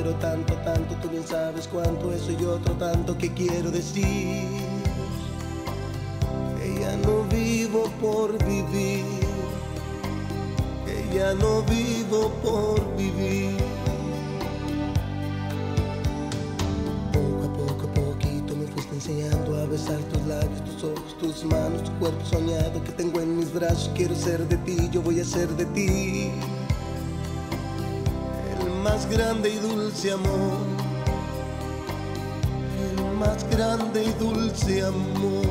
pero 0.03 0.17
tanto, 0.17 0.55
tanto, 0.65 0.97
tú 0.97 1.09
bien 1.09 1.25
sabes 1.25 1.69
cuánto 1.69 2.13
eso 2.13 2.33
y 2.33 2.45
otro 2.45 2.75
tanto 2.75 3.17
que 3.17 3.33
quiero 3.33 3.71
decir. 3.71 4.49
Ella 6.61 6.97
no 7.05 7.23
vivo 7.31 7.85
por 8.01 8.33
vivir, 8.45 9.05
que 10.85 11.17
ya 11.17 11.35
no 11.35 11.63
vivo 11.63 12.33
por 12.43 12.97
vivir. 12.97 13.59
Poco 17.13 17.45
a 17.45 17.53
poco, 17.53 17.87
a 17.87 17.95
poquito 17.95 18.57
me 18.57 18.67
fuiste 18.67 18.97
enseñando 18.97 19.57
a 19.61 19.67
besar 19.67 20.01
tus 20.13 20.27
labios, 20.27 20.65
tus 20.65 20.83
ojos, 20.83 21.19
tus 21.21 21.45
manos, 21.45 21.85
tu 21.85 21.93
cuerpo 22.01 22.25
soñado 22.25 22.83
que 22.83 22.91
tengo 22.91 23.21
en 23.21 23.39
mis 23.39 23.53
brazos. 23.53 23.89
Quiero 23.95 24.17
ser 24.17 24.49
de 24.49 24.57
ti, 24.57 24.89
yo 24.91 25.01
voy 25.01 25.21
a 25.21 25.25
ser 25.25 25.49
de 25.51 25.67
ti 25.67 26.33
más 29.03 29.11
grande 29.11 29.51
y 29.51 29.59
dulce 29.59 30.13
amor, 30.13 30.59
el 32.87 33.17
más 33.17 33.45
grande 33.51 34.05
y 34.05 34.13
dulce 34.13 34.83
amor. 34.83 35.47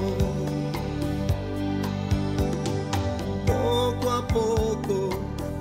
Poco 3.46 4.12
a 4.12 4.28
poco, 4.28 5.10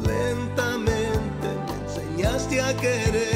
lentamente 0.07 1.49
me 1.66 1.84
enseñaste 1.84 2.61
a 2.61 2.76
querer. 2.76 3.30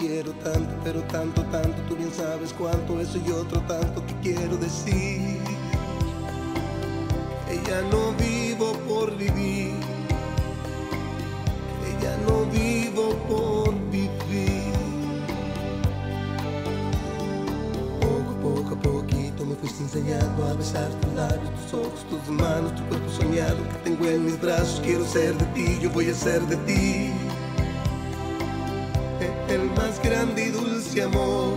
Pero 0.00 0.32
tanto, 1.12 1.42
tanto, 1.44 1.82
tú 1.86 1.94
bien 1.94 2.10
sabes 2.12 2.54
cuánto 2.54 3.00
eso 3.00 3.18
y 3.18 3.30
otro 3.30 3.60
tanto 3.62 4.04
que 4.06 4.14
quiero 4.22 4.56
decir. 4.56 5.38
Ya 7.68 7.82
no 7.82 8.12
vivo 8.18 8.72
por 8.88 9.16
vivir, 9.16 9.74
ya 12.02 12.16
no 12.26 12.46
vivo 12.46 13.14
por 13.28 13.74
vivir. 13.90 14.72
Poco, 18.00 18.34
poco 18.42 18.74
a 18.74 18.80
poquito 18.80 19.44
me 19.44 19.54
fuiste 19.54 19.82
enseñando 19.82 20.46
a 20.46 20.54
besar 20.54 20.88
tus 21.00 21.12
labios, 21.12 21.50
tus 21.62 21.74
ojos, 21.74 22.06
tus 22.08 22.28
manos, 22.34 22.74
tu 22.74 22.82
cuerpo 22.88 23.10
soñado 23.10 23.56
que 23.68 23.90
tengo 23.90 24.06
en 24.06 24.24
mis 24.24 24.40
brazos. 24.40 24.80
Quiero 24.80 25.04
ser 25.04 25.36
de 25.36 25.44
ti, 25.46 25.78
yo 25.80 25.90
voy 25.90 26.08
a 26.08 26.14
ser 26.14 26.40
de 26.46 26.56
ti. 26.56 27.09
Grande 30.02 30.46
y 30.46 30.48
dulce 30.50 31.02
amor, 31.02 31.54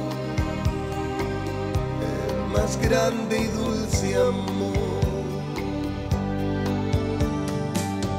el 2.02 2.52
más 2.52 2.78
grande 2.82 3.40
y 3.40 3.48
dulce 3.48 4.16
amor. 4.16 4.74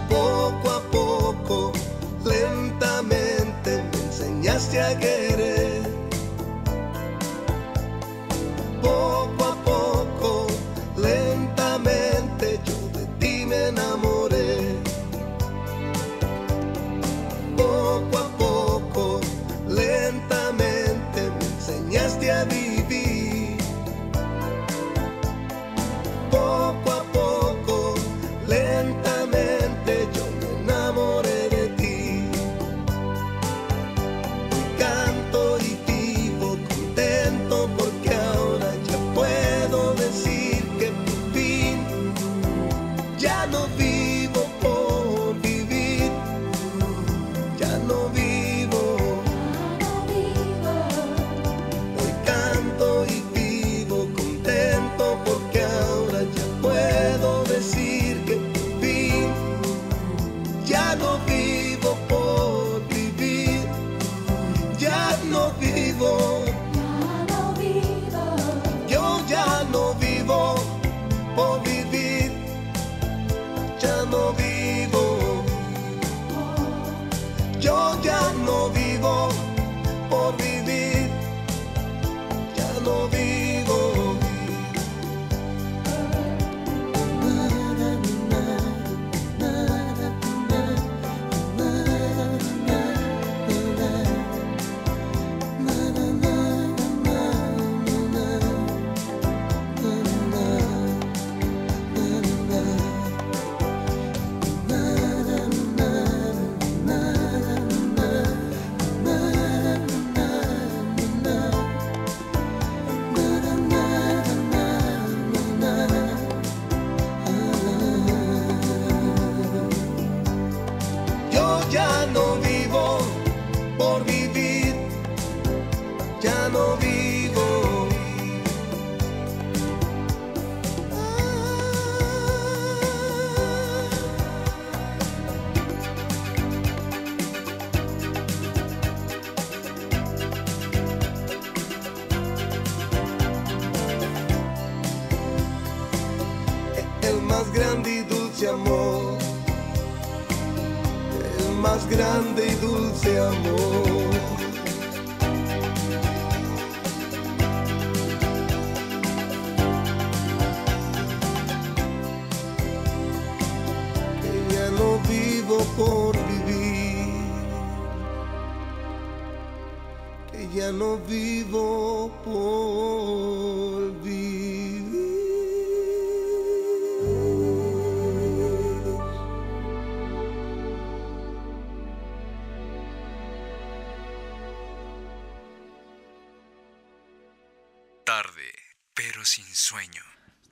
Poco 0.08 0.70
a 0.70 0.80
poco, 0.90 1.72
lentamente 2.24 3.82
me 3.92 3.98
enseñaste 4.02 4.80
a 4.82 4.98
querer. 4.98 5.23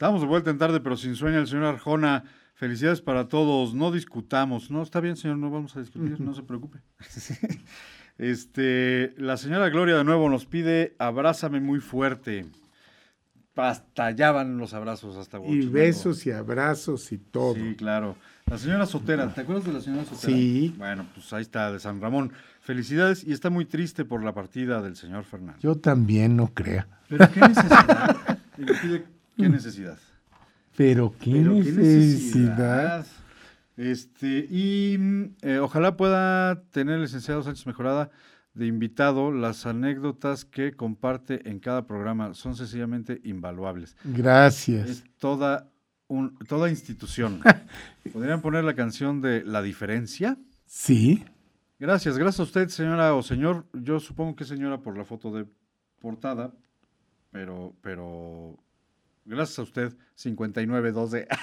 Estamos 0.02 0.20
de 0.20 0.26
vuelta 0.26 0.50
en 0.50 0.58
tarde, 0.58 0.80
pero 0.80 0.96
sin 0.96 1.14
sueño, 1.14 1.38
el 1.38 1.46
señor 1.46 1.66
Arjona. 1.66 2.24
Felicidades 2.54 3.00
para 3.00 3.28
todos. 3.28 3.72
No 3.72 3.92
discutamos. 3.92 4.68
No, 4.68 4.82
está 4.82 4.98
bien, 4.98 5.16
señor, 5.16 5.36
no 5.36 5.48
vamos 5.48 5.76
a 5.76 5.80
discutir, 5.80 6.20
no 6.20 6.34
se 6.34 6.42
preocupe. 6.42 6.80
Este, 8.18 9.14
la 9.16 9.36
señora 9.36 9.68
Gloria 9.68 9.96
de 9.96 10.04
nuevo 10.04 10.28
nos 10.28 10.44
pide 10.44 10.96
abrázame 10.98 11.60
muy 11.60 11.78
fuerte. 11.78 12.46
Hasta 13.54 14.06
allá 14.06 14.32
van 14.32 14.58
los 14.58 14.74
abrazos, 14.74 15.16
hasta 15.16 15.38
Y 15.38 15.66
besos 15.66 16.26
y 16.26 16.32
abrazos 16.32 17.12
y 17.12 17.18
todo. 17.18 17.54
Sí, 17.54 17.76
claro. 17.76 18.16
La 18.46 18.58
señora 18.58 18.86
Sotera, 18.86 19.32
¿te 19.32 19.42
acuerdas 19.42 19.64
de 19.64 19.72
la 19.72 19.80
señora 19.80 20.04
Sotera? 20.04 20.36
Sí. 20.36 20.74
Bueno, 20.76 21.06
pues 21.14 21.32
ahí 21.32 21.42
está, 21.42 21.70
de 21.72 21.78
San 21.78 22.00
Ramón. 22.00 22.32
Felicidades 22.60 23.22
y 23.22 23.32
está 23.32 23.50
muy 23.50 23.66
triste 23.66 24.04
por 24.04 24.24
la 24.24 24.34
partida 24.34 24.82
del 24.82 24.96
señor 24.96 25.22
Fernando. 25.22 25.60
Yo 25.60 25.76
también 25.76 26.36
no 26.36 26.48
crea. 26.48 26.88
Pero 27.08 27.30
qué 27.30 27.40
necesidad. 27.40 28.16
Y 28.58 28.64
le 28.64 28.74
pide, 28.74 29.04
¿Qué 29.42 29.48
necesidad? 29.48 29.98
Pero 30.76 31.14
qué 31.18 31.32
Pero 31.32 31.54
necesidad. 31.54 33.04
Este, 33.76 34.46
y 34.48 34.96
mm, 34.98 35.24
eh, 35.42 35.58
ojalá 35.58 35.96
pueda 35.96 36.62
tener 36.70 36.96
el 36.96 37.02
licenciado 37.02 37.42
Sánchez 37.42 37.66
Mejorada 37.66 38.10
de 38.54 38.66
invitado. 38.66 39.32
Las 39.32 39.66
anécdotas 39.66 40.44
que 40.44 40.74
comparte 40.76 41.48
en 41.48 41.58
cada 41.58 41.86
programa 41.86 42.34
son 42.34 42.54
sencillamente 42.54 43.20
invaluables. 43.24 43.96
Gracias. 44.04 44.88
Es 44.88 45.04
toda, 45.18 45.68
un, 46.06 46.38
toda 46.46 46.70
institución. 46.70 47.40
¿Podrían 48.12 48.42
poner 48.42 48.62
la 48.62 48.74
canción 48.74 49.20
de 49.20 49.42
La 49.44 49.60
Diferencia? 49.60 50.38
Sí. 50.66 51.24
Gracias, 51.80 52.16
gracias 52.16 52.38
a 52.38 52.44
usted, 52.44 52.68
señora 52.68 53.14
o 53.14 53.22
señor. 53.22 53.66
Yo 53.72 53.98
supongo 53.98 54.36
que 54.36 54.44
señora 54.44 54.78
por 54.78 54.96
la 54.96 55.04
foto 55.04 55.32
de 55.32 55.46
portada, 55.98 56.52
pero, 57.32 57.74
pero 57.82 58.62
gracias 59.24 59.58
a 59.58 59.62
usted, 59.62 59.94
5912. 60.14 61.26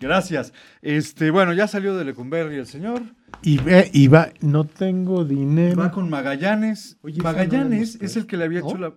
Gracias. 0.00 0.52
Este, 0.80 1.30
bueno, 1.30 1.52
ya 1.52 1.68
salió 1.68 1.96
de 1.96 2.04
Lecumberri 2.04 2.56
el 2.56 2.66
señor. 2.66 3.02
Y, 3.40 3.58
ve, 3.58 3.88
y 3.92 4.08
va, 4.08 4.30
no 4.40 4.64
tengo 4.64 5.24
dinero. 5.24 5.76
Va 5.76 5.92
con 5.92 6.10
Magallanes. 6.10 6.98
Oye, 7.02 7.18
no 7.18 7.24
Magallanes 7.24 7.98
es 8.00 8.16
el 8.16 8.26
que 8.26 8.36
le 8.36 8.44
había 8.44 8.58
hecho 8.60 8.74
¿No? 8.74 8.88
la. 8.88 8.94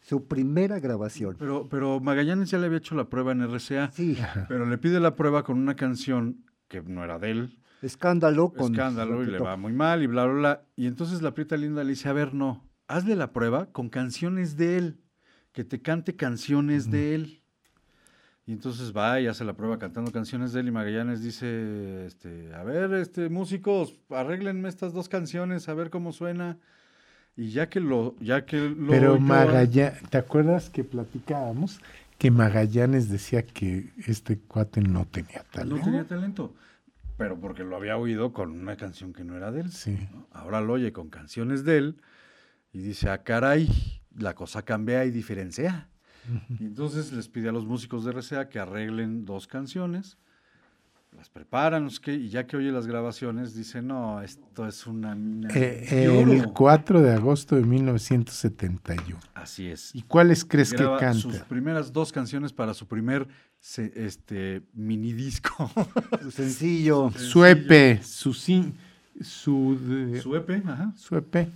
Su 0.00 0.26
primera 0.28 0.78
grabación. 0.78 1.36
Pero, 1.38 1.66
pero 1.68 2.00
Magallanes 2.00 2.50
ya 2.50 2.58
le 2.58 2.66
había 2.66 2.78
hecho 2.78 2.94
la 2.94 3.08
prueba 3.08 3.32
en 3.32 3.42
RCA. 3.42 3.90
Sí, 3.92 4.16
Pero 4.46 4.66
le 4.66 4.78
pide 4.78 5.00
la 5.00 5.16
prueba 5.16 5.42
con 5.42 5.58
una 5.58 5.74
canción 5.74 6.44
que 6.68 6.82
no 6.82 7.02
era 7.02 7.18
de 7.18 7.30
él. 7.30 7.58
escándalo 7.82 8.52
con... 8.52 8.72
escándalo 8.72 9.22
y 9.24 9.26
le 9.26 9.38
va 9.38 9.56
muy 9.56 9.72
mal 9.72 10.02
y 10.02 10.06
bla, 10.06 10.26
bla, 10.26 10.34
bla. 10.34 10.62
Y 10.76 10.86
entonces 10.86 11.22
la 11.22 11.32
prieta 11.34 11.56
linda 11.56 11.82
le 11.82 11.90
dice, 11.90 12.08
a 12.08 12.12
ver, 12.12 12.34
no, 12.34 12.68
hazle 12.86 13.16
la 13.16 13.32
prueba 13.32 13.72
con 13.72 13.88
canciones 13.88 14.56
de 14.56 14.76
él, 14.78 15.00
que 15.56 15.64
te 15.64 15.80
cante 15.80 16.14
canciones 16.14 16.90
de 16.90 17.14
él. 17.14 17.40
Y 18.44 18.52
entonces 18.52 18.94
va 18.94 19.18
y 19.22 19.26
hace 19.26 19.42
la 19.42 19.54
prueba 19.54 19.78
cantando 19.78 20.12
canciones 20.12 20.52
de 20.52 20.60
él 20.60 20.68
y 20.68 20.70
Magallanes 20.70 21.22
dice, 21.22 22.04
este, 22.04 22.54
a 22.54 22.62
ver, 22.62 22.92
este, 22.92 23.30
músicos, 23.30 23.98
arréglenme 24.10 24.68
estas 24.68 24.92
dos 24.92 25.08
canciones, 25.08 25.70
a 25.70 25.74
ver 25.74 25.88
cómo 25.88 26.12
suena. 26.12 26.58
Y 27.38 27.52
ya 27.52 27.70
que 27.70 27.80
lo, 27.80 28.16
ya 28.20 28.44
que 28.44 28.68
lo 28.68 28.90
Pero 28.90 29.18
Magallanes, 29.18 30.02
¿te 30.10 30.18
acuerdas 30.18 30.68
que 30.68 30.84
platicábamos 30.84 31.80
que 32.18 32.30
Magallanes 32.30 33.08
decía 33.08 33.40
que 33.40 33.94
este 34.06 34.38
cuate 34.38 34.82
no 34.82 35.06
tenía 35.06 35.42
talento? 35.50 35.76
no 35.76 35.82
tenía 35.82 36.04
talento, 36.04 36.54
pero 37.16 37.40
porque 37.40 37.64
lo 37.64 37.76
había 37.76 37.96
oído 37.96 38.34
con 38.34 38.50
una 38.50 38.76
canción 38.76 39.14
que 39.14 39.24
no 39.24 39.34
era 39.34 39.50
de 39.52 39.62
él. 39.62 39.72
Sí. 39.72 39.96
¿no? 40.12 40.28
Ahora 40.32 40.60
lo 40.60 40.74
oye 40.74 40.92
con 40.92 41.08
canciones 41.08 41.64
de 41.64 41.78
él 41.78 42.02
y 42.74 42.80
dice, 42.80 43.08
ah, 43.08 43.22
caray, 43.22 43.70
la 44.18 44.34
cosa 44.34 44.62
cambia 44.62 45.04
y 45.04 45.10
diferencia. 45.10 45.88
Y 46.58 46.64
entonces 46.64 47.12
les 47.12 47.28
pide 47.28 47.48
a 47.48 47.52
los 47.52 47.64
músicos 47.66 48.04
de 48.04 48.12
RCA 48.12 48.48
que 48.48 48.58
arreglen 48.58 49.24
dos 49.24 49.46
canciones, 49.46 50.18
las 51.16 51.30
preparan, 51.30 51.84
no 51.84 51.90
sé 51.90 52.00
qué, 52.02 52.14
y 52.14 52.28
ya 52.28 52.46
que 52.46 52.56
oye 52.56 52.70
las 52.72 52.86
grabaciones, 52.86 53.54
dice, 53.54 53.80
no, 53.80 54.20
esto 54.20 54.66
es 54.66 54.86
una 54.86 55.14
mina 55.14 55.48
Eh, 55.54 55.86
de 55.88 56.04
el 56.32 56.40
oro". 56.40 56.52
4 56.52 57.00
de 57.00 57.12
agosto 57.14 57.54
de 57.56 57.62
1971. 57.62 59.18
Así 59.34 59.66
es. 59.68 59.94
¿Y 59.94 60.02
cuáles 60.02 60.44
crees 60.44 60.72
que 60.72 60.82
Graba 60.82 61.12
sus 61.14 61.32
canta? 61.32 61.48
primeras 61.48 61.92
dos 61.92 62.12
canciones 62.12 62.52
para 62.52 62.74
su 62.74 62.86
primer 62.86 63.28
se- 63.60 63.92
este, 63.94 64.62
mini 64.74 65.12
disco. 65.12 65.70
Su 66.22 66.30
sencillo. 66.32 67.10
Su 67.16 67.44
EP, 67.44 68.02
su, 68.02 68.34
sin- 68.34 68.74
su, 69.20 69.78
de- 69.80 70.20
su 70.20 70.34
EP, 70.36 70.62
ajá. 70.66 70.92
su 70.96 71.16
EP, 71.16 71.48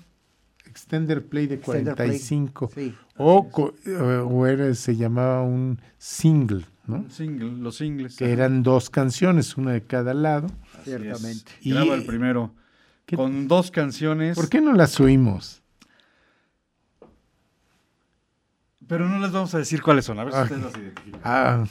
Extender 0.71 1.27
Play 1.27 1.47
de 1.49 1.57
Extender 1.57 1.95
Play. 1.97 2.09
45. 2.09 2.71
Sí. 2.75 2.95
O, 3.17 3.73
eh, 3.87 3.97
o 4.25 4.47
era, 4.47 4.73
se 4.75 4.97
llamaba 4.97 5.43
un 5.43 5.81
single, 5.99 6.65
¿no? 6.87 6.97
Un 6.97 7.11
single, 7.11 7.53
los 7.59 7.77
singles. 7.77 8.17
Que 8.17 8.31
eran 8.33 8.63
dos 8.63 8.89
canciones, 8.89 9.57
una 9.57 9.73
de 9.73 9.83
cada 9.83 10.15
lado. 10.15 10.47
Así 10.81 10.93
es. 10.93 11.01
Ciertamente. 11.03 11.53
Y- 11.61 11.73
Graba 11.73 11.95
el 11.95 12.07
primero. 12.07 12.55
¿Qué- 13.05 13.17
Con 13.17 13.49
dos 13.49 13.71
canciones. 13.73 14.37
¿Por 14.37 14.49
qué 14.49 14.61
no 14.61 14.73
las 14.73 15.01
oímos? 15.01 15.61
Pero 18.87 19.09
no 19.09 19.19
les 19.21 19.31
vamos 19.33 19.55
a 19.55 19.59
decir 19.59 19.83
cuáles 19.83 20.05
son. 20.05 20.19
A 20.19 20.25
ver 20.25 20.33
si 20.33 20.39
Ah. 20.39 20.43
ustedes 20.43 20.63
las 20.63 20.77
identifican. 20.77 21.21
Ah, 21.25 21.65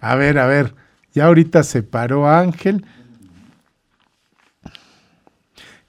a 0.00 0.14
ver, 0.14 0.38
a 0.38 0.46
ver. 0.46 0.74
Ya 1.12 1.26
ahorita 1.26 1.62
se 1.62 1.82
paró 1.82 2.28
Ángel. 2.28 2.84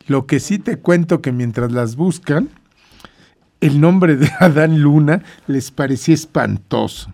Lo 0.07 0.25
que 0.25 0.39
sí 0.39 0.57
te 0.57 0.77
cuento 0.77 1.21
que 1.21 1.31
mientras 1.31 1.71
las 1.71 1.95
buscan, 1.95 2.49
el 3.61 3.81
nombre 3.81 4.15
de 4.15 4.29
Adán 4.39 4.81
Luna 4.81 5.23
les 5.47 5.71
parecía 5.71 6.15
espantoso. 6.15 7.13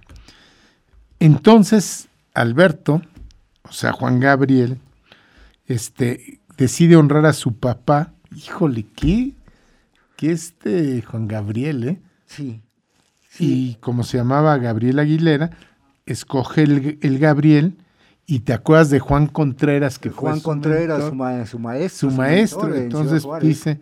Entonces, 1.19 2.07
Alberto, 2.33 3.01
o 3.63 3.71
sea, 3.71 3.91
Juan 3.93 4.19
Gabriel, 4.19 4.77
este, 5.67 6.39
decide 6.57 6.95
honrar 6.95 7.25
a 7.25 7.33
su 7.33 7.55
papá. 7.55 8.13
Híjole, 8.35 8.85
¿qué? 8.95 9.33
Que 10.15 10.31
este 10.31 11.01
Juan 11.01 11.27
Gabriel, 11.27 11.87
¿eh? 11.87 12.01
Sí. 12.25 12.61
y 13.37 13.75
como 13.75 14.03
se 14.03 14.17
llamaba 14.17 14.57
Gabriel 14.57 14.97
Aguilera, 14.97 15.51
escoge 16.07 16.63
el, 16.63 16.97
el 17.01 17.19
Gabriel 17.19 17.75
y 18.25 18.39
te 18.39 18.53
acuerdas 18.53 18.89
de 18.89 18.99
Juan 18.99 19.27
Contreras, 19.27 19.99
que 19.99 20.09
fue 20.09 20.19
Juan 20.21 20.37
su 20.37 20.43
Contreras, 20.43 20.99
mentor, 20.99 21.09
su, 21.09 21.15
ma- 21.15 21.45
su 21.45 21.59
maestro. 21.59 22.09
su 22.09 22.15
maestro. 22.15 22.61
mentor 22.63 22.77
en 22.77 22.83
Entonces 22.83 23.23
Juárez. 23.23 23.47
dice 23.49 23.79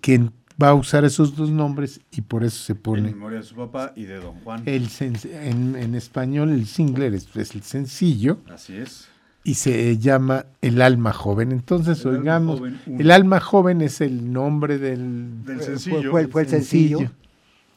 que 0.00 0.30
va 0.60 0.68
a 0.68 0.74
usar 0.74 1.04
esos 1.04 1.36
dos 1.36 1.50
nombres 1.50 2.00
y 2.10 2.22
por 2.22 2.42
eso 2.44 2.62
se 2.64 2.72
En 2.72 2.78
pone 2.78 3.02
memoria 3.02 3.38
de 3.38 3.44
su 3.44 3.54
papá 3.56 3.92
y 3.96 4.04
de 4.04 4.16
Don 4.16 4.34
Juan. 4.40 4.62
el 4.66 4.88
en, 5.00 5.76
en 5.76 5.94
español 5.94 6.50
el 6.50 6.66
single 6.66 7.08
es, 7.08 7.28
es 7.36 7.54
el 7.54 7.62
sencillo 7.62 8.38
Así 8.50 8.76
es. 8.76 9.08
y 9.44 9.54
se 9.54 9.98
llama 9.98 10.46
El 10.62 10.80
alma 10.80 11.12
joven. 11.12 11.52
Entonces 11.52 12.00
El 12.04 12.08
alma 12.08 12.18
oigamos, 12.20 12.58
joven, 12.60 12.80
el 12.98 13.10
alma 13.10 13.40
joven 13.40 13.82
es 13.82 14.00
el 14.00 14.32
nombre 14.32 14.78
del, 14.78 15.42
sencillo. 15.60 16.10
Fue, 16.10 16.26
fue 16.28 16.42
el 16.42 16.48
sencillo. 16.48 17.00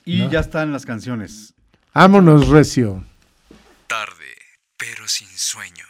y 0.06 0.20
¿no? 0.20 0.30
ya 0.32 0.40
están 0.40 0.72
las 0.72 0.86
canciones. 0.86 1.54
Vámonos, 1.94 2.48
Recio. 2.48 3.04
Tarde, 3.88 4.19
pero 4.80 5.10
sin 5.10 5.28
sueño. 5.38 5.89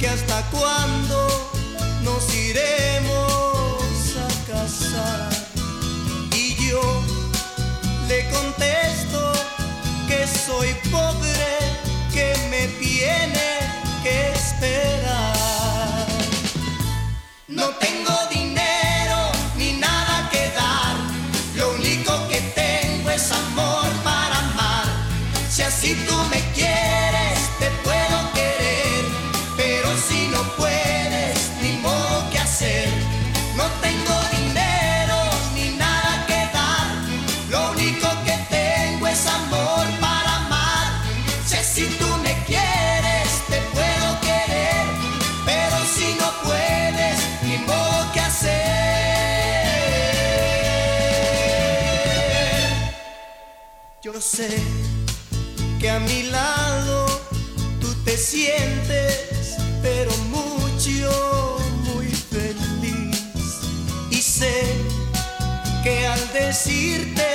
Que 0.00 0.08
hasta 0.08 0.42
cuándo 0.50 1.28
nos 2.02 2.34
iremos 2.34 4.16
a 4.16 4.50
casar. 4.50 5.28
Y 6.34 6.54
yo 6.68 6.80
le 8.08 8.28
contesto 8.30 9.32
que 10.08 10.26
soy 10.26 10.74
pobre, 10.90 11.50
que 12.14 12.34
me 12.48 12.66
tiene 12.84 13.48
que 14.02 14.32
esperar. 14.32 16.06
No 17.48 17.66
tengo 17.84 18.09
Sé 54.20 54.50
que 55.80 55.88
a 55.88 55.98
mi 55.98 56.24
lado 56.24 57.06
tú 57.80 57.88
te 58.04 58.18
sientes, 58.18 59.56
pero 59.80 60.10
mucho, 60.28 61.56
muy 61.84 62.08
feliz. 62.08 63.18
Y 64.10 64.16
sé 64.16 64.62
que 65.82 66.06
al 66.06 66.32
decirte 66.34 67.26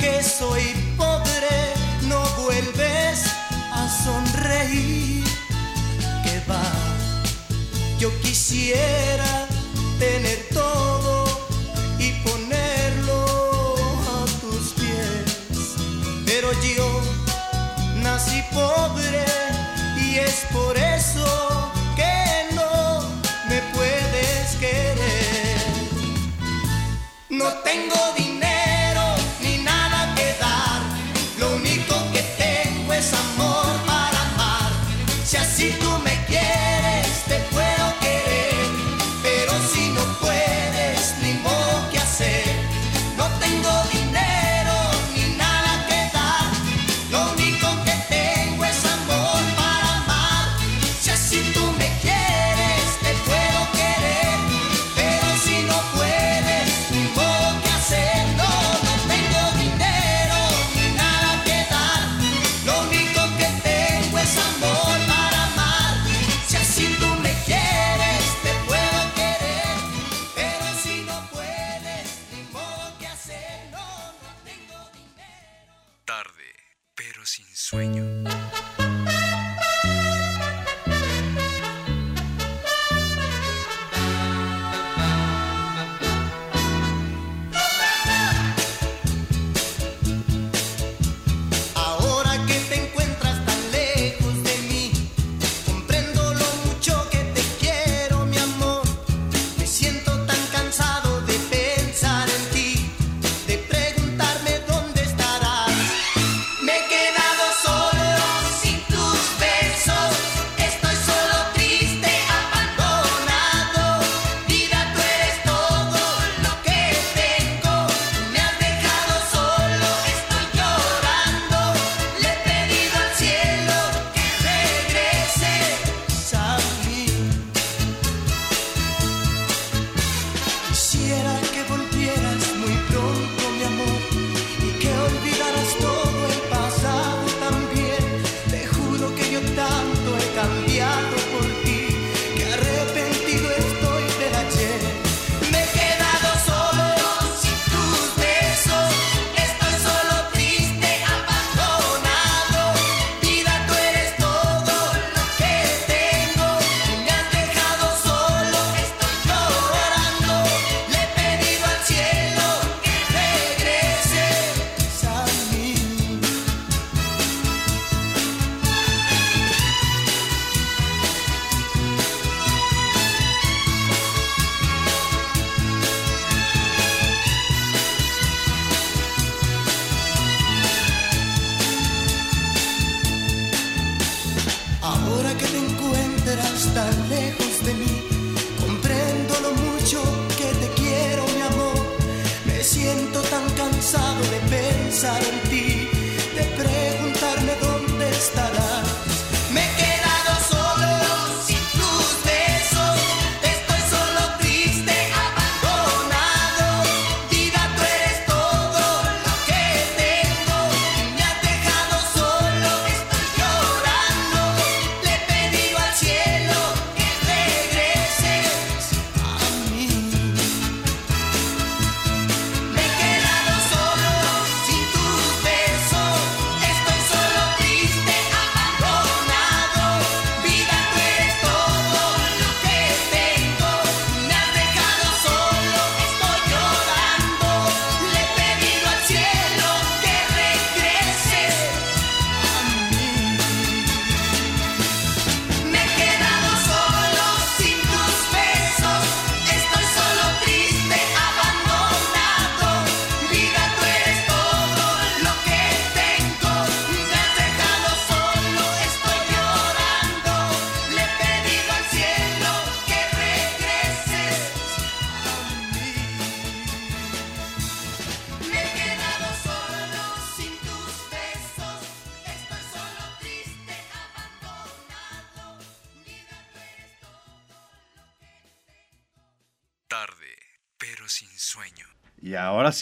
que 0.00 0.22
soy 0.22 0.74
pobre, 0.98 1.72
no 2.02 2.22
vuelves 2.44 3.20
a 3.72 3.88
sonreír. 4.04 5.24
Que 6.24 6.42
va, 6.46 6.62
yo 7.98 8.10
quisiera 8.20 9.27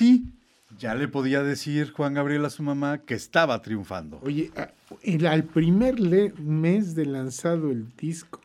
Y 0.01 0.05
ahora 0.05 0.21
sí, 0.21 0.25
ya 0.79 0.95
le 0.95 1.09
podía 1.09 1.43
decir 1.43 1.91
Juan 1.93 2.15
Gabriel 2.15 2.45
a 2.45 2.51
su 2.51 2.63
mamá 2.63 2.99
que 2.99 3.15
estaba 3.15 3.63
triunfando. 3.63 4.21
Oye, 4.23 4.51
al 5.29 5.45
primer 5.45 6.01
mes 6.39 6.95
de 6.95 7.07
lanzado 7.07 7.71
el 7.71 7.89
disco, 7.97 8.41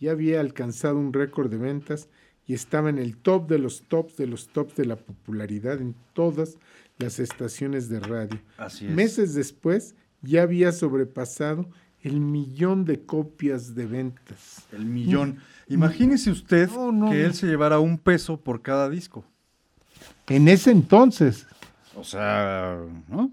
ya 0.00 0.12
había 0.12 0.40
alcanzado 0.40 0.96
un 0.98 1.12
récord 1.12 1.50
de 1.50 1.58
ventas 1.58 2.08
y 2.46 2.54
estaba 2.54 2.88
en 2.90 2.98
el 2.98 3.16
top 3.16 3.48
de 3.48 3.58
los 3.58 3.82
tops 3.82 4.16
de 4.16 4.26
los 4.26 4.48
tops 4.48 4.76
de 4.76 4.86
la 4.86 4.96
popularidad 4.96 5.80
en 5.80 5.94
todas 6.12 6.56
las 6.98 7.18
estaciones 7.18 7.88
de 7.88 8.00
radio. 8.00 8.40
Así 8.56 8.86
es. 8.86 8.92
Meses 8.92 9.34
después 9.34 9.94
ya 10.22 10.42
había 10.42 10.72
sobrepasado 10.72 11.68
el 12.02 12.20
millón 12.20 12.84
de 12.84 13.00
copias 13.00 13.74
de 13.74 13.86
ventas. 13.86 14.66
El 14.72 14.86
millón. 14.86 15.38
Imagínese 15.68 16.30
usted 16.30 16.70
No, 16.70 16.92
no, 16.92 17.10
que 17.10 17.24
él 17.24 17.34
se 17.34 17.46
llevara 17.46 17.80
un 17.80 17.98
peso 17.98 18.38
por 18.40 18.62
cada 18.62 18.88
disco. 18.88 19.24
En 20.28 20.48
ese 20.48 20.70
entonces, 20.70 21.46
O 21.94 22.04
sea, 22.04 22.78
¿no? 23.08 23.30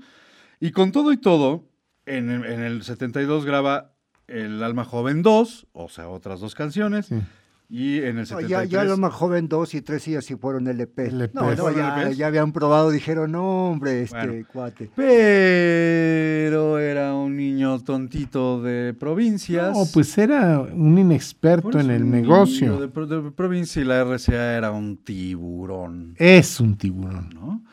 Y 0.59 0.71
con 0.71 0.91
todo 0.91 1.11
y 1.11 1.17
todo, 1.17 1.65
en, 2.05 2.29
el- 2.29 2.45
en 2.45 2.61
el 2.61 2.83
72 2.83 3.45
graba 3.45 3.91
El 4.27 4.63
Alma 4.63 4.85
Joven 4.85 5.21
2, 5.21 5.67
o 5.73 5.89
sea, 5.89 6.07
otras 6.07 6.39
dos 6.39 6.55
canciones. 6.55 7.07
Sí. 7.07 7.15
Y 7.75 7.97
en 8.01 8.05
el 8.09 8.15
No, 8.17 8.25
73... 8.27 8.49
ya, 8.49 8.63
ya 8.65 8.83
lo 8.83 8.97
más 8.97 9.11
joven, 9.13 9.47
dos 9.49 9.73
y 9.73 9.81
tres 9.81 10.05
ya 10.05 10.21
sí 10.21 10.35
fueron 10.35 10.67
LP. 10.67 11.07
LP. 11.07 11.33
No, 11.33 11.41
no, 11.49 11.55
¿Fueron 11.57 11.75
ya, 11.75 12.03
LPs? 12.03 12.17
ya 12.17 12.27
habían 12.27 12.51
probado, 12.51 12.91
dijeron, 12.91 13.31
no, 13.31 13.71
hombre, 13.71 14.03
este 14.03 14.15
Bueno. 14.15 14.47
cuate. 14.53 14.91
Pero 14.95 16.77
era 16.79 17.15
un 17.15 17.35
niño 17.35 17.79
tontito 17.79 18.61
de 18.61 18.93
provincias. 18.93 19.75
no, 19.75 19.85
pues 19.91 20.15
era 20.19 20.59
un 20.59 20.97
inexperto 20.99 21.79
en 21.79 21.89
el 21.89 22.03
un 22.03 22.11
niño 22.11 22.21
negocio. 22.21 22.79
De, 22.79 22.87
pro- 22.89 23.07
de 23.07 23.31
provincia 23.31 23.81
y 23.81 23.85
la 23.85 24.03
RCA 24.03 24.55
era 24.57 24.71
un 24.71 24.97
tiburón, 24.97 26.13
Es 26.17 26.59
un 26.59 26.77
tiburón. 26.77 27.29
¿no? 27.33 27.63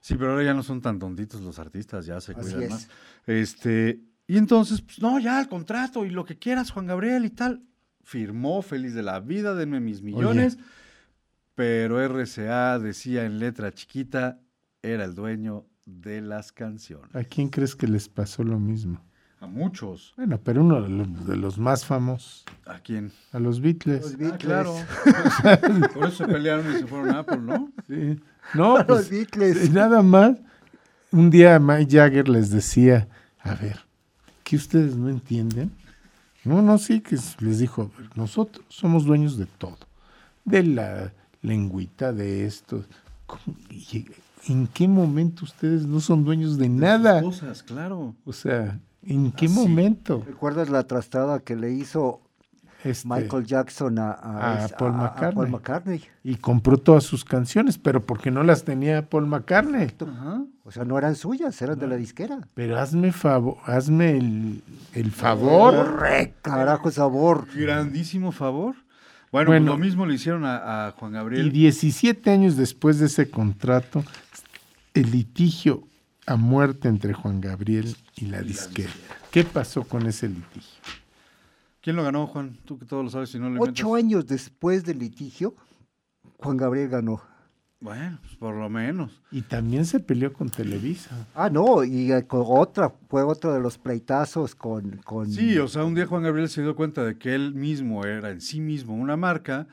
Sí, 0.00 0.14
pero 0.16 0.30
ahora 0.32 0.44
ya 0.44 0.54
no 0.54 0.62
son 0.62 0.80
tan 0.80 0.98
tontitos 0.98 1.40
los 1.40 1.58
artistas, 1.58 2.06
ya 2.06 2.20
se 2.20 2.30
Así 2.32 2.40
cuidan 2.42 2.62
es. 2.62 2.70
más. 2.70 2.88
Este, 3.26 4.00
y 4.28 4.38
entonces, 4.38 4.80
pues 4.82 5.00
no, 5.00 5.18
ya 5.18 5.40
el 5.40 5.48
contrato 5.48 6.04
y 6.04 6.10
lo 6.10 6.24
que 6.24 6.38
quieras, 6.38 6.70
Juan 6.70 6.86
Gabriel 6.86 7.24
y 7.24 7.30
tal. 7.30 7.62
Firmó 8.02 8.62
feliz 8.62 8.94
de 8.94 9.02
la 9.02 9.20
vida, 9.20 9.54
denme 9.54 9.80
mis 9.80 10.02
millones. 10.02 10.58
Pero 11.54 12.00
RCA 12.00 12.78
decía 12.78 13.24
en 13.24 13.38
letra 13.38 13.72
chiquita, 13.72 14.40
era 14.82 15.04
el 15.04 15.14
dueño 15.14 15.66
de 15.84 16.20
las 16.22 16.50
canciones. 16.52 17.14
¿A 17.14 17.24
quién 17.24 17.48
crees 17.48 17.76
que 17.76 17.86
les 17.86 18.08
pasó 18.08 18.42
lo 18.42 18.58
mismo? 18.58 19.00
A 19.40 19.46
muchos. 19.46 20.14
Bueno, 20.16 20.40
pero 20.42 20.62
uno 20.62 20.80
de 20.82 20.88
los, 20.88 21.26
de 21.26 21.36
los 21.36 21.58
más 21.58 21.84
famosos, 21.84 22.44
¿A 22.64 22.78
quién? 22.78 23.10
a 23.32 23.38
los 23.40 23.60
Beatles. 23.60 24.02
Los 24.02 24.14
Ah, 24.14 24.16
Beatles. 24.18 24.38
claro. 24.44 24.74
Por 25.94 26.04
eso 26.08 26.24
se 26.24 26.32
pelearon 26.32 26.72
y 26.74 26.78
se 26.78 26.86
fueron 26.86 27.10
a 27.10 27.18
Apple, 27.18 27.38
¿no? 27.38 27.72
Sí. 27.88 28.20
No, 28.54 28.76
Los 28.78 28.86
pues, 28.86 29.10
Beatles. 29.10 29.64
eh, 29.64 29.70
nada 29.72 30.00
más. 30.02 30.36
Un 31.10 31.28
día 31.28 31.58
Mike 31.58 31.90
Jagger 31.98 32.28
les 32.28 32.50
decía 32.50 33.08
A 33.40 33.54
ver, 33.56 33.80
¿qué 34.44 34.56
ustedes 34.56 34.96
no 34.96 35.10
entienden? 35.10 35.70
No, 36.44 36.60
no, 36.62 36.78
sí, 36.78 37.00
que 37.00 37.16
les 37.40 37.58
dijo, 37.58 37.90
nosotros 38.14 38.64
somos 38.68 39.04
dueños 39.04 39.36
de 39.36 39.46
todo, 39.46 39.78
de 40.44 40.62
la 40.64 41.12
lengüita, 41.40 42.12
de 42.12 42.46
esto. 42.46 42.84
¿En 44.48 44.66
qué 44.66 44.88
momento 44.88 45.44
ustedes 45.44 45.86
no 45.86 46.00
son 46.00 46.24
dueños 46.24 46.58
de 46.58 46.68
nada? 46.68 47.22
Cosas, 47.22 47.62
claro. 47.62 48.14
O 48.24 48.32
sea, 48.32 48.80
¿en 49.04 49.30
qué 49.32 49.46
Ah, 49.46 49.50
momento? 49.50 50.24
¿Recuerdas 50.26 50.68
la 50.68 50.84
trastada 50.86 51.40
que 51.40 51.54
le 51.56 51.72
hizo 51.72 52.20
Este, 52.84 53.06
Michael 53.08 53.44
Jackson 53.46 53.98
a, 53.98 54.10
a- 54.12 54.64
a 54.64 54.68
Paul 54.68 54.92
McCartney. 54.92 55.34
Paul 55.34 55.50
McCartney? 55.50 56.04
Y 56.24 56.34
compró 56.36 56.76
todas 56.78 57.04
sus 57.04 57.24
canciones, 57.24 57.78
pero 57.78 58.02
porque 58.04 58.30
no 58.30 58.42
las 58.42 58.64
tenía 58.64 59.08
Paul 59.08 59.26
McCartney. 59.26 59.88
Ajá. 60.00 60.42
O 60.64 60.70
sea, 60.72 60.84
no 60.84 60.96
eran 60.98 61.14
suyas, 61.16 61.60
eran 61.62 61.78
de 61.78 61.86
la 61.86 61.96
disquera. 61.96 62.40
Pero 62.54 62.78
hazme 62.78 63.12
favor, 63.12 63.56
hazme 63.66 64.16
el, 64.16 64.62
el 64.94 65.10
favor. 65.10 66.00
¡Re 66.00 66.34
carajo 66.42 66.90
sabor! 66.90 67.46
Grandísimo 67.54 68.32
favor. 68.32 68.74
Bueno, 69.30 69.50
Bueno. 69.50 69.66
pues 69.72 69.78
lo 69.78 69.84
mismo 69.84 70.06
le 70.06 70.14
hicieron 70.14 70.44
a, 70.44 70.88
a 70.88 70.90
Juan 70.92 71.12
Y 71.12 71.14
Gabriel. 71.14 71.52
17 71.52 72.30
años 72.30 72.56
después 72.56 72.98
de 72.98 73.06
ese 73.06 73.30
contrato, 73.30 74.04
el 74.94 75.10
litigio 75.10 75.84
a 76.26 76.36
muerte 76.36 76.88
entre 76.88 77.14
Juan 77.14 77.40
Gabriel 77.40 77.96
y 78.16 78.26
la 78.26 78.42
disquera. 78.42 78.90
¿Qué 79.30 79.42
pasó 79.44 79.84
con 79.84 80.06
ese 80.06 80.28
litigio? 80.28 80.80
¿Quién 81.82 81.96
lo 81.96 82.04
ganó, 82.04 82.26
Juan? 82.28 82.56
Tú 82.64 82.78
que 82.78 82.86
todo 82.86 83.02
lo 83.02 83.10
sabes, 83.10 83.30
si 83.30 83.38
no 83.38 83.50
le 83.50 83.58
Ocho 83.58 83.88
inventas. 83.88 84.04
años 84.04 84.26
después 84.26 84.84
del 84.84 85.00
litigio, 85.00 85.54
Juan 86.38 86.56
Gabriel 86.56 86.88
ganó. 86.88 87.20
Bueno, 87.80 88.20
pues 88.22 88.36
por 88.36 88.54
lo 88.54 88.70
menos. 88.70 89.20
Y 89.32 89.42
también 89.42 89.84
se 89.84 89.98
peleó 89.98 90.32
con 90.32 90.48
Televisa. 90.48 91.26
Ah, 91.34 91.50
no, 91.50 91.82
y 91.82 92.12
eh, 92.12 92.24
con 92.28 92.44
otra, 92.46 92.92
fue 93.08 93.24
otro 93.24 93.52
de 93.52 93.60
los 93.60 93.76
pleitazos 93.76 94.54
con... 94.54 94.98
con 94.98 95.28
Sí, 95.28 95.58
o 95.58 95.66
sea, 95.66 95.82
un 95.82 95.96
día 95.96 96.06
Juan 96.06 96.22
Gabriel 96.22 96.48
se 96.48 96.62
dio 96.62 96.76
cuenta 96.76 97.02
de 97.02 97.18
que 97.18 97.34
él 97.34 97.52
mismo 97.54 98.04
era 98.04 98.30
en 98.30 98.40
sí 98.40 98.60
mismo 98.60 98.94
una 98.94 99.16
marca 99.16 99.66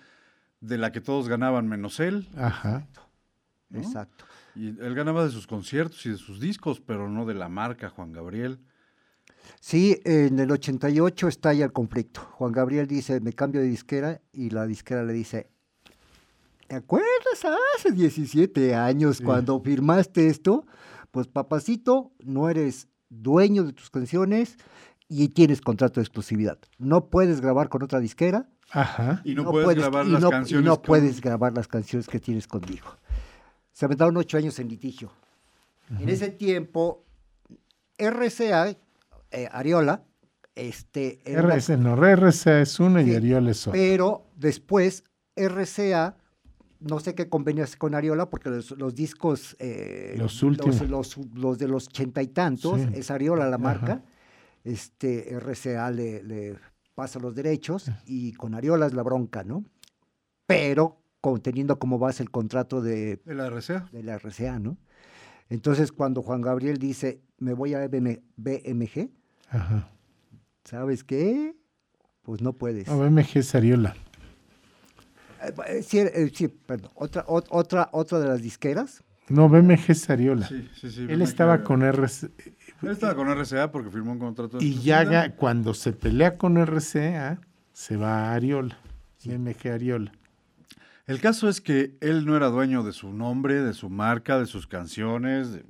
de 0.59 0.79
la 0.79 0.91
que 0.91 1.01
todos 1.01 1.29
ganaban 1.29 1.67
menos 1.67 1.99
él. 1.99 2.27
Ajá. 2.35 2.87
¿no? 3.69 3.79
Exacto. 3.79 4.25
Y 4.55 4.69
él 4.69 4.95
ganaba 4.95 5.23
de 5.23 5.29
sus 5.29 5.45
conciertos 5.45 6.03
y 6.07 6.09
de 6.09 6.17
sus 6.17 6.39
discos, 6.39 6.81
pero 6.81 7.07
no 7.07 7.27
de 7.27 7.35
la 7.35 7.47
marca 7.47 7.89
Juan 7.91 8.11
Gabriel. 8.11 8.59
Sí, 9.61 9.99
en 10.05 10.39
el 10.39 10.51
88 10.51 11.27
estalla 11.27 11.65
el 11.65 11.73
conflicto. 11.73 12.21
Juan 12.33 12.51
Gabriel 12.51 12.87
dice, 12.87 13.19
me 13.19 13.33
cambio 13.33 13.61
de 13.61 13.67
disquera, 13.67 14.21
y 14.31 14.49
la 14.51 14.65
disquera 14.65 15.03
le 15.03 15.13
dice, 15.13 15.49
¿te 16.67 16.75
acuerdas 16.75 17.45
hace 17.77 17.91
17 17.91 18.73
años 18.75 19.19
cuando 19.21 19.59
firmaste 19.61 20.27
esto? 20.27 20.65
Pues 21.11 21.27
papacito, 21.27 22.11
no 22.23 22.49
eres 22.49 22.87
dueño 23.09 23.63
de 23.63 23.73
tus 23.73 23.89
canciones 23.89 24.55
y 25.09 25.29
tienes 25.29 25.59
contrato 25.61 25.99
de 25.99 26.03
exclusividad. 26.03 26.57
No 26.77 27.09
puedes 27.09 27.41
grabar 27.41 27.67
con 27.69 27.83
otra 27.83 27.99
disquera. 27.99 28.47
Ajá. 28.71 29.21
Y 29.25 29.33
no, 29.33 29.49
puedes, 29.49 29.79
grabar 29.79 30.05
y 30.05 30.11
las 30.11 30.21
no- 30.21 30.27
y 30.27 30.31
canciones. 30.31 30.65
no 30.65 30.75
con- 30.75 30.83
puedes 30.85 31.19
grabar 31.21 31.53
las 31.53 31.67
canciones 31.67 32.07
que 32.07 32.19
tienes 32.19 32.47
conmigo. 32.47 32.87
Se 33.73 33.85
aventaron 33.85 34.15
ocho 34.17 34.37
años 34.37 34.59
en 34.59 34.67
litigio. 34.69 35.11
En 35.99 36.07
ese 36.07 36.29
tiempo, 36.29 37.03
RCA, 37.97 38.77
eh, 39.31 39.47
Ariola, 39.51 40.03
este, 40.55 41.21
RC, 41.25 41.77
no, 41.77 41.95
RCA 41.95 42.61
es 42.61 42.79
una 42.79 43.01
y 43.01 43.15
Ariola 43.15 43.51
es 43.51 43.67
otra. 43.67 43.79
pero 43.79 44.25
después 44.35 45.03
RCA, 45.35 46.17
no 46.81 46.99
sé 46.99 47.15
qué 47.15 47.29
convenio 47.29 47.63
hace 47.63 47.77
con 47.77 47.95
Ariola, 47.95 48.29
porque 48.29 48.49
los, 48.49 48.71
los 48.71 48.95
discos, 48.95 49.55
eh, 49.59 50.15
Los 50.17 50.43
últimos. 50.43 50.81
los, 50.89 51.17
los 51.33 51.57
de 51.59 51.67
los 51.67 51.87
ochenta 51.87 52.21
y 52.21 52.27
tantos, 52.27 52.81
Sí. 52.81 52.87
es 52.93 53.11
Ariola 53.11 53.45
la 53.49 53.55
Ajá. 53.55 53.63
marca, 53.63 54.03
este 54.63 55.33
RCA 55.35 55.91
le, 55.91 56.23
le 56.23 56.57
pasa 56.95 57.19
los 57.19 57.33
derechos 57.35 57.89
y 58.05 58.33
con 58.33 58.53
Ariola 58.55 58.85
es 58.87 58.93
la 58.93 59.03
bronca, 59.03 59.43
¿no? 59.43 59.63
Pero 60.45 60.97
con- 61.21 61.41
teniendo 61.41 61.79
como 61.79 61.99
base 61.99 62.23
el 62.23 62.31
contrato 62.31 62.81
de, 62.81 63.17
¿De 63.23 63.33
la 63.35 63.47
RCA? 63.49 63.87
de 63.91 64.03
la 64.03 64.15
RCA, 64.17 64.59
¿no? 64.59 64.77
Entonces, 65.49 65.91
cuando 65.91 66.21
Juan 66.21 66.41
Gabriel 66.41 66.77
dice, 66.77 67.21
me 67.39 67.53
voy 67.53 67.73
a 67.73 67.87
BM 67.87 68.21
BMG, 68.35 69.09
Ajá. 69.49 69.89
¿sabes 70.63 71.03
qué? 71.03 71.55
Pues 72.23 72.41
no 72.41 72.53
puedes. 72.53 72.87
No, 72.87 72.99
BMG 72.99 73.37
es 73.37 73.55
Ariola. 73.55 73.95
Eh, 75.41 75.53
eh, 75.67 75.83
sí, 75.83 75.99
eh, 75.99 76.31
sí, 76.33 76.47
perdón. 76.47 76.91
Otra, 76.95 77.25
ot- 77.25 77.47
otra, 77.49 77.89
otra 77.91 78.19
de 78.19 78.27
las 78.27 78.41
disqueras. 78.41 79.03
No, 79.29 79.47
BMG 79.47 79.89
es 79.91 80.09
Ariola. 80.09 80.47
Sí, 80.47 80.67
sí, 80.79 80.89
sí. 80.91 81.05
Él 81.07 81.21
estaba 81.21 81.63
con 81.63 81.81
RCA. 81.83 82.29
Él 82.81 82.89
estaba 82.89 83.15
con 83.15 83.27
RCA 83.29 83.71
porque 83.71 83.89
firmó 83.89 84.11
un 84.11 84.19
contrato. 84.19 84.57
de 84.57 84.65
Y 84.65 84.69
exclusividad. 84.69 85.11
ya 85.11 85.35
cuando 85.35 85.73
se 85.73 85.93
pelea 85.93 86.37
con 86.37 86.57
RCA, 86.57 87.39
se 87.73 87.95
va 87.95 88.29
a 88.29 88.33
Ariola. 88.33 88.77
BMG 89.23 89.67
Ariola. 89.71 90.11
El 91.05 91.19
caso 91.21 91.47
es 91.49 91.61
que 91.61 91.95
él 92.01 92.25
no 92.25 92.35
era 92.35 92.47
dueño 92.49 92.83
de 92.83 92.91
su 92.91 93.11
nombre, 93.13 93.61
de 93.63 93.73
su 93.73 93.89
marca, 93.89 94.37
de 94.39 94.45
sus 94.45 94.67
canciones, 94.67 95.51
de- 95.53 95.63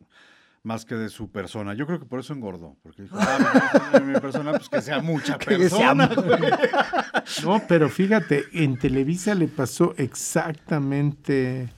más 0.64 0.86
que 0.86 0.96
de 0.96 1.10
su 1.10 1.30
persona. 1.32 1.74
Yo 1.74 1.86
creo 1.88 2.00
que 2.00 2.06
por 2.06 2.20
eso 2.20 2.34
engordó, 2.34 2.76
porque 2.84 3.04
dijo, 3.04 3.16
ah, 3.20 4.00
mi, 4.06 4.14
mi 4.14 4.20
persona, 4.20 4.52
pues 4.52 4.70
que 4.70 4.82
sea 4.82 5.02
mucha 5.02 5.38
sea 5.40 5.58
persona. 5.58 6.08
güey". 6.08 6.40
No, 7.44 7.62
pero 7.68 7.90
fíjate, 7.90 8.44
en 8.54 8.78
Televisa 8.78 9.36
le 9.36 9.48
pasó 9.48 9.94
exactamente 9.98 11.70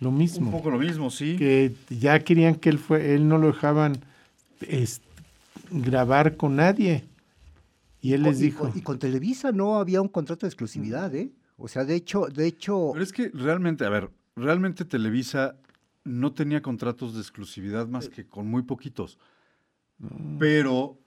lo 0.00 0.08
Un 0.10 0.18
mismo. 0.18 0.50
poco 0.50 0.70
lo 0.70 0.78
mismo, 0.78 1.10
sí. 1.10 1.36
Que 1.36 1.74
ya 1.90 2.18
querían 2.20 2.54
que 2.56 2.68
él 2.70 2.78
fue, 2.78 3.14
él 3.14 3.28
no 3.28 3.38
lo 3.38 3.48
dejaban 3.48 3.98
es, 4.60 5.00
grabar 5.70 6.36
con 6.36 6.56
nadie. 6.56 7.04
Y 8.00 8.12
él 8.12 8.22
Con- 8.22 8.30
les 8.32 8.40
y 8.40 8.44
dijo, 8.44 8.58
con- 8.68 8.72
Y, 8.78 8.82
con 8.82 8.98
Televisa 8.98 9.52
no 9.52 9.76
había 9.78 10.00
un 10.00 10.08
contrato 10.08 10.46
de 10.46 10.48
exclusividad, 10.48 11.14
¿eh? 11.14 11.30
O 11.58 11.68
sea, 11.68 11.84
de 11.84 11.94
hecho, 11.94 12.26
de 12.26 12.46
hecho, 12.46 12.90
Pero 12.92 13.02
es 13.02 13.12
que 13.12 13.30
realmente, 13.32 13.84
a 13.84 13.88
ver, 13.88 14.10
realmente 14.36 14.84
Televisa 14.84 15.56
no 16.06 16.32
tenía 16.32 16.62
contratos 16.62 17.14
de 17.14 17.20
exclusividad 17.20 17.86
más 17.88 18.08
que 18.08 18.26
con 18.26 18.46
muy 18.46 18.62
poquitos. 18.62 19.18
Pero 20.38 20.98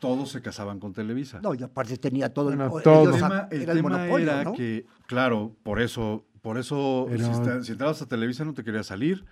todos 0.00 0.30
se 0.30 0.42
casaban 0.42 0.78
con 0.78 0.92
Televisa. 0.92 1.40
no, 1.40 1.54
y 1.54 1.62
aparte 1.62 1.96
tenía 1.96 2.32
todo 2.32 2.46
Bueno, 2.46 2.76
el, 2.76 2.82
todo. 2.82 3.02
El 3.04 3.08
ellos- 3.08 3.16
tema, 3.22 3.48
el 3.50 3.62
era 3.62 3.72
el 3.72 3.78
tema 3.78 3.88
monopolio, 3.98 4.30
era 4.32 4.44
¿no? 4.44 4.52
que, 4.52 4.86
claro, 5.06 5.54
por 5.62 5.80
eso, 5.80 6.24
por 6.42 6.58
eso, 6.58 7.06
Pero- 7.08 7.24
si, 7.24 7.30
está- 7.30 7.62
si 7.64 7.72
entrabas 7.72 8.02
a 8.02 8.06
Televisa 8.06 8.44
no 8.44 8.52
te 8.54 8.62
querías 8.62 8.86
salir. 8.86 9.24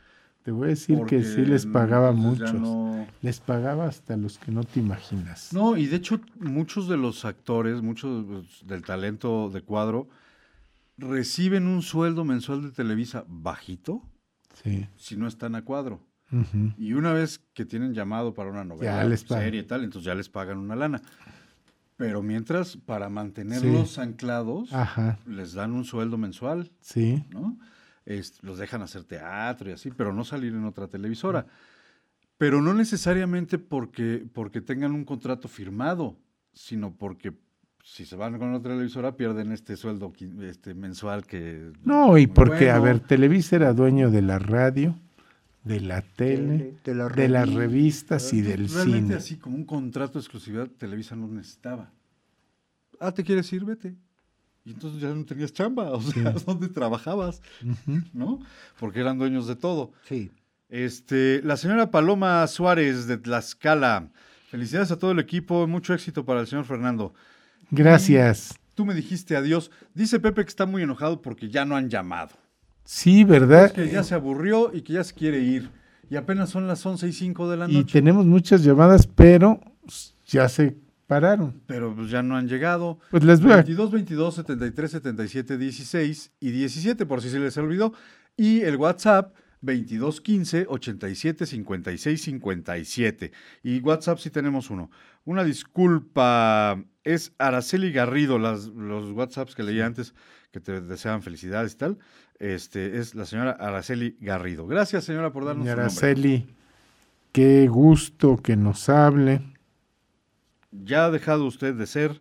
te 0.42 0.50
voy 0.50 0.66
a 0.66 0.68
decir 0.70 0.96
porque 0.98 1.18
que 1.18 1.24
sí 1.24 1.44
les 1.44 1.64
pagaba 1.66 2.12
muchos. 2.12 2.52
No... 2.54 3.06
Les 3.22 3.40
pagaba 3.40 3.86
hasta 3.86 4.16
los 4.16 4.38
que 4.38 4.52
no 4.52 4.62
te 4.64 4.78
imaginas. 4.80 5.52
no, 5.52 5.76
y 5.76 5.86
de 5.86 5.96
hecho 5.96 6.20
muchos 6.38 6.86
de 6.88 6.96
los 6.98 7.24
actores, 7.24 7.80
muchos 7.82 8.24
pues, 8.26 8.66
del 8.66 8.82
talento 8.82 9.48
de 9.50 9.62
cuadro, 9.62 10.08
reciben 10.98 11.66
un 11.66 11.82
sueldo 11.82 12.24
mensual 12.24 12.62
de 12.62 12.70
Televisa 12.70 13.24
bajito 13.26 14.02
Sí. 14.62 14.86
si 14.96 15.16
no 15.16 15.26
están 15.26 15.54
a 15.54 15.64
cuadro. 15.64 16.00
Y 16.78 16.94
una 16.94 17.12
vez 17.12 17.38
que 17.52 17.64
tienen 17.64 17.94
llamado 17.94 18.34
para 18.34 18.50
una 18.50 18.64
novela, 18.64 19.04
les 19.04 19.20
serie 19.20 19.60
y 19.60 19.64
tal, 19.64 19.84
entonces 19.84 20.04
ya 20.06 20.16
les 20.16 20.28
pagan 20.28 20.58
una 20.58 20.74
lana. 20.74 21.00
Pero 21.96 22.22
mientras, 22.24 22.76
para 22.76 23.08
mantenerlos 23.08 23.98
anclados, 23.98 24.72
Ajá, 24.72 25.18
les 25.26 25.52
dan 25.52 25.72
un 25.72 25.84
sueldo 25.84 26.18
mensual, 26.18 26.72
sí. 26.80 27.24
¿no? 27.30 27.56
Es- 28.04 28.42
los 28.42 28.58
dejan 28.58 28.82
hacer 28.82 29.04
teatro 29.04 29.70
y 29.70 29.74
así, 29.74 29.90
pero 29.92 30.12
no 30.12 30.24
salir 30.24 30.52
en 30.54 30.64
otra 30.64 30.88
televisora. 30.88 31.46
Pero 32.36 32.60
no 32.60 32.74
necesariamente 32.74 33.58
porque, 33.58 34.26
porque 34.32 34.60
tengan 34.60 34.90
un 34.92 35.04
contrato 35.04 35.46
firmado, 35.46 36.18
sino 36.52 36.96
porque 36.96 37.32
si 37.86 38.06
se 38.06 38.16
van 38.16 38.38
con 38.38 38.54
otra 38.54 38.72
televisora 38.72 39.14
pierden 39.14 39.52
este 39.52 39.76
sueldo 39.76 40.10
este, 40.42 40.72
mensual 40.74 41.26
que... 41.26 41.70
No, 41.84 42.16
y 42.16 42.26
porque, 42.26 42.70
a 42.70 42.78
ver, 42.78 43.00
Televisa 43.00 43.56
era 43.56 43.74
dueño 43.74 44.10
de 44.10 44.22
la 44.22 44.38
radio, 44.38 44.98
de 45.64 45.80
la 45.80 46.00
tele, 46.00 46.78
de, 46.82 46.94
la 46.94 47.08
de 47.10 47.28
las 47.28 47.46
revi- 47.46 47.56
revistas 47.56 48.32
y 48.32 48.40
del 48.40 48.68
Realmente 48.70 49.00
cine. 49.02 49.14
así 49.16 49.36
como 49.36 49.56
un 49.56 49.64
contrato 49.66 50.14
de 50.14 50.20
exclusividad 50.20 50.66
Televisa 50.68 51.14
no 51.14 51.28
necesitaba. 51.28 51.90
Ah, 53.00 53.12
¿te 53.12 53.22
quieres 53.22 53.52
ir? 53.52 53.64
Vete. 53.66 53.94
Y 54.64 54.70
entonces 54.70 55.02
ya 55.02 55.08
no 55.14 55.22
tenías 55.26 55.52
chamba, 55.52 55.90
o 55.90 56.00
sea, 56.00 56.30
¿dónde 56.46 56.68
trabajabas? 56.68 57.42
¿No? 58.14 58.40
Porque 58.80 59.00
eran 59.00 59.18
dueños 59.18 59.46
de 59.46 59.56
todo. 59.56 59.92
Sí. 60.08 60.30
Este, 60.70 61.42
la 61.44 61.58
señora 61.58 61.90
Paloma 61.90 62.46
Suárez 62.46 63.06
de 63.06 63.18
Tlaxcala. 63.18 64.08
Felicidades 64.48 64.90
a 64.90 64.98
todo 64.98 65.10
el 65.10 65.18
equipo, 65.18 65.66
mucho 65.66 65.92
éxito 65.92 66.24
para 66.24 66.40
el 66.40 66.46
señor 66.46 66.64
Fernando. 66.64 67.12
Gracias. 67.70 68.58
Tú 68.74 68.84
me 68.84 68.94
dijiste 68.94 69.36
adiós. 69.36 69.70
Dice 69.94 70.18
Pepe 70.20 70.42
que 70.44 70.48
está 70.48 70.66
muy 70.66 70.82
enojado 70.82 71.22
porque 71.22 71.48
ya 71.48 71.64
no 71.64 71.76
han 71.76 71.88
llamado. 71.88 72.30
Sí, 72.84 73.24
¿verdad? 73.24 73.66
Es 73.66 73.72
que 73.72 73.88
ya 73.88 74.02
se 74.02 74.14
aburrió 74.14 74.70
y 74.74 74.82
que 74.82 74.94
ya 74.94 75.04
se 75.04 75.14
quiere 75.14 75.40
ir. 75.40 75.70
Y 76.10 76.16
apenas 76.16 76.50
son 76.50 76.66
las 76.66 76.84
11 76.84 77.08
y 77.08 77.12
5 77.12 77.50
de 77.50 77.56
la 77.56 77.70
Y 77.70 77.74
noche. 77.78 77.92
tenemos 77.94 78.26
muchas 78.26 78.62
llamadas, 78.62 79.06
pero 79.06 79.58
ya 80.26 80.48
se 80.48 80.76
pararon. 81.06 81.62
Pero 81.66 81.94
pues 81.94 82.10
ya 82.10 82.22
no 82.22 82.36
han 82.36 82.46
llegado. 82.48 82.98
Pues 83.10 83.24
les 83.24 83.40
voy 83.40 83.52
a... 83.52 83.56
22, 83.56 83.90
22, 83.90 84.34
73, 84.34 84.90
77, 84.90 85.56
16 85.58 86.32
y 86.40 86.50
17, 86.50 87.06
por 87.06 87.22
si 87.22 87.30
se 87.30 87.38
les 87.38 87.56
olvidó. 87.56 87.94
Y 88.36 88.60
el 88.62 88.76
WhatsApp, 88.76 89.34
2215 89.62 90.66
87 90.68 91.46
56 91.46 92.20
57. 92.22 93.32
Y 93.62 93.80
WhatsApp 93.80 94.18
sí 94.18 94.28
tenemos 94.30 94.68
uno. 94.68 94.90
Una 95.24 95.42
disculpa, 95.42 96.82
es 97.04 97.32
Araceli 97.38 97.92
Garrido, 97.92 98.38
las, 98.38 98.66
los 98.66 99.12
WhatsApps 99.12 99.54
que 99.54 99.62
leí 99.62 99.80
antes 99.80 100.14
que 100.50 100.60
te 100.60 100.80
desean 100.80 101.22
felicidades 101.22 101.74
y 101.74 101.76
tal. 101.76 101.98
Este 102.38 102.98
es 102.98 103.14
la 103.14 103.26
señora 103.26 103.52
Araceli 103.52 104.16
Garrido. 104.20 104.66
Gracias, 104.66 105.04
señora, 105.04 105.32
por 105.32 105.44
darnos 105.44 105.66
Doña 105.66 105.74
su 105.74 105.80
nombre. 105.80 106.06
Araceli, 106.06 106.56
qué 107.32 107.68
gusto 107.68 108.38
que 108.38 108.56
nos 108.56 108.88
hable. 108.88 109.42
Ya 110.70 111.06
ha 111.06 111.10
dejado 111.10 111.44
usted 111.44 111.74
de 111.74 111.86
ser 111.86 112.20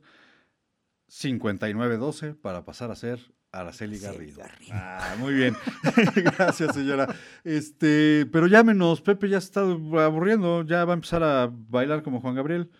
5912 1.07 2.33
para 2.35 2.65
pasar 2.65 2.91
a 2.91 2.95
ser 2.95 3.19
Araceli 3.51 3.99
Garrido. 3.99 4.41
Ah, 4.71 5.15
muy 5.19 5.33
bien. 5.33 5.55
Gracias, 6.15 6.75
señora. 6.75 7.15
Este, 7.43 8.27
pero 8.31 8.47
llámenos, 8.47 9.01
Pepe 9.01 9.29
ya 9.29 9.39
se 9.39 9.45
está 9.45 9.61
aburriendo, 9.61 10.63
ya 10.63 10.85
va 10.85 10.93
a 10.93 10.95
empezar 10.95 11.23
a 11.23 11.51
bailar 11.51 12.01
como 12.01 12.19
Juan 12.19 12.35
Gabriel. 12.35 12.71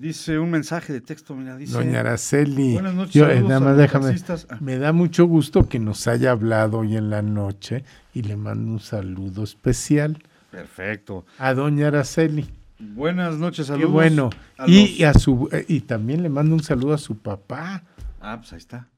Dice 0.00 0.38
un 0.38 0.50
mensaje 0.50 0.94
de 0.94 1.02
texto, 1.02 1.34
mira, 1.36 1.58
dice. 1.58 1.74
Doña 1.74 2.00
Araceli, 2.00 2.72
Buenas 2.72 2.94
noches, 2.94 3.12
yo, 3.12 3.26
eh, 3.26 3.34
saludos 3.34 3.48
nada 3.50 3.56
a 3.56 3.60
más 3.60 3.68
los 3.72 3.78
déjame, 3.78 4.04
taxistas. 4.06 4.46
Ah. 4.48 4.56
me 4.58 4.78
da 4.78 4.92
mucho 4.94 5.26
gusto 5.26 5.68
que 5.68 5.78
nos 5.78 6.06
haya 6.06 6.30
hablado 6.30 6.78
hoy 6.78 6.96
en 6.96 7.10
la 7.10 7.20
noche 7.20 7.84
y 8.14 8.22
le 8.22 8.36
mando 8.36 8.72
un 8.72 8.80
saludo 8.80 9.44
especial 9.44 10.22
Perfecto. 10.50 11.26
a 11.38 11.52
Doña 11.52 11.88
Araceli. 11.88 12.48
Buenas 12.78 13.36
noches, 13.36 13.66
Qué 13.66 13.72
saludos. 13.72 13.92
bueno. 13.92 14.30
a 14.56 14.66
Y, 14.66 15.00
los- 15.02 15.14
a 15.16 15.18
su, 15.18 15.50
eh, 15.52 15.66
y 15.68 15.80
también 15.80 16.22
le 16.22 16.30
mando 16.30 16.54
un 16.54 16.62
saludo 16.62 16.94
a 16.94 16.98
su 16.98 17.18
papá, 17.18 17.84
Ah, 18.22 18.38
pues 18.38 18.54
ahí 18.54 18.58
está. 18.58 18.88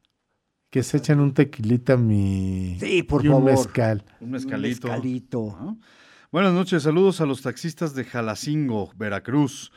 que 0.70 0.84
se 0.84 0.98
echan 0.98 1.18
un 1.18 1.34
tequilita 1.34 1.96
mi, 1.96 2.76
Sí, 2.78 3.02
por 3.02 3.24
y 3.24 3.28
un 3.28 3.42
mezcal. 3.42 4.04
Un 4.20 4.30
mezcalito. 4.30 4.86
Un 4.86 4.92
mezcalito. 4.92 5.58
¿no? 5.60 5.80
Buenas 6.30 6.52
noches, 6.52 6.84
saludos 6.84 7.20
a 7.20 7.26
los 7.26 7.42
taxistas 7.42 7.96
de 7.96 8.04
Jalacingo, 8.04 8.92
Veracruz. 8.96 9.72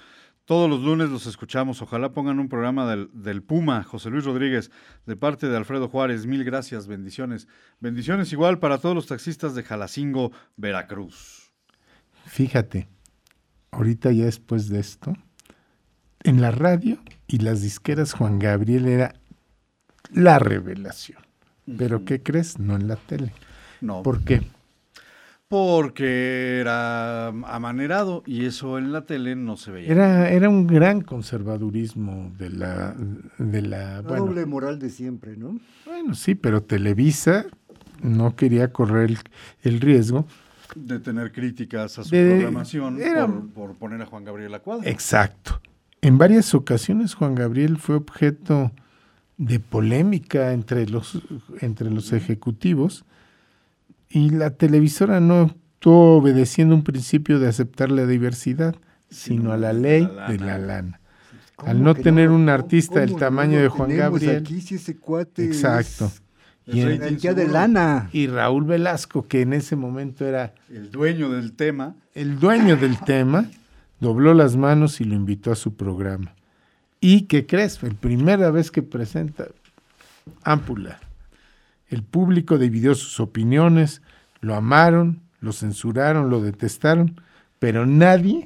Todos 0.45 0.69
los 0.69 0.81
lunes 0.81 1.09
los 1.09 1.25
escuchamos. 1.25 1.81
Ojalá 1.81 2.11
pongan 2.11 2.39
un 2.39 2.49
programa 2.49 2.87
del, 2.87 3.09
del 3.13 3.41
Puma, 3.41 3.83
José 3.83 4.11
Luis 4.11 4.25
Rodríguez, 4.25 4.69
de 5.07 5.15
parte 5.15 5.49
de 5.49 5.57
Alfredo 5.57 5.89
Juárez. 5.89 6.27
Mil 6.27 6.43
gracias, 6.43 6.85
bendiciones. 6.85 7.47
Bendiciones 7.79 8.31
igual 8.31 8.59
para 8.59 8.77
todos 8.77 8.93
los 8.93 9.07
taxistas 9.07 9.55
de 9.55 9.63
Jalacingo, 9.63 10.31
Veracruz. 10.55 11.51
Fíjate, 12.25 12.87
ahorita 13.71 14.11
ya 14.11 14.25
después 14.25 14.69
de 14.69 14.79
esto, 14.79 15.13
en 16.23 16.41
la 16.41 16.51
radio 16.51 16.99
y 17.27 17.39
las 17.39 17.61
disqueras 17.61 18.13
Juan 18.13 18.39
Gabriel 18.39 18.87
era 18.87 19.15
la 20.11 20.39
revelación. 20.39 21.19
Pero 21.77 22.05
¿qué 22.05 22.21
crees? 22.21 22.59
No 22.59 22.75
en 22.75 22.87
la 22.87 22.95
tele. 22.95 23.33
No, 23.81 24.03
¿Por 24.03 24.23
qué? 24.23 24.43
Porque 25.47 26.59
era 26.59 27.27
amanerado 27.27 28.23
y 28.25 28.45
eso 28.45 28.77
en 28.77 28.91
la 28.91 29.05
tele 29.05 29.35
no 29.35 29.57
se 29.57 29.71
veía. 29.71 29.91
Era, 29.91 30.29
era 30.29 30.49
un 30.49 30.65
gran 30.67 31.01
conservadurismo 31.01 32.31
de 32.37 32.49
la, 32.49 32.95
de 33.37 33.61
la 33.61 33.95
La 33.97 34.01
bueno, 34.01 34.25
doble 34.25 34.45
moral 34.45 34.79
de 34.79 34.89
siempre, 34.89 35.37
¿no? 35.37 35.59
bueno, 35.85 36.15
sí, 36.15 36.35
pero 36.35 36.63
Televisa 36.63 37.45
no 38.01 38.35
quería 38.35 38.71
correr 38.73 39.11
el, 39.11 39.17
el 39.63 39.81
riesgo. 39.81 40.25
de 40.75 40.99
tener 40.99 41.31
críticas 41.31 41.99
a 41.99 42.03
su 42.03 42.09
De- 42.09 42.29
programación 42.31 42.99
era- 42.99 43.27
por, 43.27 43.47
por 43.49 43.75
poner 43.75 44.01
a 44.01 44.05
Juan 44.07 44.23
Gabriel 44.25 44.53
a 44.55 44.59
cuadro. 44.59 44.87
Exacto. 44.89 45.61
En 46.01 46.17
varias 46.17 46.53
ocasiones 46.53 47.13
Juan 47.13 47.35
Gabriel 47.35 47.77
fue 47.77 47.95
objeto 47.95 48.71
de 49.37 49.59
polémica 49.59 50.53
entre 50.53 50.87
los, 50.87 51.21
entre 51.61 51.89
los 51.91 52.13
ejecutivos 52.13 53.05
y 54.09 54.29
la 54.29 54.51
televisora 54.51 55.19
no 55.19 55.41
actuó 55.77 56.17
obedeciendo 56.17 56.75
un 56.75 56.83
principio 56.83 57.39
de 57.39 57.47
aceptar 57.47 57.91
la 57.91 58.05
diversidad, 58.05 58.75
sino 59.09 59.51
a 59.51 59.57
la 59.57 59.73
ley 59.73 60.07
de 60.27 60.39
la 60.39 60.57
lana. 60.57 60.99
Al 61.57 61.77
¿Cómo 61.77 61.83
no 61.85 61.95
tener 61.95 62.29
un 62.29 62.41
¿Cómo- 62.45 62.51
artista 62.51 62.99
del 62.99 63.15
tamaño 63.15 63.57
no 63.57 63.63
de 63.63 63.69
Juan 63.69 63.95
Gabriel. 63.95 64.37
Aquí 64.37 64.59
si 64.61 64.75
ese 64.75 64.97
cuate 64.97 65.45
es 65.49 65.55
Exacto. 65.57 66.11
Y, 66.67 66.79
El 66.81 67.19
de 67.19 67.47
lana. 67.47 68.09
y 68.11 68.25
Raúl 68.27 68.65
Velasco, 68.65 69.27
que 69.27 69.41
en 69.41 69.53
ese 69.53 69.75
momento 69.75 70.25
era 70.25 70.53
El 70.69 70.89
dueño 70.91 71.29
del 71.29 71.53
tema. 71.53 71.95
el 72.15 72.39
dueño 72.39 72.75
del 72.75 72.97
tema, 72.99 73.45
dobló 73.99 74.33
las 74.33 74.55
manos 74.57 74.99
y 74.99 75.03
lo 75.03 75.13
invitó 75.15 75.51
a 75.51 75.55
su 75.55 75.75
programa. 75.75 76.33
¿Y 76.99 77.21
qué 77.23 77.45
crees? 77.45 77.81
La 77.83 77.91
primera 77.91 78.49
vez 78.49 78.71
que 78.71 78.81
presenta 78.81 79.45
Ámpula. 80.43 80.99
El 81.89 82.03
público 82.03 82.57
dividió 82.57 82.95
sus 82.95 83.19
opiniones, 83.19 84.01
lo 84.41 84.55
amaron, 84.55 85.21
lo 85.39 85.51
censuraron, 85.53 86.29
lo 86.29 86.41
detestaron, 86.41 87.21
pero 87.59 87.85
nadie, 87.85 88.45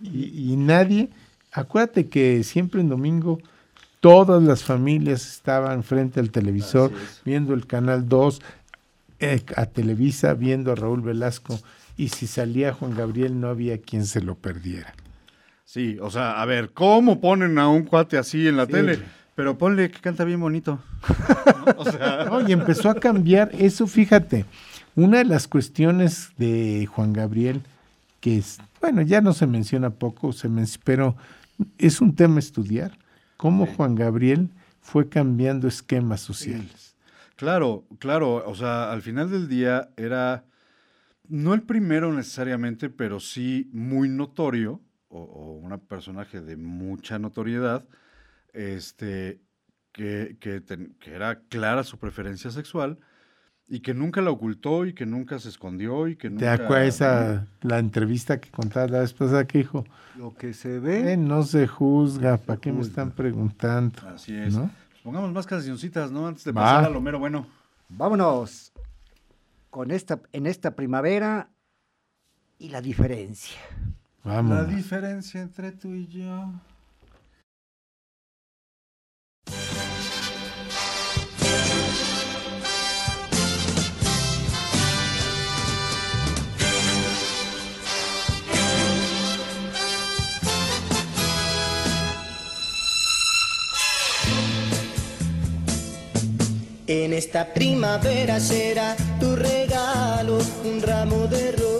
y, 0.00 0.52
y 0.52 0.56
nadie, 0.56 1.10
acuérdate 1.52 2.08
que 2.08 2.42
siempre 2.42 2.80
en 2.80 2.88
domingo 2.88 3.38
todas 4.00 4.42
las 4.42 4.64
familias 4.64 5.30
estaban 5.30 5.82
frente 5.82 6.20
al 6.20 6.30
televisor, 6.30 6.90
viendo 7.24 7.52
el 7.52 7.66
canal 7.66 8.08
2, 8.08 8.40
eh, 9.20 9.42
a 9.56 9.66
Televisa, 9.66 10.32
viendo 10.32 10.72
a 10.72 10.74
Raúl 10.74 11.02
Velasco, 11.02 11.60
y 11.98 12.08
si 12.08 12.26
salía 12.26 12.72
Juan 12.72 12.96
Gabriel 12.96 13.38
no 13.38 13.48
había 13.48 13.78
quien 13.82 14.06
se 14.06 14.22
lo 14.22 14.36
perdiera. 14.36 14.94
Sí, 15.64 15.98
o 16.00 16.10
sea, 16.10 16.40
a 16.40 16.46
ver, 16.46 16.72
¿cómo 16.72 17.20
ponen 17.20 17.58
a 17.58 17.68
un 17.68 17.82
cuate 17.84 18.16
así 18.16 18.48
en 18.48 18.56
la 18.56 18.64
Sí. 18.64 18.72
tele? 18.72 18.98
Pero 19.34 19.56
ponle 19.58 19.90
que 19.90 20.00
canta 20.00 20.24
bien 20.24 20.40
bonito. 20.40 20.78
¿no? 21.56 21.74
O 21.78 21.84
sea, 21.84 22.24
No, 22.26 22.46
y 22.48 22.52
empezó 22.52 22.90
a 22.90 22.94
cambiar 22.94 23.50
eso, 23.54 23.86
fíjate, 23.86 24.44
una 24.96 25.18
de 25.18 25.24
las 25.24 25.48
cuestiones 25.48 26.30
de 26.36 26.86
Juan 26.86 27.12
Gabriel, 27.12 27.62
que 28.20 28.38
es, 28.38 28.58
bueno, 28.80 29.02
ya 29.02 29.20
no 29.20 29.32
se 29.32 29.46
menciona 29.46 29.90
poco, 29.90 30.32
se 30.32 30.48
men- 30.48 30.66
pero 30.84 31.16
es 31.78 32.00
un 32.00 32.14
tema 32.14 32.36
a 32.36 32.40
estudiar, 32.40 32.98
cómo 33.36 33.66
Juan 33.66 33.94
Gabriel 33.94 34.50
fue 34.82 35.08
cambiando 35.08 35.68
esquemas 35.68 36.20
sociales. 36.20 36.94
claro, 37.36 37.84
claro, 37.98 38.44
o 38.46 38.54
sea, 38.54 38.90
al 38.92 39.02
final 39.02 39.30
del 39.30 39.48
día 39.48 39.90
era 39.96 40.44
no 41.28 41.54
el 41.54 41.62
primero 41.62 42.12
necesariamente, 42.12 42.90
pero 42.90 43.20
sí 43.20 43.68
muy 43.72 44.08
notorio, 44.08 44.80
o, 45.08 45.20
o 45.22 45.52
un 45.54 45.78
personaje 45.80 46.40
de 46.40 46.56
mucha 46.56 47.18
notoriedad, 47.18 47.84
este, 48.52 49.40
que, 49.92 50.36
que 50.40 50.60
ten- 50.60 50.94
que 51.00 51.12
era 51.14 51.40
clara 51.48 51.84
su 51.84 51.98
preferencia 51.98 52.50
sexual 52.50 52.98
y 53.68 53.80
que 53.80 53.94
nunca 53.94 54.20
la 54.20 54.30
ocultó 54.30 54.84
y 54.84 54.94
que 54.94 55.06
nunca 55.06 55.38
se 55.38 55.48
escondió 55.48 56.08
y 56.08 56.16
que 56.16 56.28
¿Te 56.28 56.34
nunca... 56.34 56.52
acuerdas 56.54 56.94
esa, 56.96 57.46
la 57.62 57.78
entrevista 57.78 58.40
que 58.40 58.50
contabas 58.50 58.90
la 58.90 59.00
vez 59.00 59.12
pasada 59.12 59.46
que 59.46 59.58
dijo, 59.58 59.84
Lo 60.16 60.34
que 60.34 60.52
se 60.54 60.76
"Eh, 60.76 60.80
ve. 60.80 61.16
no 61.16 61.44
se 61.44 61.66
juzga, 61.68 62.36
¿para 62.36 62.60
qué 62.60 62.72
me 62.72 62.82
están 62.82 63.12
preguntando? 63.12 64.00
Así 64.08 64.34
es. 64.36 64.54
¿No? 64.56 64.70
Pongamos 65.04 65.32
más 65.32 65.46
cancioncitas, 65.46 66.10
¿no? 66.10 66.26
Antes 66.26 66.44
de 66.44 66.52
Va. 66.52 66.62
pasar 66.62 66.84
a 66.86 66.90
lo 66.90 67.00
mero 67.00 67.18
bueno. 67.20 67.46
Vámonos 67.88 68.72
con 69.70 69.90
esta, 69.92 70.20
en 70.32 70.46
esta 70.46 70.74
primavera 70.74 71.48
y 72.58 72.68
la 72.70 72.80
diferencia. 72.80 73.58
Vamos. 74.24 74.68
diferencia 74.68 75.40
entre 75.40 75.72
tú 75.72 75.94
y 75.94 76.06
yo. 76.08 76.52
En 96.92 97.12
esta 97.12 97.54
primavera 97.54 98.40
será 98.40 98.96
tu 99.20 99.36
regalo 99.36 100.40
un 100.64 100.82
ramo 100.82 101.28
de 101.28 101.52
rosas. 101.52 101.70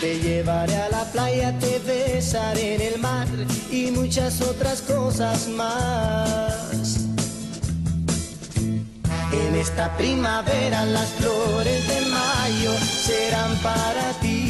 Te 0.00 0.20
llevaré 0.20 0.76
a 0.76 0.90
la 0.90 1.02
playa, 1.10 1.58
te 1.58 1.80
besaré 1.80 2.76
en 2.76 2.80
el 2.82 3.00
mar 3.00 3.26
y 3.68 3.90
muchas 3.90 4.40
otras 4.42 4.80
cosas 4.82 5.48
más. 5.48 6.98
En 9.32 9.56
esta 9.56 9.96
primavera 9.96 10.84
las 10.84 11.08
flores 11.14 11.88
de 11.88 12.00
mayo 12.02 12.72
serán 12.78 13.56
para 13.56 14.12
ti. 14.20 14.47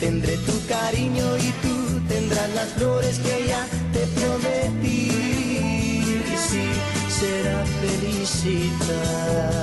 Tendré 0.00 0.36
tu 0.38 0.52
cariño 0.66 1.36
y 1.38 1.50
tú 1.62 2.00
tendrás 2.08 2.48
las 2.54 2.68
flores 2.74 3.18
que 3.18 3.46
ya 3.48 3.66
te 3.92 4.06
prometí. 4.18 5.10
Y 5.10 6.36
sí, 6.48 6.70
será 7.08 7.64
felicidad 7.80 9.58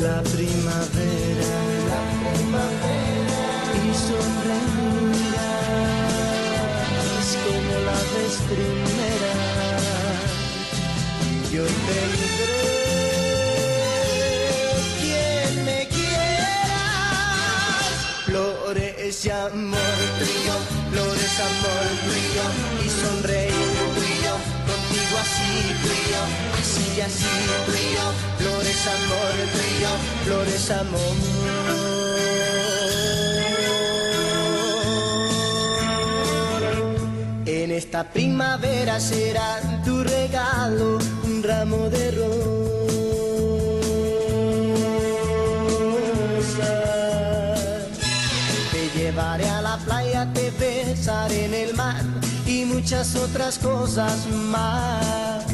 la 0.00 0.22
primavera, 0.22 1.52
la 1.90 2.00
primavera 2.20 3.42
y 3.74 3.94
sonreirás 4.06 4.48
como 7.44 7.72
la 7.88 7.98
vez 8.12 8.34
primera. 8.48 9.32
Yo 11.50 11.64
te. 11.64 12.83
De 19.22 19.32
amor 19.32 19.78
tuyo, 20.18 20.56
flores 20.90 21.40
amor 21.40 21.86
tuyo 22.04 22.46
y 22.84 22.88
sonreír 22.90 23.52
contigo 24.66 25.16
así 25.22 25.52
tuyo, 25.82 26.20
así 26.60 26.84
y 26.96 27.00
así 27.00 27.34
tuyo, 27.64 28.04
flores 28.38 28.82
amor 28.96 29.34
tuyo, 29.54 29.90
flores 30.24 30.70
amor. 30.72 31.16
En 37.46 37.70
esta 37.70 38.04
primavera 38.12 39.00
será 39.00 39.80
tu 39.86 40.02
regalo 40.02 40.98
un 41.24 41.42
ramo 41.42 41.88
de 41.88 42.10
rosas. 42.10 42.73
Llevaré 49.14 49.48
a 49.48 49.62
la 49.62 49.76
playa, 49.76 50.26
te 50.32 50.50
besaré 50.58 51.44
en 51.44 51.54
el 51.54 51.74
mar 51.74 52.02
y 52.46 52.64
muchas 52.64 53.14
otras 53.14 53.58
cosas 53.60 54.26
más. 54.50 55.44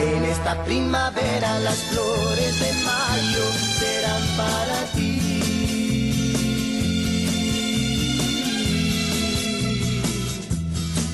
En 0.00 0.24
esta 0.24 0.64
primavera 0.64 1.60
las 1.60 1.76
flores 1.90 2.60
de 2.60 2.72
mayo 2.84 3.44
serán 3.78 4.22
para 4.36 4.78
ti. 4.94 5.20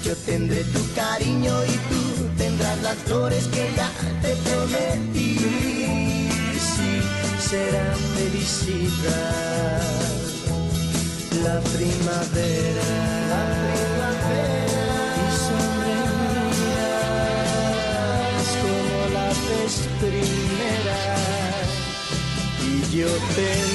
Yo 0.05 0.17
tendré 0.25 0.65
tu 0.65 0.81
cariño 0.95 1.53
y 1.67 1.77
tú 1.91 2.29
tendrás 2.39 2.83
las 2.83 2.97
flores 2.97 3.45
que 3.49 3.71
ya 3.77 3.91
te 4.23 4.35
prometí. 4.37 6.12
La 11.45 11.61
primavera. 11.61 12.89
La 13.29 13.43
primavera. 13.61 14.89
Y 15.19 15.29
sonreirás 15.45 16.19
como 18.63 18.97
la 19.13 19.29
vez 19.29 19.75
primera. 20.01 21.01
Y 22.65 22.67
yo 22.97 23.11
tendré 23.37 23.72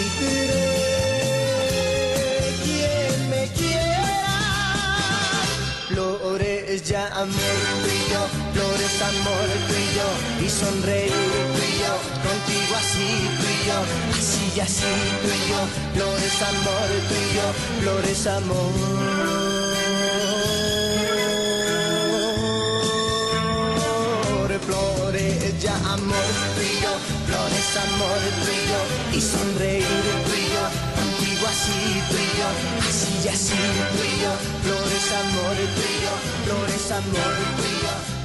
Flores 6.78 6.90
ya 6.90 7.08
amor 7.08 7.60
tuyo, 7.82 8.22
flores 8.54 9.02
amor 9.02 9.50
tuyo 9.68 10.08
y 10.46 10.48
sonreír 10.50 11.12
tuyo, 11.58 11.92
contigo 12.22 12.76
así 12.78 13.10
tuyo, 13.42 13.78
así 14.14 14.44
y 14.56 14.60
así 14.60 14.94
tuyo, 15.24 15.60
flores 15.96 16.42
amor 16.44 16.90
tuyo, 17.10 17.46
flores 17.82 18.28
amor, 18.28 18.74
flores 24.66 25.60
ya 25.60 25.76
amor 25.78 26.30
tuyo, 26.58 26.92
flores 27.26 27.78
amor 27.88 28.22
tuyo 28.46 28.80
y 29.18 29.20
sonreír 29.22 30.04
tuyo, 30.28 30.62
contigo 30.94 30.97
así 31.48 32.02
tuyo, 32.10 32.48
así 32.88 33.12
y 33.24 33.28
así 33.30 33.56
tuyo, 33.95 34.32
flores 34.64 35.12
amor 35.24 35.58
tuyo, 35.78 36.12
flores 36.45 36.91
amor 36.91 37.36
tuyo, 37.58 37.91
flores 38.06 38.16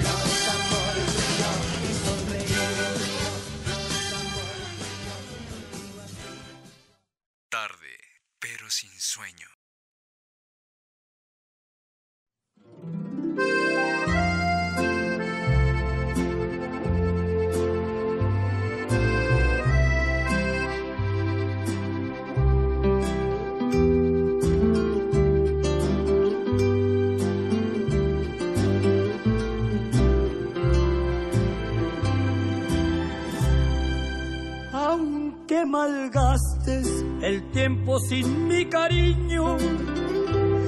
sin 38.08 38.48
mi 38.48 38.64
cariño 38.66 39.56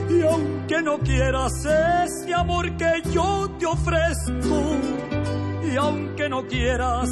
y 0.08 0.22
aunque 0.22 0.80
no 0.80 0.98
quieras 0.98 1.52
ese 1.64 2.32
amor 2.32 2.76
que 2.76 3.02
yo 3.10 3.50
te 3.58 3.66
ofrezco 3.66 4.76
y 5.64 5.76
aunque 5.76 6.28
no 6.28 6.46
quieras 6.46 7.10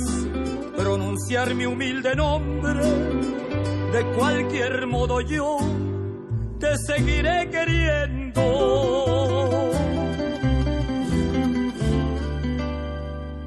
pronunciar 0.76 1.54
mi 1.54 1.66
humilde 1.66 2.14
nombre, 2.14 2.84
de 3.92 4.04
cualquier 4.16 4.86
modo 4.86 5.20
yo 5.20 5.58
te 6.60 6.76
seguiré 6.78 7.50
queriendo. 7.50 8.42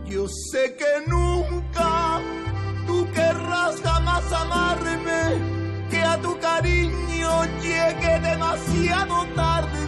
Yo 0.06 0.28
sé 0.28 0.76
que 0.76 1.10
nunca 1.10 2.20
tú 2.86 3.08
querrás 3.14 3.82
jamás 3.82 4.34
amarme, 4.34 5.25
llegue 7.62 8.20
demasiado 8.22 9.26
tarde. 9.36 9.86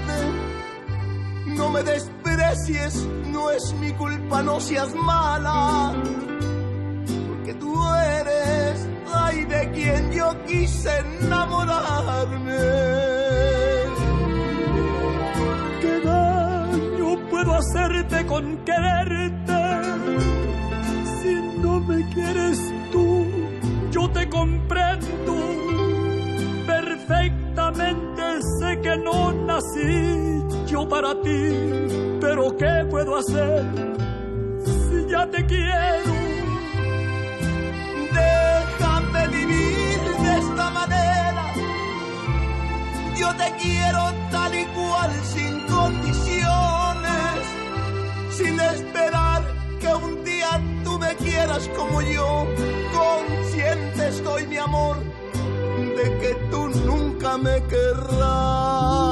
No 1.46 1.70
me 1.72 1.82
desprecies, 1.82 3.08
no 3.28 3.50
es 3.50 3.74
mi 3.80 3.92
culpa, 3.94 4.44
no 4.44 4.60
seas 4.60 4.94
mala, 4.94 5.94
porque 7.28 7.54
tú 7.56 7.74
eres, 7.94 8.88
ay, 9.12 9.46
de 9.46 9.72
quien 9.72 10.12
yo 10.12 10.36
quise 10.46 10.92
enamorarme. 11.22 12.58
¿Qué 15.82 16.02
daño 16.04 17.30
puedo 17.30 17.56
hacerte 17.56 18.26
con 18.28 18.58
quererte? 18.66 19.64
Si 21.22 21.34
no 21.62 21.80
me 21.80 22.08
quieres 22.14 22.60
tú, 22.92 23.26
yo 23.92 24.10
te 24.12 24.30
comprendo. 24.30 25.37
Que 28.88 28.98
no 29.00 29.34
nací 29.34 30.44
yo 30.66 30.88
para 30.88 31.12
ti, 31.22 31.42
pero 32.22 32.56
¿qué 32.56 32.86
puedo 32.90 33.18
hacer 33.18 33.66
si 34.64 35.12
ya 35.12 35.30
te 35.30 35.46
quiero? 35.46 36.14
Déjame 38.14 39.28
vivir 39.28 40.00
de 40.24 40.32
esta 40.40 40.70
manera. 40.70 41.44
Yo 43.20 43.30
te 43.36 43.50
quiero 43.62 44.02
tal 44.32 44.54
y 44.56 44.66
cual, 44.78 45.12
sin 45.34 45.60
condiciones, 45.76 47.40
sin 48.38 48.58
esperar 48.60 49.42
que 49.82 49.94
un 50.08 50.24
día 50.24 50.62
tú 50.86 50.98
me 50.98 51.14
quieras 51.16 51.70
como 51.76 52.02
yo. 52.02 52.48
Consciente 52.94 54.08
estoy, 54.08 54.48
mi 54.48 54.58
amor, 54.58 54.96
de 55.98 56.06
que 56.20 56.36
tú 56.52 56.67
nunca 57.18 57.38
me 57.38 57.62
querrás. 57.68 59.08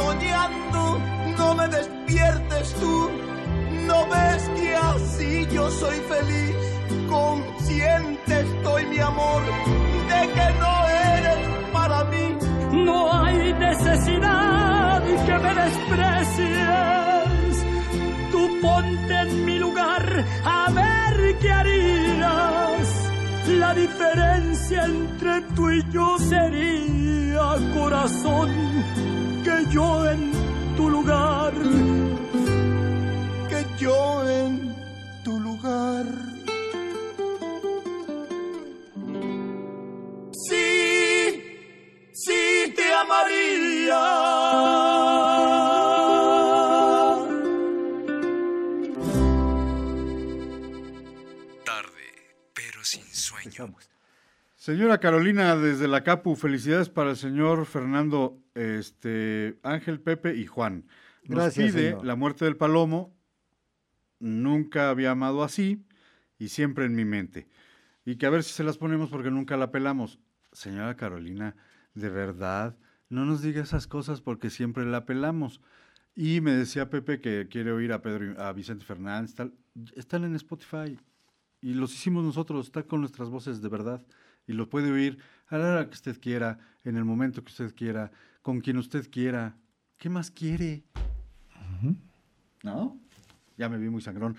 Soñando. 0.00 0.98
No 1.38 1.54
me 1.54 1.68
despiertes 1.68 2.74
tú, 2.80 3.10
no 3.88 4.06
ves 4.08 4.42
que 4.56 4.76
así 4.76 5.46
yo 5.52 5.70
soy 5.70 5.98
feliz. 6.12 6.56
Consciente 7.08 8.40
estoy, 8.40 8.86
mi 8.86 8.98
amor, 8.98 9.42
de 10.10 10.20
que 10.34 10.46
no 10.62 10.74
eres 11.16 11.38
para 11.72 12.04
mí. 12.04 12.26
No 12.72 13.12
hay 13.12 13.52
necesidad 13.54 14.60
desprecies. 15.54 17.64
Tú 18.30 18.60
ponte 18.60 19.14
en 19.14 19.44
mi 19.44 19.58
lugar 19.58 20.24
a 20.44 20.70
ver 20.70 21.38
qué 21.38 21.52
harías. 21.52 22.09
La 23.58 23.74
diferencia 23.74 24.84
entre 24.84 25.40
tú 25.56 25.70
y 25.70 25.82
yo 25.90 26.18
sería, 26.18 27.56
corazón, 27.74 28.48
que 29.42 29.66
yo 29.72 30.08
en 30.08 30.32
tu 30.76 30.88
lugar, 30.88 31.52
que 33.48 33.66
yo 33.78 34.28
en 34.28 34.74
tu 35.24 35.40
lugar. 35.40 36.06
Sí, 40.32 41.42
sí 42.12 42.72
te 42.76 42.94
amaría. 42.94 44.89
Señora 54.60 54.98
Carolina, 54.98 55.56
desde 55.56 55.88
la 55.88 56.04
CAPU, 56.04 56.36
felicidades 56.36 56.90
para 56.90 57.10
el 57.10 57.16
señor 57.16 57.64
Fernando, 57.64 58.38
este, 58.54 59.58
Ángel, 59.62 60.00
Pepe 60.00 60.36
y 60.36 60.44
Juan. 60.44 60.84
Nos 61.24 61.44
Gracias, 61.44 61.72
pide 61.72 61.90
señor. 61.90 62.04
la 62.04 62.14
muerte 62.14 62.44
del 62.44 62.58
palomo. 62.58 63.16
Nunca 64.18 64.90
había 64.90 65.12
amado 65.12 65.42
así 65.42 65.86
y 66.38 66.48
siempre 66.48 66.84
en 66.84 66.94
mi 66.94 67.06
mente. 67.06 67.48
Y 68.04 68.16
que 68.16 68.26
a 68.26 68.30
ver 68.30 68.42
si 68.42 68.52
se 68.52 68.62
las 68.62 68.76
ponemos 68.76 69.08
porque 69.08 69.30
nunca 69.30 69.56
la 69.56 69.70
pelamos. 69.70 70.18
Señora 70.52 70.94
Carolina, 70.94 71.56
de 71.94 72.10
verdad, 72.10 72.76
no 73.08 73.24
nos 73.24 73.40
diga 73.40 73.62
esas 73.62 73.86
cosas 73.86 74.20
porque 74.20 74.50
siempre 74.50 74.84
la 74.84 75.06
pelamos. 75.06 75.62
Y 76.14 76.42
me 76.42 76.52
decía 76.52 76.90
Pepe 76.90 77.22
que 77.22 77.48
quiere 77.48 77.72
oír 77.72 77.94
a 77.94 78.02
Pedro, 78.02 78.38
a 78.38 78.52
Vicente 78.52 78.84
Fernández, 78.84 79.34
tal. 79.34 79.54
Están 79.96 80.24
en 80.24 80.34
Spotify 80.34 80.98
y 81.60 81.74
los 81.74 81.92
hicimos 81.94 82.24
nosotros, 82.24 82.66
está 82.66 82.82
con 82.84 83.00
nuestras 83.00 83.28
voces 83.28 83.60
de 83.62 83.68
verdad 83.68 84.04
y 84.46 84.52
lo 84.52 84.68
puede 84.68 84.90
oír 84.90 85.18
a 85.48 85.58
la 85.58 85.72
hora 85.72 85.86
que 85.86 85.94
usted 85.94 86.20
quiera, 86.20 86.58
en 86.84 86.96
el 86.96 87.04
momento 87.04 87.42
que 87.44 87.50
usted 87.50 87.74
quiera, 87.74 88.10
con 88.42 88.60
quien 88.60 88.78
usted 88.78 89.10
quiera. 89.10 89.56
¿Qué 89.98 90.08
más 90.08 90.30
quiere? 90.30 90.84
¿No? 92.62 92.98
Ya 93.56 93.68
me 93.68 93.78
vi 93.78 93.88
muy 93.88 94.00
sangrón. 94.00 94.36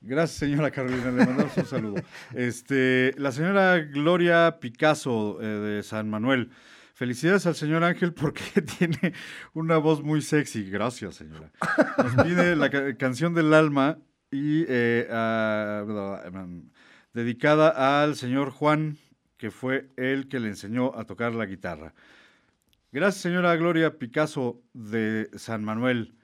Gracias, 0.00 0.38
señora 0.38 0.70
Carolina. 0.70 1.10
Le 1.10 1.26
mandamos 1.26 1.56
un 1.56 1.66
saludo. 1.66 1.94
Este, 2.34 3.14
la 3.18 3.30
señora 3.32 3.78
Gloria 3.78 4.58
Picasso 4.60 5.38
eh, 5.40 5.46
de 5.46 5.82
San 5.82 6.08
Manuel. 6.10 6.50
Felicidades 6.94 7.46
al 7.46 7.54
señor 7.54 7.84
Ángel 7.84 8.12
porque 8.12 8.62
tiene 8.78 9.12
una 9.54 9.76
voz 9.78 10.02
muy 10.02 10.22
sexy. 10.22 10.68
Gracias, 10.70 11.16
señora. 11.16 11.50
Nos 11.98 12.24
pide 12.26 12.56
la 12.56 12.70
ca- 12.70 12.96
canción 12.96 13.34
del 13.34 13.54
alma 13.54 13.98
y 14.32 14.64
eh, 14.66 15.06
ah, 15.10 15.84
bla, 15.86 16.48
dedicada 17.12 18.02
al 18.02 18.16
señor 18.16 18.50
Juan, 18.50 18.96
que 19.36 19.50
fue 19.50 19.90
el 19.96 20.28
que 20.28 20.40
le 20.40 20.48
enseñó 20.48 20.98
a 20.98 21.04
tocar 21.04 21.32
la 21.34 21.46
guitarra. 21.46 21.94
Gracias, 22.90 23.22
señora 23.22 23.54
Gloria 23.56 23.98
Picasso 23.98 24.60
de 24.72 25.30
San 25.36 25.64
Manuel. 25.64 26.14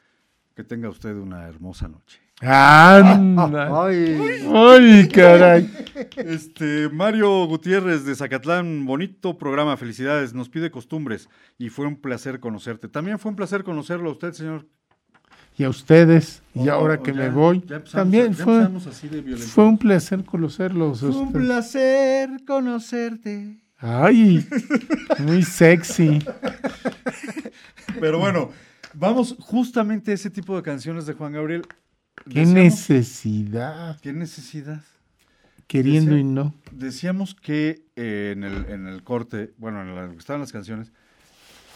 Que 0.57 0.65
tenga 0.65 0.89
usted 0.89 1.15
una 1.15 1.47
hermosa 1.47 1.87
noche. 1.87 2.21
¡Anda! 2.41 3.69
Ay, 3.85 4.45
¡Ay, 4.53 5.09
caray! 5.09 5.71
Este, 6.17 6.89
Mario 6.89 7.47
Gutiérrez 7.47 8.05
de 8.05 8.15
Zacatlán, 8.15 8.87
bonito 8.87 9.39
programa, 9.39 9.77
felicidades, 9.77 10.35
nos 10.35 10.49
pide 10.49 10.71
costumbres 10.71 11.29
y 11.59 11.69
fue 11.69 11.87
un 11.87 11.97
placer 11.97 12.41
conocerte. 12.41 12.89
También 12.89 13.19
fue 13.19 13.31
un 13.31 13.37
placer 13.37 13.65
conocerlo 13.65 14.11
a 14.11 14.13
usted, 14.13 14.33
señor. 14.33 14.67
Y 15.59 15.65
a 15.65 15.69
ustedes, 15.71 16.41
y 16.55 16.69
ahora 16.69 16.95
oh, 17.01 17.03
que 17.03 17.13
ya- 17.13 17.19
me 17.19 17.29
voy, 17.31 17.61
también 17.91 18.33
ya 18.33 18.45
fue, 18.45 18.55
empezamos 18.59 18.87
así 18.87 19.09
de 19.09 19.37
fue 19.37 19.65
un 19.67 19.77
placer 19.77 20.25
conocerlos. 20.25 20.99
a 21.03 21.07
Fue 21.13 21.17
un 21.21 21.27
ustedes. 21.29 21.47
placer 21.47 22.31
conocerte. 22.47 23.59
Ay, 23.79 24.47
muy 25.19 25.43
sexy. 25.43 26.21
Pero 28.01 28.19
bueno, 28.19 28.51
vamos 28.95 29.37
justamente 29.41 30.13
a 30.13 30.15
ese 30.15 30.31
tipo 30.31 30.57
de 30.57 30.63
canciones 30.63 31.07
de 31.07 31.15
Juan 31.15 31.33
Gabriel. 31.33 31.63
Qué 32.25 32.41
Decíamos- 32.41 32.55
necesidad, 32.55 34.01
¿Qué 34.01 34.13
necesidad? 34.13 34.83
queriendo 35.67 36.13
Decía- 36.13 36.21
y 36.21 36.25
no. 36.25 36.55
Decíamos 36.73 37.35
que 37.35 37.83
eh, 37.97 38.33
en, 38.37 38.45
el, 38.45 38.67
en 38.71 38.87
el 38.87 39.03
corte, 39.03 39.53
bueno, 39.59 39.83
en 39.83 39.95
la, 39.95 40.13
estaban 40.19 40.41
las 40.41 40.53
canciones, 40.53 40.93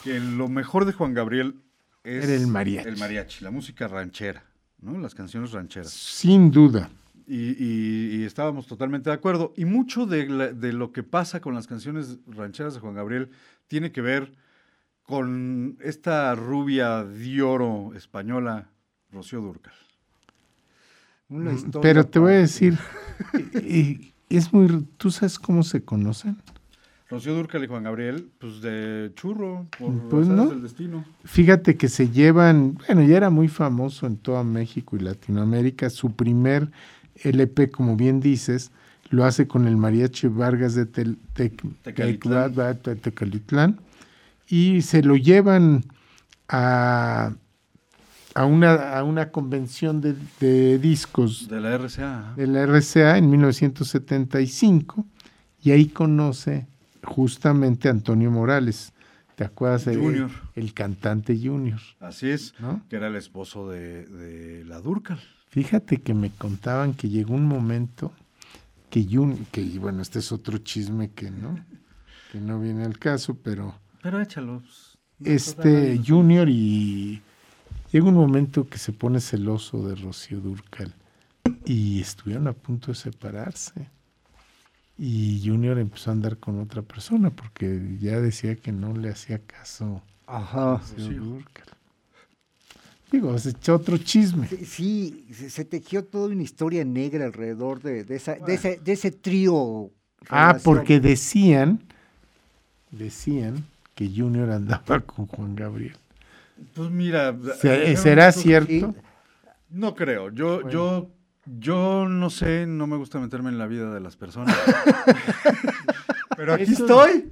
que 0.05 0.19
lo 0.19 0.49
mejor 0.49 0.85
de 0.85 0.93
Juan 0.93 1.15
Gabriel 1.15 1.57
es 2.05 2.25
Era 2.25 2.35
el 2.35 2.47
mariachi. 2.47 2.89
el 2.89 2.97
mariachi, 2.99 3.45
la 3.45 3.51
música 3.51 3.89
ranchera, 3.89 4.45
¿no? 4.81 4.99
Las 4.99 5.15
canciones 5.15 5.53
rancheras. 5.53 5.91
Sin 5.93 6.51
duda. 6.51 6.91
Y, 7.27 7.51
y- 7.65 8.17
y 8.17 8.25
estábamos 8.25 8.67
totalmente 8.67 9.09
de 9.11 9.15
acuerdo. 9.15 9.55
Y 9.57 9.65
mucho 9.65 10.07
de, 10.07 10.29
la- 10.29 10.53
de 10.53 10.73
lo 10.73 10.93
que 10.93 11.03
pasa 11.03 11.41
con 11.41 11.55
las 11.55 11.67
canciones 11.67 12.19
rancheras 12.27 12.75
de 12.75 12.81
Juan 12.81 12.95
Gabriel 12.95 13.31
tiene 13.69 13.93
que 13.93 14.01
ver 14.01 14.33
con 15.05 15.79
esta 15.81 16.35
rubia 16.35 17.05
de 17.05 17.43
oro 17.43 17.93
española, 17.95 18.69
Rocío 19.11 19.41
Durcal. 19.41 19.73
una 21.29 21.53
historia. 21.53 21.81
Pero 21.83 22.07
te 22.07 22.19
voy 22.19 22.33
a 22.35 22.37
decir, 22.39 22.79
y- 23.55 24.13
y 24.29 24.37
es 24.37 24.53
muy... 24.53 24.87
¿Tú 24.97 25.11
sabes 25.11 25.39
cómo 25.39 25.63
se 25.63 25.85
conocen? 25.85 26.37
Rocío 27.13 27.35
Durcal 27.35 27.63
y 27.63 27.67
Juan 27.67 27.83
Gabriel, 27.85 28.31
pues 28.39 28.63
de 28.63 29.13
churro, 29.15 29.67
por 29.79 29.93
Pues 30.09 30.29
no. 30.29 30.49
del 30.49 30.63
destino. 30.63 31.05
Fíjate 31.25 31.77
que 31.77 31.89
se 31.89 32.09
llevan, 32.09 32.79
bueno, 32.87 33.03
ya 33.03 33.19
era 33.19 33.29
muy 33.31 33.49
famoso 33.49 34.07
en 34.07 34.17
toda 34.17 34.43
México 34.45 34.97
y 34.97 35.01
Latinoamérica. 35.01 35.91
Su 35.91 36.13
primer 36.17 36.71
LP, 37.23 37.71
como 37.71 37.97
bien 37.97 38.21
dices, 38.21 38.71
lo 39.11 39.25
hace 39.27 39.47
con 39.47 39.67
el 39.69 39.77
mariachi 39.77 40.29
Vargas 40.29 40.75
de 40.75 40.87
Tel- 40.87 41.19
Tecalitlán. 41.35 42.55
Tecla- 42.55 42.75
Te- 42.81 42.97
Tecalitlán. 42.97 43.79
Y 44.49 44.81
se 44.81 45.03
lo 45.03 45.17
llevan 45.17 45.85
a, 46.49 47.35
a, 48.35 48.45
una, 48.47 48.97
a 48.99 49.05
una 49.05 49.31
convención 49.31 50.01
de, 50.01 50.15
de 50.41 50.79
discos 50.79 51.47
De 51.49 51.61
la 51.61 51.77
RCA. 51.77 52.33
de 52.37 52.47
la 52.47 52.63
RCA 52.67 53.19
en 53.19 53.29
1975 53.31 55.05
y 55.63 55.71
ahí 55.71 55.87
conoce 55.89 56.67
justamente 57.03 57.89
Antonio 57.89 58.31
Morales. 58.31 58.93
¿Te 59.35 59.45
acuerdas? 59.45 59.87
de- 59.87 59.97
Junior. 59.97 60.31
El 60.55 60.75
cantante 60.75 61.39
Junior. 61.43 61.81
Así 62.01 62.29
es, 62.31 62.55
¿No? 62.61 62.83
que 62.89 62.97
era 62.97 63.09
el 63.09 63.17
esposo 63.17 63.69
de, 63.69 64.05
de 64.07 64.65
la 64.65 64.81
Durcal. 64.81 65.21
Fíjate 65.49 65.99
que 65.99 66.15
me 66.15 66.31
contaban 66.31 66.95
que 66.95 67.09
llegó 67.09 67.35
un 67.35 67.47
momento 67.47 68.13
que 68.91 69.05
Junior, 69.11 69.39
que 69.51 69.63
bueno, 69.79 70.03
este 70.03 70.19
es 70.19 70.33
otro 70.33 70.59
chisme 70.59 71.11
que 71.11 71.31
no, 71.31 71.59
que 72.31 72.41
no 72.41 72.61
viene 72.61 72.85
al 72.85 72.99
caso, 72.99 73.35
pero 73.43 73.75
Pero 74.03 74.21
échalo. 74.21 74.61
pues, 74.61 74.99
no 75.19 75.31
este. 75.33 76.01
Junior 76.07 76.49
y 76.49 77.23
llega 77.91 78.07
un 78.07 78.15
momento 78.15 78.67
que 78.69 78.79
se 78.79 78.93
pone 78.93 79.21
celoso 79.21 79.87
de 79.89 79.95
Rocío 79.95 80.41
Durcal 80.41 80.95
y 81.65 82.01
estuvieron 82.01 82.49
a 82.49 82.53
punto 82.53 82.89
de 82.89 82.95
separarse. 82.97 83.89
Y 84.99 85.43
Junior 85.45 85.79
empezó 85.79 86.11
a 86.11 86.15
andar 86.15 86.37
con 86.39 86.61
otra 86.61 86.83
persona 86.83 87.31
porque 87.31 87.97
ya 88.01 88.21
decía 88.21 88.57
que 88.57 88.73
no 88.73 88.95
le 88.97 89.11
hacía 89.11 89.39
caso 89.41 90.03
Ajá. 90.27 90.81
Dúrcal. 90.97 91.67
Digo, 93.11 93.37
se 93.39 93.51
echó 93.51 93.75
otro 93.77 93.99
chisme. 93.99 94.49
Sí, 94.49 94.65
Sí, 94.65 95.27
se, 95.35 95.51
se 95.51 95.65
tejió 95.65 96.05
toda 96.05 96.29
una 96.29 96.43
historia 96.43 96.85
negra 96.85 97.27
alrededor 97.27 97.83
de, 97.83 98.05
de 98.05 98.17
esa, 98.17 98.37
de, 98.37 98.55
ese, 98.55 98.79
de 98.83 98.93
ese 98.93 99.11
trío. 99.11 99.91
Ah, 100.31 100.57
porque 100.63 101.01
decían, 101.01 101.81
decían 102.91 103.65
que 103.95 104.09
Junior 104.09 104.51
andaba 104.51 105.01
con 105.07 105.27
Juan 105.27 105.57
Gabriel. 105.57 105.97
Pues 106.75 106.91
mira. 106.91 107.37
Se- 107.61 107.97
¿Será 107.97 108.31
cierto? 108.33 108.95
No 109.69 109.95
creo. 109.95 110.31
Yo, 110.31 110.63
Bueno. 110.63 110.71
yo, 110.71 111.11
yo 111.47 112.07
no 112.09 112.31
sé, 112.31 112.67
no 112.67 112.87
me 112.87 112.97
gusta 112.97 113.19
meterme 113.19 113.51
en 113.51 113.59
la 113.59 113.67
vida 113.67 113.93
de 113.93 114.01
las 114.01 114.17
personas. 114.17 114.57
Pero 116.37 116.55
aquí 116.55 116.63
Eso- 116.73 116.85
estoy. 116.85 117.31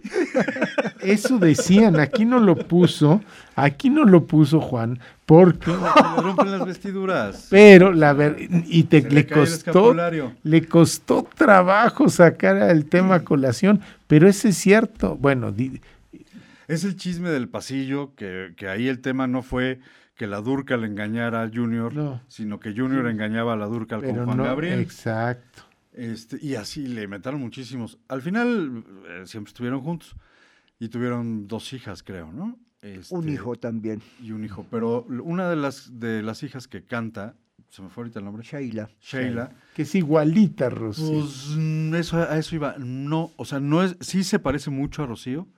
Eso 1.00 1.38
decían, 1.38 1.98
aquí 1.98 2.26
no 2.26 2.38
lo 2.38 2.54
puso, 2.56 3.22
aquí 3.56 3.88
no 3.88 4.04
lo 4.04 4.26
puso 4.26 4.60
Juan, 4.60 4.98
porque, 5.24 5.70
le 5.70 6.22
rompen 6.22 6.50
las 6.50 6.66
vestiduras. 6.66 7.46
pero 7.48 7.92
la 7.94 8.12
ver, 8.12 8.36
y 8.66 8.82
te, 8.84 9.00
le, 9.00 9.08
le 9.10 9.26
costó, 9.26 9.96
le 10.42 10.66
costó 10.66 11.26
trabajo 11.34 12.10
sacar 12.10 12.56
el 12.70 12.84
tema 12.84 13.14
a 13.16 13.24
colación, 13.24 13.80
pero 14.06 14.28
ese 14.28 14.50
es 14.50 14.58
cierto. 14.58 15.16
Bueno, 15.16 15.52
di- 15.52 15.80
Es 16.68 16.84
el 16.84 16.96
chisme 16.96 17.30
del 17.30 17.48
pasillo, 17.48 18.14
que, 18.14 18.52
que 18.56 18.68
ahí 18.68 18.86
el 18.86 19.00
tema 19.00 19.26
no 19.26 19.42
fue 19.42 19.80
que 20.20 20.26
la 20.26 20.42
Durcal 20.42 20.84
engañara 20.84 21.42
a 21.42 21.48
Junior, 21.48 21.94
No. 21.94 22.20
sino 22.28 22.60
que 22.60 22.74
Junior 22.76 23.06
engañaba 23.06 23.54
a 23.54 23.56
la 23.56 23.64
Durcal 23.64 24.00
pero 24.02 24.16
con 24.16 24.24
Juan 24.26 24.36
no, 24.36 24.44
Gabriel. 24.44 24.78
exacto. 24.78 25.62
Este, 25.94 26.36
y 26.42 26.56
así 26.56 26.86
le 26.86 27.04
inventaron 27.04 27.40
muchísimos. 27.40 27.98
Al 28.06 28.20
final 28.20 28.84
eh, 29.08 29.22
siempre 29.24 29.48
estuvieron 29.48 29.80
juntos 29.80 30.14
y 30.78 30.90
tuvieron 30.90 31.48
dos 31.48 31.72
hijas, 31.72 32.02
creo, 32.02 32.30
¿no? 32.32 32.44
Un 32.44 32.58
este, 32.82 33.30
hijo 33.30 33.56
también, 33.56 34.02
Y 34.22 34.32
un 34.32 34.44
hijo. 34.44 34.66
Pero 34.70 35.04
una 35.24 35.48
de 35.48 35.56
las, 35.56 35.98
de 35.98 36.22
las 36.22 36.42
hijas 36.42 36.68
que 36.68 36.84
canta, 36.84 37.34
se 37.70 37.80
me 37.80 37.88
fue 37.88 38.02
ahorita 38.02 38.18
el 38.18 38.26
nombre, 38.26 38.42
Sheila. 38.42 38.90
Sheila, 39.00 39.52
Que 39.74 39.82
es 39.82 39.94
igualita 39.94 40.66
a 40.66 40.68
Rocío. 40.68 41.20
pues 41.20 41.54
mm, 41.56 41.94
eso, 41.94 42.18
a 42.18 42.36
eso 42.36 42.54
iba. 42.56 42.74
No, 42.78 43.30
o 43.36 43.46
sea, 43.46 43.58
no 43.58 43.82
es, 43.82 43.96
sí 44.00 44.22
se 44.22 44.38
parece 44.38 44.68
mucho 44.68 45.02
a 45.02 45.06
Rocío, 45.06 45.48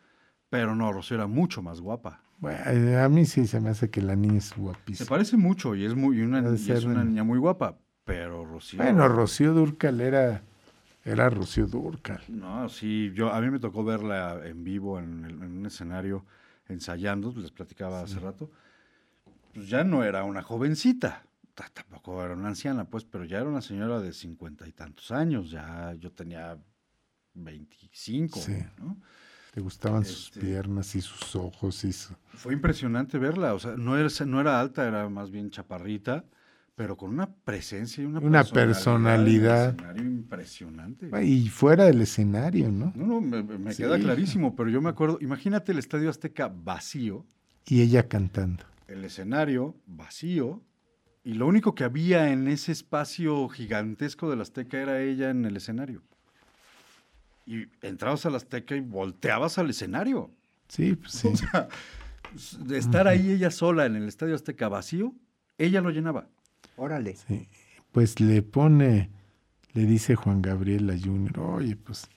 pero 0.51 0.76
no, 0.76 0.93
Rocío 0.93 1.16
era 1.16 1.26
mucho 1.26 1.62
más 1.62 1.80
guapa. 1.80 2.22
Bueno, 2.43 2.98
a 2.98 3.09
mí 3.09 3.24
sí 3.24 3.47
se 3.47 3.60
me 3.60 3.70
hace 3.70 3.89
que 3.89 4.02
la 4.02 4.16
niña 4.16 4.39
es 4.39 4.47
Se 4.48 4.56
guapísima. 4.60 5.09
parece 5.09 5.36
mucho 5.36 5.77
y 5.77 5.85
es 5.85 5.94
muy 5.94 6.19
y 6.19 6.23
una, 6.23 6.40
y 6.40 6.73
es 6.73 6.82
una 6.85 7.05
niña 7.05 7.23
muy 7.23 7.39
guapa, 7.39 7.78
pero 8.05 8.44
Rocío. 8.44 8.82
Bueno, 8.82 9.06
Rocío 9.06 9.55
Durcal 9.55 10.01
era, 10.01 10.43
era 11.05 11.31
Rocío 11.31 11.69
Durcal. 11.69 12.20
No, 12.27 12.69
sí, 12.69 13.12
yo 13.14 13.32
a 13.32 13.40
mí 13.40 13.48
me 13.48 13.60
tocó 13.60 13.85
verla 13.85 14.40
en 14.44 14.64
vivo 14.64 14.98
en, 14.98 15.24
en 15.24 15.40
un 15.59 15.66
escenario 15.66 16.27
ensayando, 16.69 17.32
les 17.36 17.52
platicaba 17.52 18.02
hace 18.02 18.19
rato. 18.19 18.51
Pues 19.55 19.69
ya 19.69 19.85
no 19.85 20.02
era 20.02 20.24
una 20.24 20.43
jovencita, 20.43 21.24
ta- 21.55 21.70
tampoco 21.73 22.24
era 22.24 22.35
una 22.35 22.48
anciana, 22.48 22.86
pues, 22.86 23.05
pero 23.05 23.24
ya 23.24 23.36
era 23.39 23.48
una 23.48 23.62
señora 23.62 24.01
de 24.01 24.12
cincuenta 24.12 24.66
y 24.66 24.73
tantos 24.73 25.12
años, 25.12 25.48
ya 25.52 25.94
yo 25.94 26.10
tenía 26.10 26.59
25, 27.35 28.40
Sí. 28.40 28.56
¿no? 28.78 28.97
Le 29.54 29.60
gustaban 29.62 30.04
sus 30.04 30.26
Este- 30.28 30.40
piernas 30.40 30.94
y 30.94 31.00
sus 31.02 31.36
ojos 31.36 31.84
y 31.84 31.92
su... 31.92 32.14
Fue 32.34 32.54
impresionante 32.54 33.18
verla, 33.18 33.54
o 33.54 33.58
sea, 33.58 33.76
no 33.76 33.96
era, 33.98 34.08
no 34.26 34.40
era 34.40 34.58
alta, 34.60 34.88
era 34.88 35.08
más 35.10 35.30
bien 35.30 35.50
chaparrita, 35.50 36.24
pero 36.74 36.96
con 36.96 37.10
una 37.10 37.30
presencia 37.30 38.02
y 38.02 38.06
una, 38.06 38.20
Una 38.20 38.44
personalidad. 38.44 39.76
impresionante. 39.98 41.10
Y 41.22 41.48
fuera 41.48 41.84
del 41.84 42.00
escenario, 42.00 42.70
¿no? 42.72 42.92
No, 42.96 43.06
no, 43.06 43.20
me, 43.20 43.42
me 43.42 43.74
Sí. 43.74 43.82
queda 43.82 43.98
clarísimo, 43.98 44.56
pero 44.56 44.70
yo 44.70 44.80
me 44.80 44.88
acuerdo, 44.88 45.18
imagínate 45.20 45.72
el 45.72 45.78
Estadio 45.78 46.08
Azteca 46.08 46.48
vacío, 46.48 47.26
Y 47.66 47.82
ella 47.82 48.08
cantando. 48.08 48.64
el 48.88 49.04
escenario 49.04 49.76
vacío, 49.86 50.62
y 51.24 51.34
lo 51.34 51.46
único 51.46 51.74
que 51.74 51.84
había 51.84 52.32
en 52.32 52.48
ese 52.48 52.72
espacio 52.72 53.48
gigantesco 53.50 54.30
del 54.30 54.40
Azteca 54.40 54.80
era 54.80 55.00
ella 55.02 55.28
en 55.30 55.44
el 55.44 55.56
escenario. 55.58 56.02
Y 57.47 57.66
entrabas 57.82 58.24
al 58.27 58.35
Azteca 58.36 58.77
y 58.77 58.81
volteabas 58.81 59.59
al 59.59 59.70
escenario. 59.70 60.31
Sí, 60.69 60.97
pues 60.97 61.12
sí. 61.12 61.28
O 61.32 61.36
sea, 61.36 61.69
de 62.64 62.78
estar 62.78 63.09
ahí 63.09 63.31
ella 63.31 63.51
sola 63.51 63.85
en 63.85 63.94
el 63.94 64.09
Estadio 64.09 64.35
Azteca 64.35 64.69
vacío, 64.69 65.14
ella 65.59 65.82
lo 65.82 65.90
llenaba. 65.90 66.28
Órale. 66.77 67.16
Sí, 67.16 67.47
Pues 67.90 68.20
le 68.20 68.40
pone, 68.40 69.10
le 69.74 69.85
dice 69.85 70.14
Juan 70.14 70.40
Gabriel 70.40 70.89
a 70.89 70.98
Junior, 70.98 71.39
oye, 71.40 71.77
pues 71.77 72.09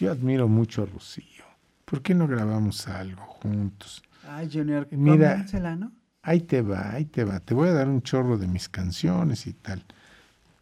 yo 0.00 0.10
admiro 0.10 0.48
mucho 0.48 0.82
a 0.82 0.86
Rocío. 0.86 1.44
¿Por 1.84 2.02
qué 2.02 2.12
no 2.14 2.26
grabamos 2.26 2.88
algo 2.88 3.22
juntos? 3.22 4.02
Ay, 4.28 4.50
Junior, 4.52 4.88
Mira. 4.90 5.46
¿no? 5.76 5.92
Ahí 6.22 6.40
te 6.40 6.60
va, 6.60 6.90
ahí 6.90 7.04
te 7.04 7.22
va. 7.22 7.38
Te 7.38 7.54
voy 7.54 7.68
a 7.68 7.72
dar 7.72 7.88
un 7.88 8.02
chorro 8.02 8.36
de 8.38 8.48
mis 8.48 8.68
canciones 8.68 9.46
y 9.46 9.52
tal. 9.52 9.84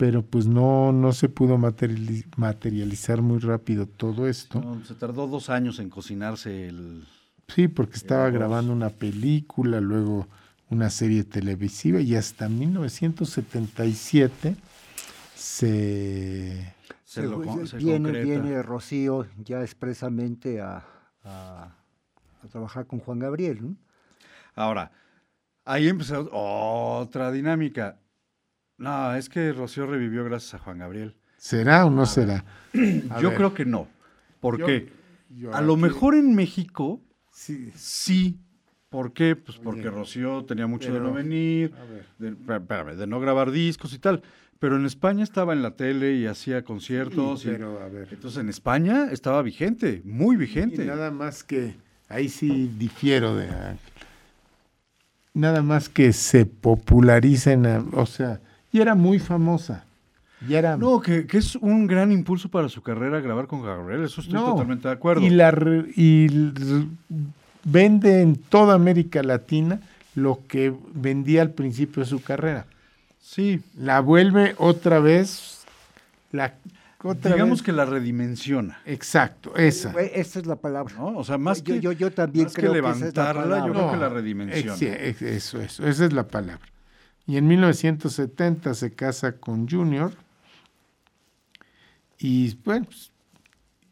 Pero 0.05 0.21
pues 0.21 0.47
no, 0.47 0.93
no 0.93 1.15
se 1.15 1.31
pudo 1.31 1.57
materiali- 1.57 2.27
materializar 2.37 3.23
muy 3.23 3.39
rápido 3.39 3.87
todo 3.87 4.29
esto. 4.29 4.61
No, 4.61 4.85
se 4.85 4.95
tardó 4.95 5.27
dos 5.27 5.49
años 5.49 5.79
en 5.79 5.89
cocinarse 5.89 6.69
el... 6.69 7.07
Sí, 7.49 7.69
porque 7.69 7.97
estaba 7.97 8.29
grabando 8.29 8.75
una 8.75 8.91
película, 8.91 9.81
luego 9.81 10.29
una 10.69 10.91
serie 10.91 11.25
televisiva 11.25 12.03
y 12.03 12.17
hasta 12.17 12.51
1977 12.51 14.57
se... 15.35 16.75
Se 17.07 17.23
lo 17.23 17.43
se 17.67 17.79
viene, 17.79 18.11
concreta. 18.11 18.43
viene 18.43 18.63
Rocío 18.63 19.27
ya 19.43 19.63
expresamente 19.63 20.61
a, 20.61 20.85
a- 21.23 21.75
a 22.43 22.47
trabajar 22.53 22.87
con 22.87 22.99
Juan 22.99 23.21
Gabriel. 23.21 23.63
¿no? 23.63 23.75
Ahora, 24.55 24.93
ahí 25.65 25.89
empezó 25.89 26.29
otra 26.31 27.33
dinámica. 27.33 28.01
No, 28.85 29.15
es 29.15 29.29
que 29.29 29.53
Rocío 29.53 29.87
revivió 29.87 30.25
gracias 30.25 30.55
a 30.55 30.59
Juan 30.59 30.79
Gabriel. 30.79 31.15
¿Será 31.37 31.85
o 31.87 31.91
no 31.91 32.07
será? 32.07 32.45
Yo 33.21 33.29
ver, 33.31 33.37
creo 33.37 33.55
que 33.55 33.65
no. 33.65 33.89
¿Por 34.41 34.59
Yo- 34.59 34.67
qué? 34.67 34.93
yo 35.37 35.55
A 35.55 35.61
lo 35.63 35.77
mejor 35.77 36.15
en 36.15 36.35
México 36.35 37.01
Sí, 37.33 37.73
sí. 37.75 38.39
¿Por 38.91 39.13
qué? 39.13 39.35
Pues 39.35 39.59
porque 39.59 39.91
Rocío 39.91 40.45
tenía 40.45 40.69
mucho 40.69 40.93
de 40.95 41.01
no 41.01 41.13
venir, 41.13 41.73
de, 42.21 42.29
espera- 42.29 42.59
espérame, 42.59 42.95
de 42.97 43.07
no 43.09 43.19
grabar 43.19 43.51
discos 43.51 43.93
y 43.93 43.99
tal. 43.99 44.23
Pero 44.61 44.77
en 44.77 44.87
España 44.87 45.25
estaba 45.25 45.53
en 45.53 45.61
la 45.63 45.73
tele 45.73 46.15
y 46.15 46.27
hacía 46.27 46.63
conciertos. 46.63 47.41
Sí, 47.41 47.49
y- 47.49 47.53
pero 47.53 47.81
a 47.83 47.89
ver. 47.89 48.07
entonces 48.13 48.39
en 48.41 48.49
España 48.49 49.09
estaba 49.11 49.43
vigente, 49.43 50.01
muy 50.05 50.37
vigente. 50.37 50.85
Y 50.85 50.87
nada 50.87 51.11
más 51.11 51.43
que, 51.43 51.75
ahí 52.09 52.29
sí 52.29 52.71
difiero 52.79 53.35
de. 53.35 53.49
Nada 55.35 55.63
más 55.63 55.89
que 55.89 56.13
se 56.13 56.47
popularicen, 56.47 57.67
o 57.95 58.07
sea, 58.07 58.41
y 58.75 58.81
era 58.81 58.95
muy 58.95 59.19
famosa. 59.21 59.85
Y 60.47 60.55
era, 60.55 60.77
No, 60.77 61.01
que, 61.01 61.27
que 61.27 61.39
es 61.39 61.55
un 61.57 61.87
gran 61.87 62.11
impulso 62.13 62.49
para 62.51 62.69
su 62.69 62.83
carrera 62.83 63.21
grabar 63.21 63.47
con 63.47 63.63
Gabriel, 63.63 64.05
eso 64.05 64.21
estoy 64.21 64.35
No, 64.35 64.51
totalmente 64.51 64.89
de 64.89 64.95
acuerdo. 64.95 65.23
Y, 65.23 65.31
la, 65.31 65.51
re- 65.53 65.87
y 65.97 66.27
vende 67.65 68.21
en 68.21 68.37
toda 68.37 68.75
América 68.75 69.23
Latina 69.23 69.81
lo 70.15 70.41
que 70.47 70.75
vendía 70.93 71.43
al 71.43 71.51
principio 71.51 72.03
de 72.03 72.09
su 72.09 72.21
carrera. 72.23 72.67
Sí, 73.23 73.61
La 73.79 74.01
vuelve 74.01 74.55
otra 74.59 74.99
vez, 75.01 75.65
la 76.31 76.53
otra 77.03 77.33
digamos 77.33 77.61
vez- 77.61 77.63
que 77.67 77.73
la 77.73 77.85
redimensiona, 77.87 78.79
Exacto, 78.85 79.57
esa. 79.57 79.91
Esa 80.01 80.39
es 80.41 80.47
la 80.47 80.57
palabra. 80.57 80.95
¿no? 80.99 81.17
O 81.17 81.25
sea, 81.25 81.39
más 81.39 81.63
Yo- 81.63 81.75
que, 81.75 81.81
yo- 81.81 81.93
yo 81.93 82.11
también 82.13 82.45
más 82.47 82.55
que 82.55 82.61
creo 82.63 82.73
que 82.75 82.79
esa 82.81 82.91
es 82.91 83.01
la 83.17 83.33
levantarla, 83.33 83.67
yo 83.67 83.73
creo 83.73 83.91
que 83.93 83.97
la 83.97 84.09
redimensiona. 84.11 84.73
ex- 84.73 84.79
sí, 84.79 84.87
ex- 84.87 85.23
eso, 85.23 85.61
eso, 85.61 85.87
esa 85.87 86.05
es 86.05 86.13
la 86.13 86.25
palabra. 86.25 86.67
Y 87.27 87.37
en 87.39 87.47
1970 87.47 88.75
se 88.75 88.93
casa 88.93 89.37
con 89.39 89.69
Junior 89.69 90.13
y 92.19 92.57
bueno, 92.65 92.87
pues, 92.87 93.11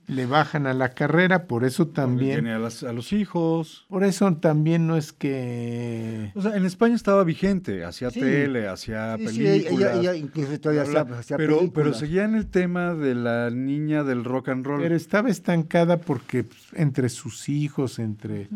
le 0.09 0.27
bajan 0.27 0.67
a 0.67 0.75
la 0.75 0.91
carrera, 0.91 1.47
por 1.47 1.65
eso 1.65 1.85
Porque 1.87 1.97
también, 1.97 2.33
Tiene 2.41 2.53
a, 2.53 2.59
las- 2.59 2.83
a 2.83 2.93
los 2.93 3.13
hijos. 3.13 3.87
por 3.89 4.05
eso 4.05 4.35
también 4.37 4.87
no 4.87 4.97
es 4.97 5.13
que 5.13 6.33
O 6.35 6.43
sea, 6.43 6.57
en 6.57 6.67
España 6.67 6.95
estaba 6.95 7.25
vigente, 7.25 7.85
hacía 7.85 8.11
Sí. 8.11 8.21
tele, 8.21 8.69
hacía 8.69 9.17
Sí, 9.17 9.29
sí, 9.29 9.47
ella, 9.47 9.65
películas. 9.65 9.99
ella 9.99 10.15
incluso 10.17 10.61
todavía 10.61 10.83
hacía- 10.83 11.01
hacía 11.19 11.37
pero, 11.37 11.57
pero 11.59 11.71
películas. 11.71 11.99
seguía 11.99 12.25
en 12.25 12.35
el 12.35 12.47
tema 12.49 12.95
de 12.95 13.15
la 13.15 13.51
niña 13.51 14.03
del 14.05 14.25
rock 14.25 14.49
and 14.51 14.67
roll. 14.67 14.83
Pero 14.83 14.97
estaba 14.97 15.31
estancada 15.31 15.99
porque 16.01 16.45
pues, 16.45 16.61
entre 16.75 17.09
sus 17.09 17.49
hijos, 17.49 17.99
entre 17.99 18.49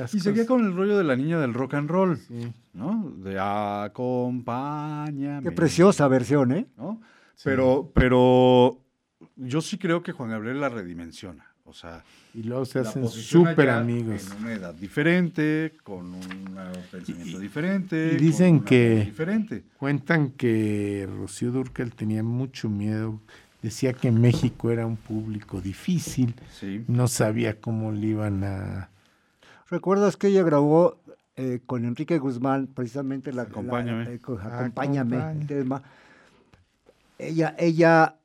las 0.00 0.14
y 0.14 0.20
seguía 0.20 0.46
con 0.46 0.64
el 0.64 0.74
rollo 0.74 0.96
de 0.98 1.04
la 1.04 1.16
niña 1.16 1.38
del 1.38 1.54
rock 1.54 1.74
and 1.74 1.88
roll, 1.90 2.18
Sí. 2.18 2.52
¿no? 2.74 3.12
De 3.18 3.38
acompáñame. 3.38 5.42
Qué 5.42 5.52
preciosa 5.52 6.06
versión, 6.08 6.52
¿eh? 6.52 6.66
¿no? 6.76 7.00
Pero, 7.42 7.90
pero 7.94 8.78
yo 9.36 9.60
sí 9.60 9.78
creo 9.78 10.02
que 10.02 10.12
Juan 10.12 10.30
Gabriel 10.30 10.60
la 10.60 10.68
redimensiona. 10.68 11.46
O 11.64 11.72
sea, 11.72 12.02
Y 12.34 12.42
luego 12.42 12.64
se 12.64 12.80
hacen 12.80 13.06
súper 13.08 13.70
amigos. 13.70 14.28
En 14.36 14.42
una 14.42 14.52
edad 14.54 14.74
diferente, 14.74 15.72
con 15.84 16.14
un 16.14 16.20
pensamiento 16.90 17.38
diferente. 17.38 18.12
y 18.14 18.16
dicen 18.16 18.58
con 18.58 18.64
que- 18.66 19.04
Diferente. 19.04 19.64
Cuentan 19.78 20.30
que 20.32 21.08
Rocío 21.16 21.52
Durcal 21.52 21.92
tenía 21.94 22.24
mucho 22.24 22.68
miedo. 22.68 23.20
Decía 23.62 23.92
que 23.92 24.10
México 24.10 24.70
era 24.72 24.84
un 24.84 24.96
público 24.96 25.60
difícil. 25.60 26.34
Sí. 26.58 26.84
No 26.88 27.06
sabía 27.08 27.60
cómo 27.60 27.92
le 27.92 28.06
iban 28.08 28.42
a... 28.42 28.90
¿Recuerdas 29.70 30.16
que 30.16 30.28
ella 30.28 30.42
grabó 30.42 31.00
eh, 31.36 31.60
con 31.64 31.84
Enrique 31.84 32.18
Guzmán 32.18 32.66
precisamente 32.66 33.32
la... 33.32 33.44
la- 33.44 33.48
Acompáñame. 33.48 34.14
eh, 34.14 34.18
con- 34.18 34.40
acompáñame. 34.40 35.16
acompáñame. 35.16 35.46
tema. 35.46 35.82
Ella, 37.18 37.54
ella, 37.58 38.16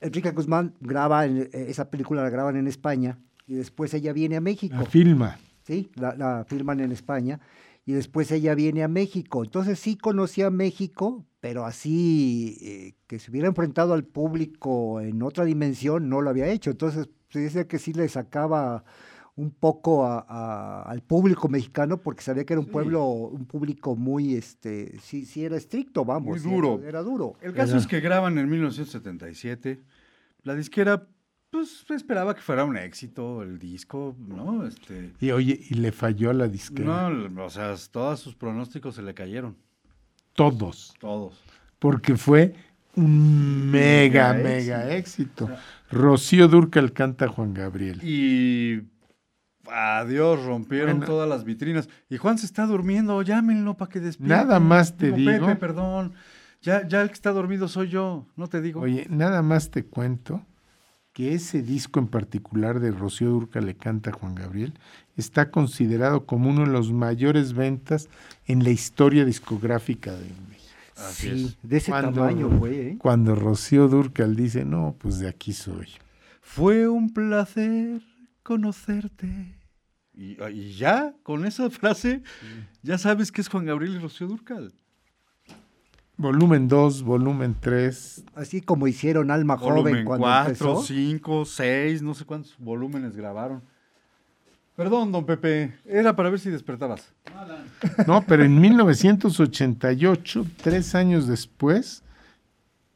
Enrique 0.00 0.30
Guzmán 0.32 0.74
graba, 0.80 1.24
en- 1.26 1.38
eh, 1.52 1.66
esa 1.68 1.90
película 1.90 2.22
la 2.22 2.30
graban 2.30 2.56
en 2.56 2.66
España 2.66 3.18
y 3.46 3.54
después 3.54 3.94
ella 3.94 4.12
viene 4.12 4.36
a 4.36 4.40
México. 4.40 4.76
La 4.76 4.84
filma. 4.84 5.38
¿sí? 5.64 5.90
La, 5.94 6.14
la 6.14 6.44
filman 6.48 6.80
en 6.80 6.92
España 6.92 7.40
y 7.86 7.92
después 7.92 8.30
ella 8.30 8.54
viene 8.54 8.82
a 8.82 8.88
México. 8.88 9.44
Entonces 9.44 9.78
sí 9.78 9.96
conocía 9.96 10.50
México, 10.50 11.24
pero 11.40 11.64
así 11.64 12.58
eh, 12.60 12.94
que 13.06 13.18
se 13.18 13.30
hubiera 13.30 13.48
enfrentado 13.48 13.94
al 13.94 14.04
público 14.04 15.00
en 15.00 15.22
otra 15.22 15.44
dimensión 15.44 16.08
no 16.08 16.20
lo 16.20 16.30
había 16.30 16.48
hecho. 16.48 16.70
Entonces 16.70 17.08
se 17.30 17.38
dice 17.40 17.66
que 17.66 17.78
sí 17.78 17.92
le 17.92 18.08
sacaba 18.08 18.84
un 19.38 19.52
poco 19.52 20.04
a- 20.04 20.26
a- 20.28 20.82
al 20.82 21.00
público 21.00 21.48
mexicano 21.48 21.98
porque 22.02 22.22
sabía 22.22 22.44
que 22.44 22.54
era 22.54 22.60
un 22.60 22.66
pueblo, 22.66 23.04
un 23.06 23.46
público 23.46 23.94
muy, 23.94 24.34
este, 24.34 24.98
sí, 25.00 25.24
sí 25.24 25.44
era 25.44 25.56
estricto, 25.56 26.04
vamos. 26.04 26.28
Muy 26.30 26.40
duro. 26.40 26.78
Era, 26.80 26.88
era 26.88 27.02
duro. 27.02 27.34
El 27.40 27.52
caso 27.54 27.76
es 27.76 27.86
que 27.86 28.00
graban 28.00 28.36
en 28.36 28.48
1977. 28.50 29.80
La 30.42 30.54
disquera, 30.56 31.06
pues, 31.50 31.84
esperaba 31.90 32.34
que 32.34 32.40
fuera 32.40 32.64
un 32.64 32.76
éxito 32.76 33.42
el 33.42 33.60
disco, 33.60 34.16
¿no? 34.18 34.66
Este, 34.66 35.12
Y 35.20 35.30
oye, 35.30 35.60
y 35.70 35.74
le 35.74 35.92
falló 35.92 36.30
a 36.30 36.34
la 36.34 36.48
disquera. 36.48 37.08
no, 37.08 37.44
o 37.44 37.50
sea, 37.50 37.74
todos 37.92 38.18
sus 38.18 38.34
pronósticos 38.34 38.96
se 38.96 39.02
le 39.02 39.14
cayeron. 39.14 39.56
Todos. 40.32 40.94
Todos. 40.98 41.34
Porque 41.78 42.16
fue 42.16 42.54
un 42.96 43.70
mega, 43.70 44.32
Mega 44.32 44.48
mega 44.48 44.96
éxito. 44.96 45.48
Rocío 45.92 46.48
Durcal 46.48 46.92
canta 46.92 47.26
a 47.26 47.28
Juan 47.28 47.54
Gabriel. 47.54 48.00
Y 48.02 48.82
Adiós, 49.72 50.44
rompieron 50.44 50.98
Bueno. 50.98 51.06
todas 51.06 51.28
las 51.28 51.44
vitrinas. 51.44 51.88
Y 52.08 52.16
Juan 52.16 52.38
se 52.38 52.46
está 52.46 52.66
durmiendo, 52.66 53.20
llámenlo 53.22 53.76
para 53.76 53.90
que 53.90 54.00
despierte. 54.00 54.34
Nada 54.34 54.60
más 54.60 54.96
te 54.96 55.12
Digo, 55.12 55.30
digo. 55.32 55.46
Pepe, 55.46 55.58
perdón. 55.60 56.12
Ya, 56.62 56.86
ya 56.88 57.02
el 57.02 57.08
que 57.08 57.14
está 57.14 57.30
dormido 57.30 57.68
soy 57.68 57.88
yo, 57.88 58.26
no 58.36 58.48
te 58.48 58.60
digo. 58.60 58.80
Oye, 58.80 59.06
nada 59.10 59.42
más 59.42 59.70
te 59.70 59.84
cuento 59.84 60.44
que 61.12 61.34
ese 61.34 61.62
disco 61.62 62.00
en 62.00 62.08
particular 62.08 62.80
de 62.80 62.90
Rocío 62.90 63.28
Durca 63.30 63.60
le 63.60 63.76
canta 63.76 64.10
a 64.10 64.12
Juan 64.12 64.34
Gabriel 64.34 64.74
está 65.16 65.50
considerado 65.50 66.26
como 66.26 66.48
uno 66.50 66.60
de 66.60 66.68
los 66.68 66.92
mayores 66.92 67.52
ventas 67.52 68.08
en 68.46 68.62
la 68.62 68.70
historia 68.70 69.24
discográfica 69.24 70.12
de 70.12 70.26
México. 70.48 70.74
Así 70.96 71.28
Sí, 71.30 71.44
es. 71.44 71.58
de 71.68 71.76
ese 71.76 71.90
Cuando- 71.90 72.12
tamaño, 72.20 72.48
güey. 72.48 72.74
¿eh? 72.80 72.96
Cuando 73.00 73.34
Rocío 73.34 73.88
Durcal 73.88 74.36
dice, 74.36 74.64
no, 74.64 74.94
pues 74.98 75.18
de 75.18 75.28
aquí 75.28 75.52
soy. 75.52 75.88
Fue 76.40 76.86
un 76.88 77.12
placer 77.12 78.00
conocerte. 78.44 79.54
Y, 80.18 80.36
y 80.50 80.72
ya, 80.72 81.14
con 81.22 81.46
esa 81.46 81.70
frase, 81.70 82.22
ya 82.82 82.98
sabes 82.98 83.30
que 83.30 83.40
es 83.40 83.48
Juan 83.48 83.64
Gabriel 83.64 83.94
y 83.94 83.98
Rocío 84.00 84.26
Durcal. 84.26 84.72
Volumen 86.16 86.66
2, 86.66 87.04
volumen 87.04 87.54
3. 87.60 88.24
Así 88.34 88.60
como 88.60 88.88
hicieron 88.88 89.30
Alma 89.30 89.56
Joven 89.56 89.74
Volumen 89.76 90.04
cuando 90.04 90.26
4, 90.26 90.50
empezó. 90.50 90.82
5, 90.82 91.44
6, 91.44 92.02
no 92.02 92.14
sé 92.14 92.24
cuántos 92.24 92.56
volúmenes 92.58 93.16
grabaron. 93.16 93.62
Perdón, 94.74 95.12
don 95.12 95.24
Pepe, 95.24 95.74
era 95.84 96.16
para 96.16 96.30
ver 96.30 96.40
si 96.40 96.50
despertabas. 96.50 97.12
No, 98.06 98.24
pero 98.26 98.44
en 98.44 98.60
1988, 98.60 100.46
tres 100.60 100.94
años 100.96 101.28
después, 101.28 102.02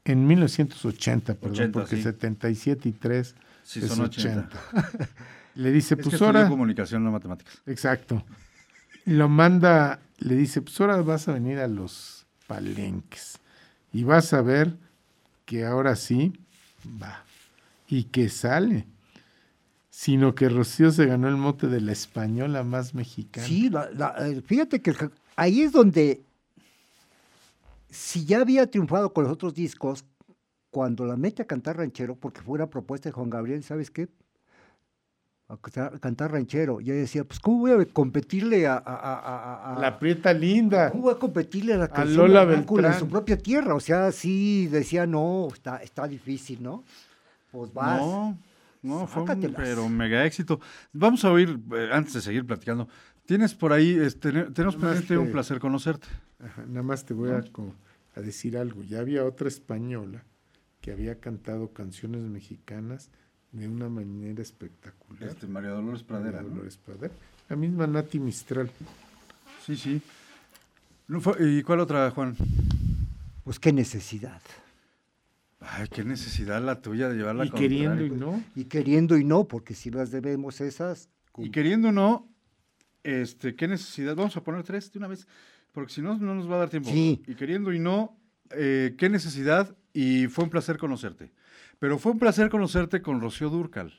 en 0.05 0.27
1980, 0.27 1.35
perdón, 1.35 1.53
80, 1.53 1.73
porque 1.73 1.97
sí. 1.97 2.03
77 2.03 2.89
y 2.89 2.93
3 2.93 3.35
Sí, 3.65 3.81
es 3.81 3.87
son 3.87 4.01
80. 4.07 4.49
80. 4.73 5.09
Le 5.55 5.71
dice, 5.71 5.95
Es 5.95 5.99
que 5.99 6.11
pues 6.11 6.23
ahora, 6.23 6.49
comunicación, 6.49 7.05
no 7.05 7.11
matemáticas. 7.11 7.61
exacto. 7.67 8.25
Lo 9.05 9.29
manda, 9.29 10.01
le 10.19 10.35
dice, 10.37 10.63
pues 10.63 10.81
ahora 10.81 10.97
vas 11.03 11.29
a 11.29 11.33
venir 11.33 11.59
a 11.59 11.67
los 11.69 12.27
palenques 12.47 13.39
y 13.93 14.05
vas 14.05 14.33
a 14.33 14.43
ver 14.43 14.77
que 15.45 15.65
ahora 15.67 15.97
sí 15.97 16.33
va 17.03 17.25
y 17.89 18.05
que 18.05 18.29
sale. 18.29 18.87
Sino 19.91 20.35
que 20.35 20.49
Rocío 20.49 20.91
se 20.91 21.05
ganó 21.07 21.29
el 21.29 21.37
mote 21.37 21.67
de 21.67 21.81
la 21.83 21.93
española 21.93 22.63
más 22.65 22.95
mexicana. 22.95 23.47
Sí, 23.47 23.69
la- 23.69 23.91
la- 23.91 24.15
eh, 24.29 24.41
fíjate 24.41 24.81
que 24.81 24.95
ahí 25.37 25.61
es 25.63 25.73
donde, 25.73 26.23
si 27.91 28.25
ya 28.25 28.41
había 28.41 28.71
triunfado 28.71 29.13
con 29.13 29.25
los 29.25 29.33
otros 29.35 29.53
discos, 29.55 30.05
cuando 30.71 31.05
la 31.05 31.17
mete 31.17 31.43
a 31.43 31.47
cantar 31.47 31.77
ranchero, 31.77 32.15
porque 32.17 32.41
fue 32.41 32.55
una 32.55 32.71
propuesta 32.71 33.09
de 33.11 33.13
Juan 33.13 33.29
Gabriel, 33.29 33.63
¿sabes 33.63 33.91
qué? 33.91 34.09
A 35.53 35.57
cantar, 35.59 35.95
a 35.95 35.99
cantar 35.99 36.33
ranchero. 36.33 36.81
Yo 36.81 36.95
decía, 36.95 37.25
pues, 37.25 37.39
¿cómo 37.39 37.59
voy 37.59 37.73
a 37.73 37.85
competirle 37.85 38.67
a... 38.67 38.75
a- 38.75 38.79
a- 38.79 39.19
a- 39.19 39.75
a- 39.77 39.79
La 39.81 39.99
prieta 39.99 40.33
linda. 40.33 40.91
¿Cómo 40.91 41.05
voy 41.05 41.15
a 41.15 41.19
competirle 41.19 41.75
a 41.75 41.77
la 41.77 41.89
canción 41.89 42.17
Lola 42.29 42.45
vernácula 42.45 42.89
en 42.89 42.93
Beltrán. 42.93 43.01
su 43.01 43.09
propia 43.09 43.37
tierra? 43.37 43.75
O 43.75 43.81
sea, 43.81 44.11
sí 44.13 44.67
decía, 44.69 45.07
no, 45.07 45.49
está, 45.53 45.77
está 45.79 46.09
difícil, 46.09 46.63
¿no? 46.63 46.85
Pues 47.51 47.73
vas. 47.75 48.01
No, 48.01 48.39
no, 48.83 49.07
fue 49.07 49.23
un 49.25 49.55
pero 49.55 49.89
mega 49.91 50.25
éxito. 50.25 50.59
Vamos 50.93 51.23
a 51.27 51.31
oír, 51.31 51.61
eh, 51.77 51.91
antes 51.93 52.15
de 52.15 52.23
seguir 52.23 52.47
platicando, 52.47 52.89
tienes 53.27 53.55
por 53.55 53.75
ahí, 53.75 53.95
este, 54.01 54.33
ne- 54.33 54.45
tenemos 54.53 54.77
pendiente 54.77 55.19
un 55.19 55.31
placer 55.31 55.59
conocerte. 55.61 56.09
Ajá, 56.43 56.65
nada 56.67 56.83
más 56.83 57.05
te 57.05 57.13
voy 57.13 57.29
a 57.31 58.21
decir 58.23 58.57
algo. 58.57 58.83
Ya 58.85 59.01
había 59.01 59.23
otra 59.25 59.49
española 59.49 60.25
que 60.81 60.93
había 60.93 61.21
cantado 61.21 61.73
canciones 61.75 62.23
mexicanas 62.23 63.11
de 63.53 63.69
una 63.69 63.89
manera 63.89 64.43
espectacular. 64.43 65.29
Este, 65.29 65.47
María 65.47 65.71
Dolores 65.71 66.03
Pradera. 66.03 66.39
María 66.39 66.49
¿no? 66.49 66.55
Dolores 66.55 66.77
Pradera. 66.79 67.15
La 67.49 67.57
misma 67.57 67.87
Nati 67.87 68.19
Mistral. 68.19 68.71
Sí, 69.65 69.77
sí. 69.77 70.03
No 71.07 71.21
¿Y 71.39 71.63
cuál 71.63 71.81
otra, 71.81 72.11
Juan? 72.11 72.35
Pues 73.45 73.59
qué 73.59 73.73
necesidad. 73.73 74.41
Ay, 75.61 75.87
qué 75.89 76.03
necesidad 76.03 76.61
la 76.63 76.81
tuya 76.81 77.09
de 77.09 77.17
llevarla 77.17 77.45
Y 77.45 77.51
queriendo 77.51 78.05
y 78.05 78.11
no. 78.11 78.43
Y 78.57 78.65
queriendo 78.65 79.17
y 79.17 79.25
no, 79.25 79.45
porque 79.45 79.75
si 79.75 79.91
las 79.91 80.11
debemos 80.11 80.61
esas... 80.61 81.09
Y 81.37 81.51
queriendo 81.51 81.89
o 81.89 81.93
no, 81.93 82.29
este, 83.05 83.55
qué 83.55 83.69
necesidad. 83.69 84.17
Vamos 84.17 84.37
a 84.37 84.43
poner 84.43 84.63
tres 84.65 84.93
de 84.93 84.99
una 84.99 85.09
vez, 85.09 85.27
porque 85.73 85.93
si 85.93 86.03
no, 86.03 86.17
no 86.19 86.35
nos 86.35 86.51
va 86.51 86.57
a 86.57 86.59
dar 86.59 86.71
tiempo. 86.71 86.91
Sí. 86.91 87.23
Y 87.27 87.35
queriendo 87.35 87.73
y 87.73 87.79
no, 87.79 88.17
eh, 88.51 88.95
qué 88.99 89.09
necesidad. 89.09 89.75
Y 89.93 90.27
fue 90.27 90.45
un 90.45 90.51
placer 90.51 90.79
conocerte. 90.79 91.33
Pero 91.83 91.99
fue 91.99 92.13
un 92.13 92.21
placer 92.21 92.49
conocerte 92.49 93.03
con 93.03 93.21
Rocío 93.21 93.51
Durcal. 93.51 93.93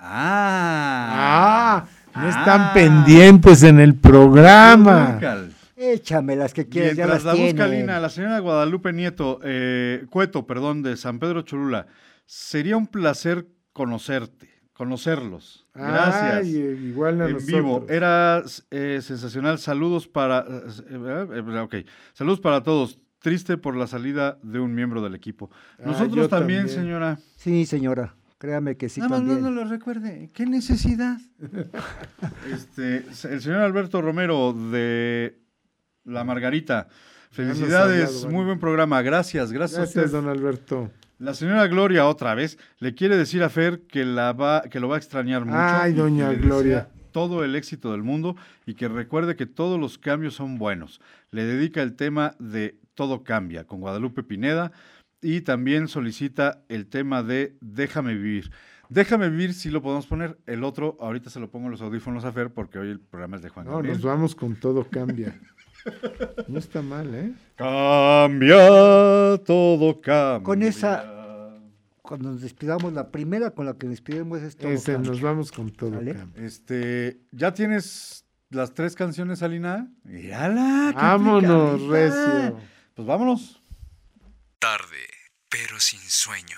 Ah. 0.00 1.86
Ah, 1.86 2.20
no 2.20 2.28
están 2.28 2.60
Ah. 2.62 2.70
pendientes 2.74 3.62
en 3.62 3.78
el 3.78 3.94
programa. 3.94 5.12
Durcal. 5.12 5.52
Échame 5.76 6.34
las 6.34 6.52
que 6.52 6.68
quieras, 6.68 6.96
ya 6.96 7.04
Mientras 7.06 7.22
las 7.24 7.38
la 7.38 7.44
busca. 7.44 7.68
Lina, 7.68 8.00
la 8.00 8.08
señora 8.08 8.40
Guadalupe 8.40 8.92
Nieto, 8.92 9.38
eh, 9.44 10.04
Cueto, 10.10 10.48
perdón, 10.48 10.82
de 10.82 10.96
San 10.96 11.20
Pedro 11.20 11.42
Cholula, 11.42 11.86
sería 12.24 12.76
un 12.76 12.88
placer 12.88 13.46
conocerte, 13.72 14.50
conocerlos. 14.72 15.64
Gracias. 15.74 16.34
Ay, 16.44 16.56
igual 16.88 17.20
a 17.20 17.26
en 17.26 17.34
nosotros. 17.34 17.46
vivo. 17.56 17.86
Era 17.88 18.42
eh, 18.72 18.98
sensacional. 19.00 19.58
Saludos 19.60 20.08
para. 20.08 20.40
eh, 20.40 21.26
eh, 21.34 21.58
ok. 21.60 21.74
Saludos 22.14 22.40
para 22.40 22.64
todos. 22.64 22.98
Triste 23.20 23.56
por 23.58 23.74
la 23.76 23.86
salida 23.86 24.38
de 24.42 24.58
un 24.60 24.74
miembro 24.74 25.02
del 25.02 25.14
equipo. 25.14 25.50
Ah, 25.78 25.82
Nosotros 25.86 26.28
también, 26.28 26.66
también. 26.66 26.68
señora. 26.68 27.18
Sí, 27.36 27.66
señora, 27.66 28.14
créame 28.38 28.76
que 28.76 28.88
sí 28.88 29.00
Nada 29.00 29.10
más 29.10 29.18
también. 29.20 29.40
no 29.42 29.50
nos 29.50 29.64
lo 29.64 29.70
recuerde. 29.70 30.30
¿Qué 30.32 30.46
necesidad? 30.46 31.18
este, 32.52 33.04
el 33.30 33.40
señor 33.40 33.60
Alberto 33.62 34.00
Romero 34.02 34.52
de 34.52 35.38
La 36.04 36.24
Margarita. 36.24 36.88
Felicidades, 37.30 38.08
hablado, 38.18 38.30
muy 38.30 38.44
buen 38.44 38.58
programa. 38.60 39.02
Gracias, 39.02 39.52
gracias. 39.52 39.78
a 39.78 39.82
Gracias, 39.82 40.04
usted. 40.06 40.16
don 40.16 40.28
Alberto. 40.28 40.90
La 41.18 41.34
señora 41.34 41.66
Gloria, 41.66 42.06
otra 42.06 42.34
vez, 42.34 42.58
le 42.78 42.94
quiere 42.94 43.16
decir 43.16 43.42
a 43.42 43.48
Fer 43.48 43.82
que, 43.88 44.04
la 44.04 44.32
va, 44.32 44.62
que 44.70 44.80
lo 44.80 44.88
va 44.88 44.96
a 44.96 44.98
extrañar 44.98 45.44
mucho. 45.44 45.56
Ay, 45.58 45.94
doña 45.94 46.32
Gloria. 46.34 46.88
Todo 47.12 47.42
el 47.44 47.56
éxito 47.56 47.92
del 47.92 48.02
mundo 48.02 48.36
y 48.66 48.74
que 48.74 48.88
recuerde 48.88 49.36
que 49.36 49.46
todos 49.46 49.80
los 49.80 49.96
cambios 49.96 50.34
son 50.34 50.58
buenos. 50.58 51.00
Le 51.30 51.44
dedica 51.44 51.82
el 51.82 51.94
tema 51.96 52.34
de 52.38 52.78
Todo 52.96 53.22
cambia 53.22 53.64
con 53.64 53.80
Guadalupe 53.80 54.24
Pineda 54.24 54.72
y 55.22 55.42
también 55.42 55.86
solicita 55.86 56.64
el 56.68 56.86
tema 56.88 57.22
de 57.22 57.56
Déjame 57.60 58.14
vivir. 58.14 58.50
Déjame 58.88 59.28
vivir, 59.28 59.52
si 59.54 59.70
lo 59.70 59.82
podemos 59.82 60.06
poner. 60.06 60.38
El 60.46 60.64
otro, 60.64 60.96
ahorita 61.00 61.28
se 61.30 61.38
lo 61.40 61.50
pongo 61.50 61.66
en 61.66 61.72
los 61.72 61.82
audífonos 61.82 62.24
a 62.24 62.32
Fer 62.32 62.50
porque 62.52 62.78
hoy 62.78 62.88
el 62.90 63.00
programa 63.00 63.36
es 63.36 63.42
de 63.42 63.48
Juan 63.50 63.66
No, 63.66 63.72
Gabriel. 63.72 63.94
nos 63.96 64.02
vamos 64.04 64.34
con 64.34 64.56
todo 64.56 64.84
cambia. 64.88 65.38
No 66.48 66.58
está 66.58 66.82
mal, 66.82 67.14
¿eh? 67.14 67.32
Cambia, 67.54 69.38
todo 69.44 70.00
cambia. 70.00 70.42
Con 70.42 70.62
esa- 70.62 71.12
Cuando 72.02 72.30
nos 72.32 72.40
despidamos, 72.40 72.92
la 72.92 73.10
primera 73.12 73.50
con 73.52 73.66
la 73.66 73.74
que 73.74 73.86
despidemos 73.88 74.40
es 74.42 74.56
todo 74.56 74.70
Ese, 74.70 74.92
cambia. 74.94 75.10
nos 75.12 75.20
vamos 75.20 75.52
con 75.52 75.70
todo 75.70 75.92
cambia. 75.92 76.26
Este, 76.36 77.20
¿ya 77.30 77.52
tienes 77.52 78.24
las 78.50 78.74
tres 78.74 78.94
canciones, 78.96 79.42
Alina? 79.42 79.88
Qué 80.04 80.30
Vámonos, 80.94 81.82
recio. 81.88 82.56
Pues 82.96 83.06
vámonos. 83.06 83.60
Tarde, 84.58 85.06
pero 85.50 85.78
sin 85.80 86.00
sueño. 86.00 86.56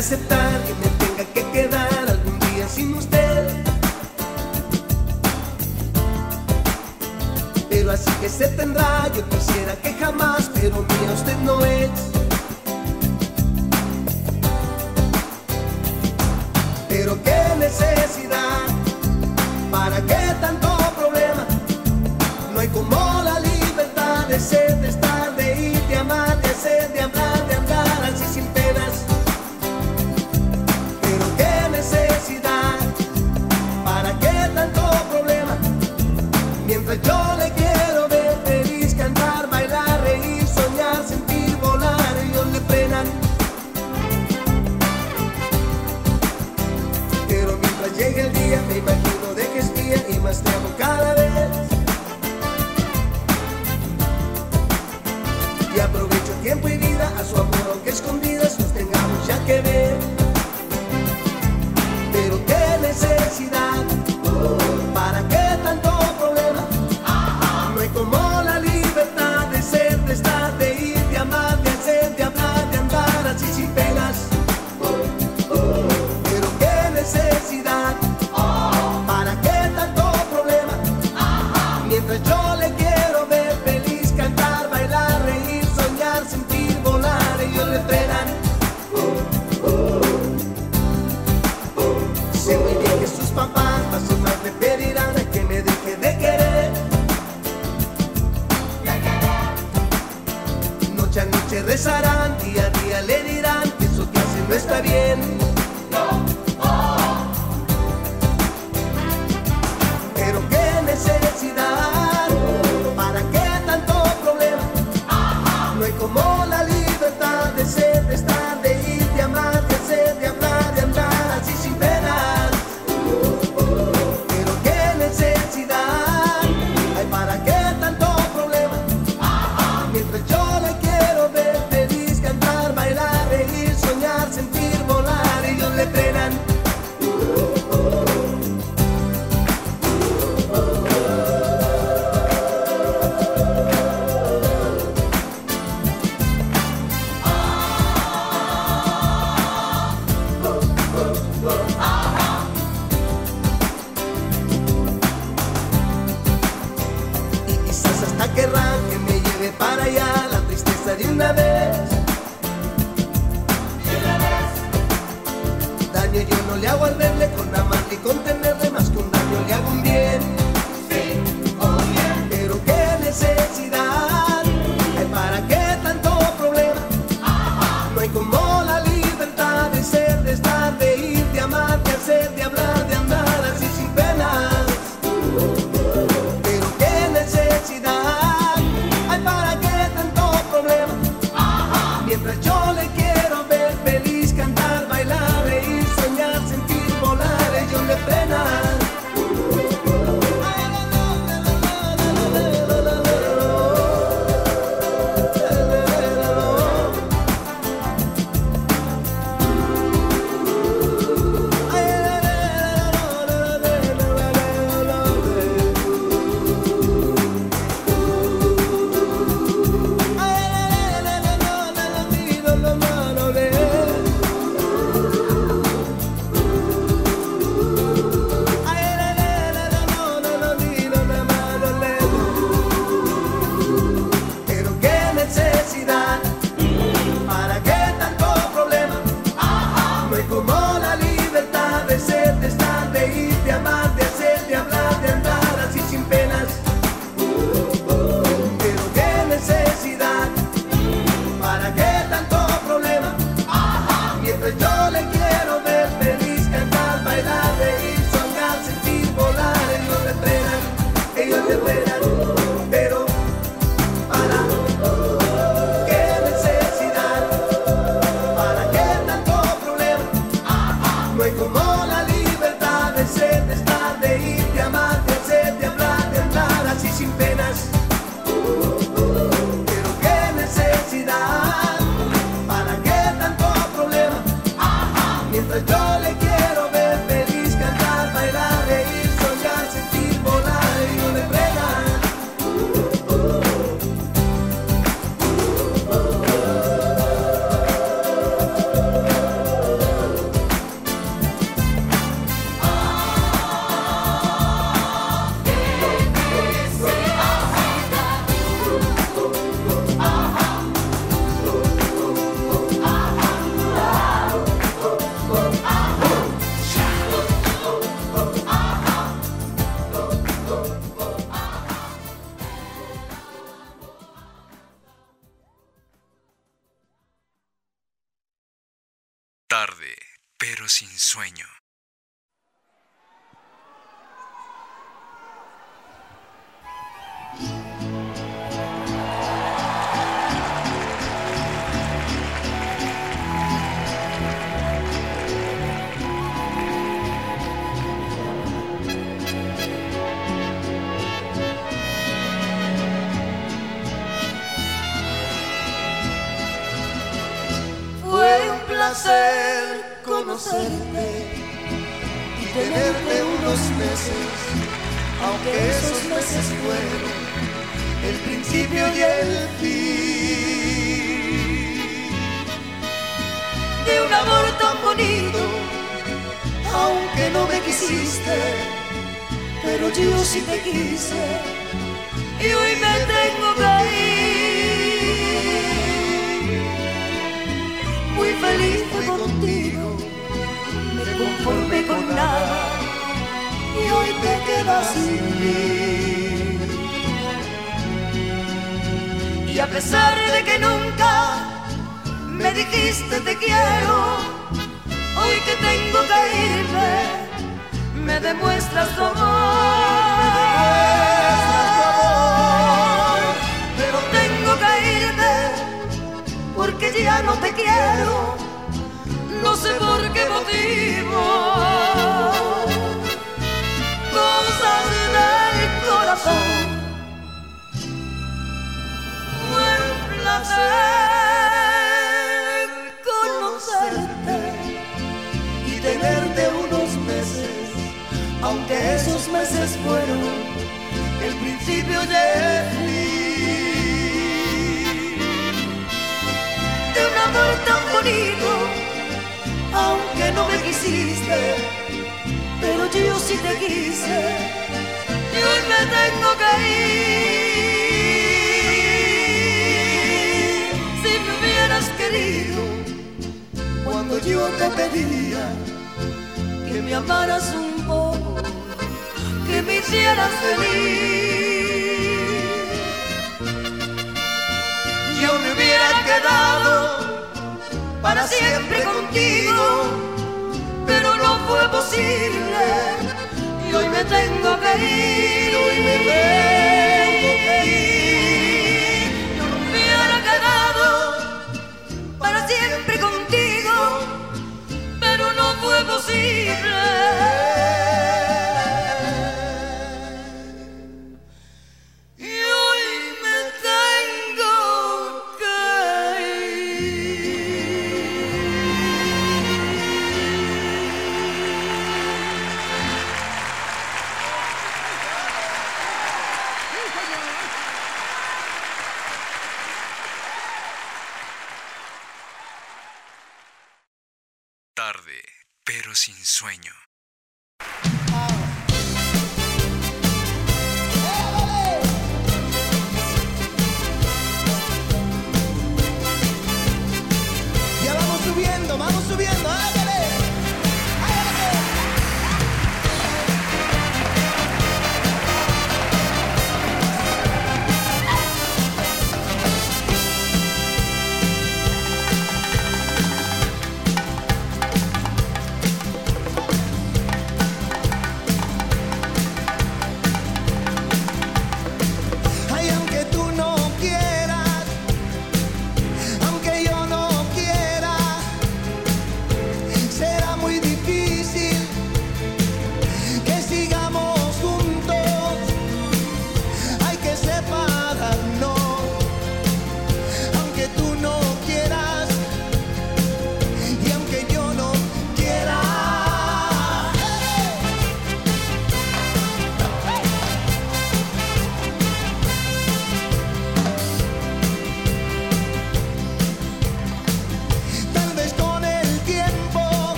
Aceptar 0.00 0.62
que 0.64 0.72
me 0.74 0.88
tenga 0.96 1.24
que 1.34 1.42
quedar 1.52 2.08
algún 2.08 2.38
día 2.40 2.66
sin 2.66 2.94
usted. 2.94 3.48
Pero 7.68 7.90
así 7.90 8.10
que 8.22 8.28
se 8.30 8.48
tendrá, 8.48 9.10
yo 9.14 9.28
quisiera 9.28 9.76
que 9.82 9.92
jamás, 9.92 10.50
pero 10.54 10.76
mía 10.76 11.12
usted 11.14 11.36
no 11.44 11.62
es. 11.66 12.29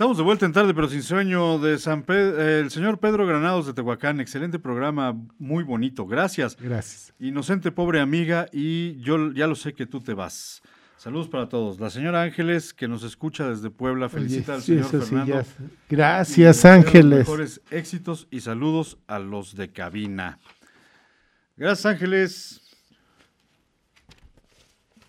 Estamos 0.00 0.16
de 0.16 0.22
vuelta 0.22 0.46
en 0.46 0.52
tarde, 0.54 0.72
pero 0.72 0.88
sin 0.88 1.02
sueño, 1.02 1.58
de 1.58 1.78
San 1.78 2.04
Pe- 2.04 2.60
el 2.60 2.70
señor 2.70 2.98
Pedro 3.00 3.26
Granados 3.26 3.66
de 3.66 3.74
Tehuacán. 3.74 4.18
Excelente 4.18 4.58
programa, 4.58 5.14
muy 5.38 5.62
bonito. 5.62 6.06
Gracias. 6.06 6.56
Gracias. 6.58 7.12
Inocente, 7.20 7.70
pobre 7.70 8.00
amiga, 8.00 8.46
y 8.50 8.98
yo 9.02 9.30
ya 9.32 9.46
lo 9.46 9.54
sé 9.54 9.74
que 9.74 9.84
tú 9.84 10.00
te 10.00 10.14
vas. 10.14 10.62
Saludos 10.96 11.28
para 11.28 11.50
todos. 11.50 11.78
La 11.80 11.90
señora 11.90 12.22
Ángeles, 12.22 12.72
que 12.72 12.88
nos 12.88 13.02
escucha 13.02 13.46
desde 13.50 13.68
Puebla, 13.68 14.08
felicita 14.08 14.52
Oye, 14.52 14.56
al 14.56 14.62
sí, 14.62 14.66
señor 14.72 15.04
sí, 15.04 15.10
Fernando. 15.10 15.42
y 15.60 15.94
Gracias, 15.94 16.64
Ángeles. 16.64 17.18
Mejores 17.18 17.60
éxitos 17.70 18.26
y 18.30 18.40
saludos 18.40 18.96
a 19.06 19.18
los 19.18 19.54
de 19.54 19.68
cabina. 19.70 20.38
Gracias, 21.58 21.84
Ángeles. 21.84 22.59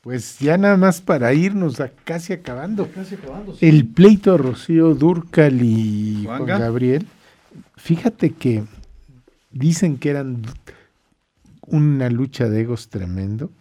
Pues 0.01 0.39
ya 0.39 0.57
nada 0.57 0.77
más 0.77 0.99
para 0.99 1.31
irnos 1.33 1.79
a 1.79 1.89
casi 1.89 2.33
acabando. 2.33 2.89
Casi 2.91 3.15
acabando. 3.15 3.55
El 3.61 3.85
pleito 3.85 4.35
Rocío 4.35 4.95
Durcal 4.95 5.61
y 5.61 6.23
Juan. 6.25 6.45
Gabriel, 6.45 7.05
fíjate 7.77 8.31
que 8.31 8.63
dicen 9.51 9.97
que 9.97 10.09
eran 10.09 10.41
una 11.67 12.09
lucha 12.09 12.49
de 12.49 12.61
egos 12.61 12.89
tremendo, 12.89 13.51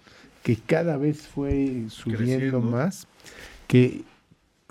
que 0.43 0.57
cada 0.57 0.97
vez 0.97 1.29
fue 1.29 1.85
subiendo 1.89 2.25
Creciendo. 2.25 2.61
más, 2.61 3.07
que 3.67 4.03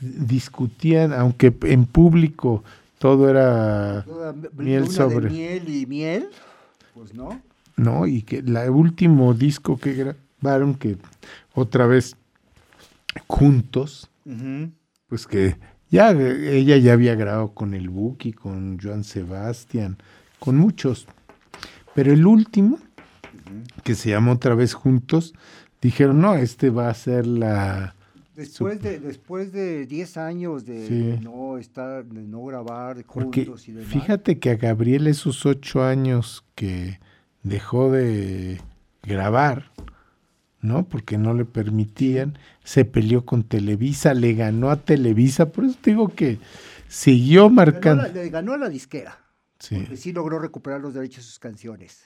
discutían, 0.01 1.13
aunque 1.13 1.53
en 1.63 1.85
público 1.85 2.63
todo 2.97 3.29
era 3.29 4.03
Toda 4.05 4.33
miel 4.57 4.83
luna 4.83 4.93
sobre, 4.93 5.29
de 5.29 5.35
miel 5.35 5.69
y 5.69 5.85
miel, 5.85 6.29
pues 6.95 7.13
no. 7.13 7.39
¿no? 7.77 8.07
Y 8.07 8.23
que 8.23 8.39
el 8.39 8.57
último 8.69 9.33
disco 9.33 9.77
que 9.77 10.15
grabaron, 10.41 10.75
que 10.75 10.97
otra 11.53 11.85
vez 11.87 12.15
juntos, 13.27 14.09
pues 15.07 15.25
que 15.27 15.57
ya 15.89 16.11
ella 16.11 16.77
ya 16.77 16.93
había 16.93 17.15
grabado 17.15 17.53
con 17.53 17.73
el 17.73 17.89
Buki, 17.89 18.33
con 18.33 18.79
Joan 18.79 19.03
Sebastián, 19.03 19.97
con 20.39 20.57
muchos. 20.57 21.07
Pero 21.95 22.13
el 22.13 22.25
último, 22.25 22.77
que 23.83 23.95
se 23.95 24.09
llama 24.11 24.33
otra 24.33 24.53
vez 24.55 24.73
Juntos, 24.73 25.33
dijeron, 25.81 26.21
no, 26.21 26.35
este 26.35 26.69
va 26.69 26.89
a 26.89 26.93
ser 26.93 27.25
la... 27.25 27.95
Después 28.35 28.81
de, 28.81 28.99
después 29.01 29.51
de 29.51 29.85
10 29.85 30.15
años 30.17 30.65
de, 30.65 30.87
Sí. 30.87 31.01
de 31.01 31.19
no 31.19 31.57
estar, 31.57 32.05
de 32.05 32.21
no 32.21 32.45
grabar 32.45 33.03
Porque 33.05 33.43
juntos 33.43 33.67
y 33.67 33.73
demás. 33.73 33.89
fíjate 33.91 34.39
que 34.39 34.51
a 34.51 34.55
Gabriel 34.55 35.07
esos 35.07 35.45
ocho 35.45 35.83
años 35.83 36.45
que 36.55 37.01
dejó 37.43 37.91
de 37.91 38.61
grabar, 39.03 39.71
¿no? 40.61 40.87
Porque 40.87 41.17
no 41.17 41.33
le 41.33 41.45
permitían, 41.45 42.37
se 42.63 42.85
peleó 42.85 43.25
con 43.25 43.43
Televisa, 43.43 44.13
le 44.13 44.33
ganó 44.33 44.69
a 44.71 44.77
Televisa, 44.77 45.51
por 45.51 45.65
eso 45.65 45.77
te 45.81 45.91
digo 45.91 46.09
que 46.09 46.39
siguió 46.87 47.43
ganó, 47.43 47.55
marcando. 47.55 48.03
la, 48.03 48.09
le 48.09 48.29
ganó 48.29 48.53
a 48.53 48.57
la 48.57 48.69
disquera. 48.69 49.17
Sí. 49.59 49.75
Porque 49.75 49.97
sí 49.97 50.11
logró 50.13 50.39
recuperar 50.39 50.79
los 50.81 50.93
derechos 50.93 51.17
de 51.17 51.23
sus 51.23 51.39
canciones. 51.39 52.05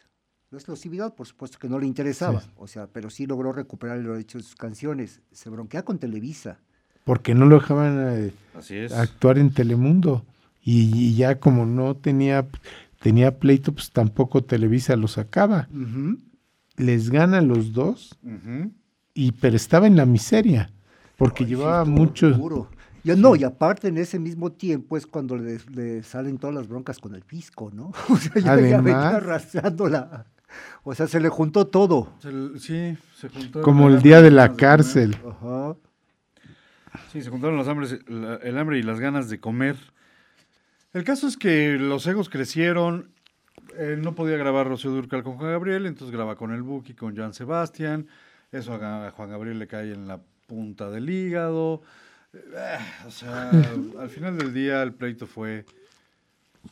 La 0.51 0.57
exclusividad, 0.59 1.15
por 1.15 1.25
supuesto 1.27 1.57
que 1.59 1.67
no 1.67 1.80
le 1.80 1.88
interesaba, 1.88 2.41
Sí. 2.41 2.49
o 2.57 2.67
sea, 2.67 2.88
pero 2.88 3.09
sí 3.09 3.25
logró 3.25 3.53
recuperar 3.53 3.97
los 3.99 4.13
derechos 4.13 4.41
de 4.43 4.47
sus 4.47 4.55
canciones. 4.55 5.21
Se 5.31 5.49
bronquea 5.49 5.84
con 5.84 5.97
Televisa. 5.99 6.59
porque 7.05 7.34
no 7.35 7.45
lo 7.47 7.55
dejaban 7.59 7.97
eh, 8.27 8.31
Así 8.55 8.75
es. 8.77 8.93
actuar 8.93 9.38
en 9.38 9.51
Telemundo. 9.53 10.23
Y, 10.63 10.95
y 10.95 11.15
ya 11.15 11.39
como 11.39 11.65
no 11.65 11.95
tenía, 11.95 12.47
tenía 13.01 13.38
pleito, 13.39 13.73
pues 13.73 13.91
tampoco 13.91 14.43
Televisa 14.43 14.95
lo 14.95 15.07
sacaba. 15.09 15.67
Les 16.78 17.10
gana 17.10 17.41
los 17.41 17.72
dos, 17.74 18.18
y 19.14 19.32
pero 19.34 19.56
estaba 19.56 19.86
en 19.88 19.95
la 19.95 20.06
miseria, 20.06 20.70
porque 21.18 21.44
Ay, 21.44 21.52
llevaba 21.52 21.86
mucho... 21.86 22.32
duro. 22.32 22.70
Ya 23.06 23.16
no, 23.18 23.36
y 23.36 23.44
aparte 23.44 23.90
en 23.90 23.98
ese 23.98 24.18
mismo 24.18 24.54
tiempo 24.54 24.95
es 24.95 25.06
cuando 25.06 25.36
le, 25.36 25.60
le 25.76 26.04
salen 26.04 26.38
todas 26.38 26.56
las 26.56 26.70
broncas 26.70 27.00
con 27.00 27.14
el 27.16 27.24
fisco, 27.24 27.70
¿no? 27.74 27.91
O 28.10 28.16
sea, 28.18 28.32
ya, 28.36 28.41
ya 28.41 28.56
venía 28.56 28.76
Además. 28.80 29.14
arrastrándola. 29.16 30.26
O 30.84 30.95
sea, 30.95 31.08
se 31.08 31.20
le 31.20 31.28
juntó 31.30 31.68
todo. 31.68 32.14
Se- 32.20 32.60
sí, 32.60 32.98
se 33.18 33.28
juntaron 33.28 33.64
Como 33.64 33.90
el 33.90 34.02
día 34.02 34.22
de 34.22 34.32
la 34.32 34.56
cárcel. 34.56 35.18
Ajá. 35.28 35.76
Sí, 37.12 37.22
se 37.22 37.30
juntaron 37.30 37.58
las 37.58 37.68
hambres, 37.68 38.00
la- 38.08 38.36
el 38.38 38.58
hambre 38.58 38.80
y 38.80 38.84
las 38.84 39.00
ganas 39.00 39.30
de 39.30 39.40
comer. 39.40 39.76
El 40.94 41.04
caso 41.04 41.28
es 41.28 41.36
que 41.38 41.78
los 41.80 42.06
egos 42.08 42.30
crecieron. 42.30 43.12
Él 43.78 44.02
no 44.02 44.16
podía 44.16 44.38
grabar 44.38 44.68
Rocío 44.68 44.91
Durcal 44.91 45.24
con 45.24 45.38
Juan 45.38 45.52
Gabriel, 45.52 45.86
entonces 45.86 46.16
graba 46.16 46.36
con 46.36 46.52
el 46.54 46.62
Buki, 46.64 46.94
con 46.94 47.16
Joan 47.16 47.34
Sebastián. 47.34 48.08
Eso 48.52 48.74
a 48.76 49.12
Juan 49.12 49.30
Gabriel 49.30 49.60
le 49.60 49.68
cae 49.68 49.94
en 49.94 50.08
la 50.08 50.22
punta 50.48 50.90
del 50.90 51.10
hígado. 51.10 51.82
Eh, 52.34 52.78
o 53.08 53.12
sea, 53.12 53.52
al 54.00 54.10
final 54.10 54.38
del 54.38 54.54
día 54.54 54.84
el 54.84 54.94
pleito 54.94 55.28
fue 55.28 55.66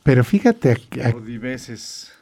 Pero 0.02 0.22
fíjate 0.24 0.70
a, 0.70 0.76
a- 1.08 1.12
por 1.12 1.22
veces. 1.38 2.12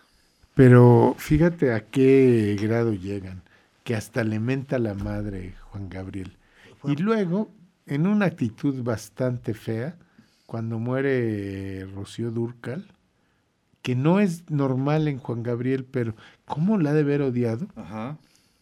pero 0.55 1.15
fíjate 1.19 1.73
a 1.73 1.81
qué 1.87 2.57
grado 2.61 2.93
llegan, 2.93 3.43
que 3.85 3.95
hasta 3.95 4.25
le 4.25 4.41
menta 4.41 4.79
la 4.79 4.95
madre 4.95 5.55
Juan 5.71 5.89
Gabriel. 5.89 6.37
Y 6.85 6.97
luego, 6.97 7.51
en 7.87 8.07
una 8.07 8.27
actitud 8.27 8.83
bastante 8.83 9.55
fea, 9.55 9.97
cuando 10.47 10.79
muere 10.79 11.87
Rocío 11.95 12.31
Durcal, 12.31 12.93
que 13.83 13.95
no 13.95 14.21
es 14.21 14.51
normal 14.51 15.09
en 15.09 15.19
Juan 15.19 15.43
Gabriel, 15.43 15.85
pero 15.85 16.15
¿cómo 16.45 16.79
la 16.79 16.91
ha 16.91 16.95
de 16.95 17.01
haber 17.01 17.23
odiado? 17.23 17.67
Ajá. 17.77 18.19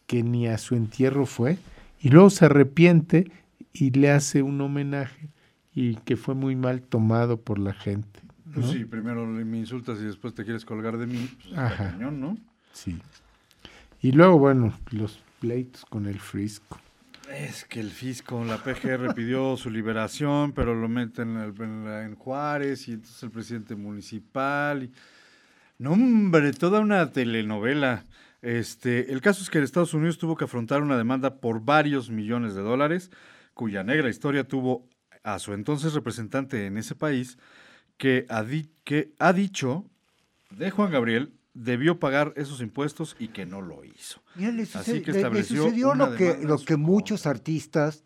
Que 0.07 0.23
ni 0.23 0.47
a 0.47 0.59
su 0.59 0.75
entierro 0.75 1.27
fue, 1.27 1.59
y 2.01 2.11
luego 2.11 2.31
se 2.31 2.45
arrepiente 2.45 3.31
y 3.73 3.91
le 3.91 4.11
hace 4.11 4.43
un 4.43 4.61
homenaje, 4.61 5.29
y 5.75 5.97
que 5.97 6.17
fue 6.17 6.35
muy 6.35 6.57
mal 6.57 6.83
tomado 6.83 7.41
por 7.41 7.59
la 7.59 7.73
gente. 7.73 8.21
Pues 8.53 8.67
¿no? 8.67 8.73
sí, 8.73 8.85
primero 8.85 9.27
me 9.27 9.59
insultas 9.59 9.99
y 10.01 10.05
después 10.05 10.35
te 10.35 10.45
quieres 10.45 10.65
colgar 10.65 10.97
de 10.97 11.07
mí. 11.07 11.29
Pues, 11.43 11.59
Ajá. 11.59 11.91
cañón, 11.91 12.21
¿no? 12.21 12.39
Sí. 12.73 12.99
Y 14.01 14.13
luego, 14.13 14.39
bueno, 14.39 14.73
los 14.91 15.21
pleitos 15.41 15.85
con 15.85 16.07
el 16.07 16.19
Frisco. 16.19 16.79
Es 17.31 17.65
que 17.65 17.81
el 17.81 17.91
fisco, 17.91 18.43
la 18.45 18.57
PGR 18.63 19.15
pidió 19.15 19.57
su 19.57 19.71
liberación, 19.71 20.53
pero 20.53 20.75
lo 20.75 20.89
meten 20.89 21.37
en, 21.37 21.87
en 21.87 22.15
Juárez 22.15 22.89
y 22.89 22.93
entonces 22.93 23.23
el 23.23 23.31
presidente 23.31 23.75
municipal. 23.77 24.85
y- 24.85 24.93
No, 25.79 25.93
hombre, 25.93 26.53
toda 26.53 26.81
una 26.81 27.13
telenovela. 27.13 28.05
Este, 28.41 29.13
el 29.13 29.21
caso 29.21 29.43
es 29.43 29.51
que 29.51 29.59
Estados 29.59 29.95
Unidos 29.95 30.19
tuvo 30.19 30.37
que 30.37 30.45
afrontar 30.45 30.81
una 30.83 30.97
demanda 30.97 31.37
por 31.41 31.61
varios 31.65 32.09
millones 32.09 32.55
de 32.55 32.63
dólares, 32.63 33.11
cuya 33.53 33.83
negra 33.83 34.09
historia 34.09 34.45
tuvo 34.47 34.89
a 35.25 35.39
su 35.41 35.53
entonces 35.53 35.93
representante 35.95 36.67
en 36.67 36.79
ese 36.79 36.95
país, 36.95 37.37
que 37.97 38.25
ha, 38.29 38.45
di- 38.45 38.71
que 38.85 39.13
ha 39.19 39.33
dicho 39.33 39.85
de 40.51 40.71
Juan 40.71 40.93
Gabriel 40.93 41.33
debió 41.61 41.99
pagar 41.99 42.33
esos 42.37 42.61
impuestos 42.61 43.17
y 43.19 43.29
que 43.29 43.45
no 43.47 43.61
lo 43.61 43.85
hizo. 43.85 44.21
Mira, 44.37 44.53
le, 44.53 44.63
Así 44.63 45.01
que 45.03 45.07
le- 45.09 45.13
le 45.13 45.19
estableció 45.19 45.65
sucedió 45.65 45.95
lo 45.95 46.15
que, 46.15 46.39
lo 46.43 46.59
que 46.59 46.77
muchos 46.77 47.27
artistas, 47.27 48.05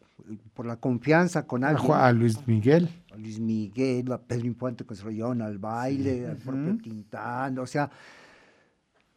por 0.55 0.67
la 0.67 0.77
confianza 0.77 1.47
con 1.47 1.65
A, 1.65 1.69
alguien, 1.71 1.87
Ju- 1.91 1.95
a 1.97 2.13
Luis 2.13 2.47
Miguel. 2.47 2.89
a 3.13 3.17
Luis 3.17 3.39
Miguel, 3.41 4.11
a 4.13 4.19
Pedro 4.19 4.47
Infante 4.47 4.85
que 4.85 4.95
se 4.95 5.05
lo 5.05 5.11
llevaron 5.11 5.43
al 5.43 5.59
baile, 5.59 6.27
al 6.29 6.37
propio 6.37 6.79
Tintán, 6.83 7.59
o 7.59 7.67
sea, 7.67 7.91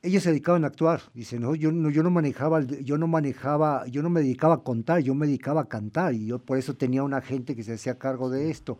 ellos 0.02 0.22
se 0.22 0.30
dedicaban 0.30 0.64
a 0.64 0.68
actuar. 0.68 1.02
Dicen, 1.14 1.42
no, 1.42 1.56
yo 1.56 1.72
no, 1.72 1.90
yo 1.90 2.04
no 2.04 2.12
manejaba, 2.12 2.62
yo 2.62 2.98
no 2.98 3.08
manejaba, 3.08 3.88
yo 3.88 4.04
no 4.04 4.10
me 4.10 4.22
dedicaba 4.22 4.56
a 4.56 4.64
contar, 4.64 5.00
yo 5.02 5.16
me 5.16 5.26
dedicaba 5.26 5.62
a 5.62 5.66
cantar 5.68 6.14
y 6.14 6.28
yo 6.28 6.40
por 6.40 6.58
eso 6.60 6.76
tenía 6.76 7.02
una 7.04 7.22
gente 7.22 7.56
que 7.56 7.64
se 7.64 7.74
hacía 7.74 7.98
cargo 7.98 8.30
de 8.30 8.52
esto. 8.52 8.78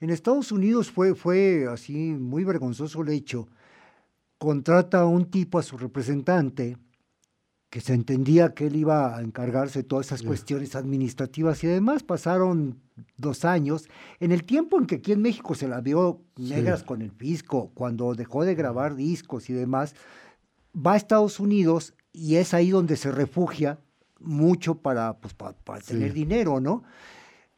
En 0.00 0.10
Estados 0.10 0.52
Unidos 0.52 0.90
fue, 0.90 1.14
fue 1.14 1.66
así 1.70 1.94
muy 2.12 2.44
vergonzoso 2.44 3.00
el 3.02 3.08
hecho. 3.08 3.48
Contrata 4.38 5.00
a 5.00 5.06
un 5.06 5.26
tipo, 5.30 5.58
a 5.58 5.62
su 5.62 5.78
representante, 5.78 6.76
que 7.70 7.80
se 7.80 7.94
entendía 7.94 8.54
que 8.54 8.66
él 8.66 8.76
iba 8.76 9.16
a 9.16 9.22
encargarse 9.22 9.80
de 9.80 9.88
todas 9.88 10.06
esas 10.06 10.22
cuestiones 10.22 10.76
administrativas 10.76 11.62
y 11.64 11.66
además 11.66 12.02
pasaron 12.02 12.80
dos 13.16 13.44
años. 13.44 13.88
En 14.20 14.30
el 14.32 14.44
tiempo 14.44 14.78
en 14.78 14.86
que 14.86 14.96
aquí 14.96 15.12
en 15.12 15.22
México 15.22 15.54
se 15.54 15.68
la 15.68 15.80
vio 15.80 16.20
negras 16.36 16.82
con 16.84 17.02
el 17.02 17.10
fisco, 17.10 17.70
cuando 17.74 18.14
dejó 18.14 18.44
de 18.44 18.54
grabar 18.54 18.94
discos 18.94 19.50
y 19.50 19.52
demás, 19.52 19.94
va 20.74 20.92
a 20.92 20.96
Estados 20.96 21.40
Unidos 21.40 21.94
y 22.12 22.36
es 22.36 22.54
ahí 22.54 22.70
donde 22.70 22.96
se 22.96 23.10
refugia 23.10 23.78
mucho 24.20 24.76
para, 24.76 25.18
pues, 25.18 25.34
pa- 25.34 25.52
para 25.52 25.80
Sí. 25.80 25.88
tener 25.88 26.12
dinero, 26.14 26.60
¿no? 26.60 26.84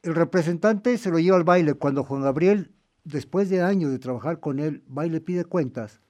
El 0.03 0.15
representante 0.15 0.97
se 0.99 1.11
lo 1.11 1.19
lleva 1.19 1.37
al 1.37 1.45
baile. 1.45 1.75
Cuando 1.75 2.03
Juan 2.03 2.23
Gabriel, 2.23 2.73
después 3.05 3.51
de 3.51 3.63
años 3.63 3.91
de 3.91 3.99
trabajar 3.99 4.41
con 4.41 4.59
él, 4.59 4.83
va 4.97 5.07
y 5.07 5.11
le 5.11 5.21
pide 5.21 5.45
cuentas, 5.45 6.01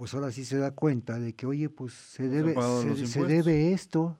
pues 0.00 0.14
ahora 0.14 0.32
sí 0.32 0.46
se 0.46 0.56
da 0.56 0.70
cuenta 0.70 1.18
de 1.20 1.34
que, 1.34 1.44
oye, 1.44 1.68
pues 1.68 1.92
se 1.92 2.26
debe, 2.30 2.54
se, 3.06 3.22
debe 3.26 3.74
esto. 3.74 4.16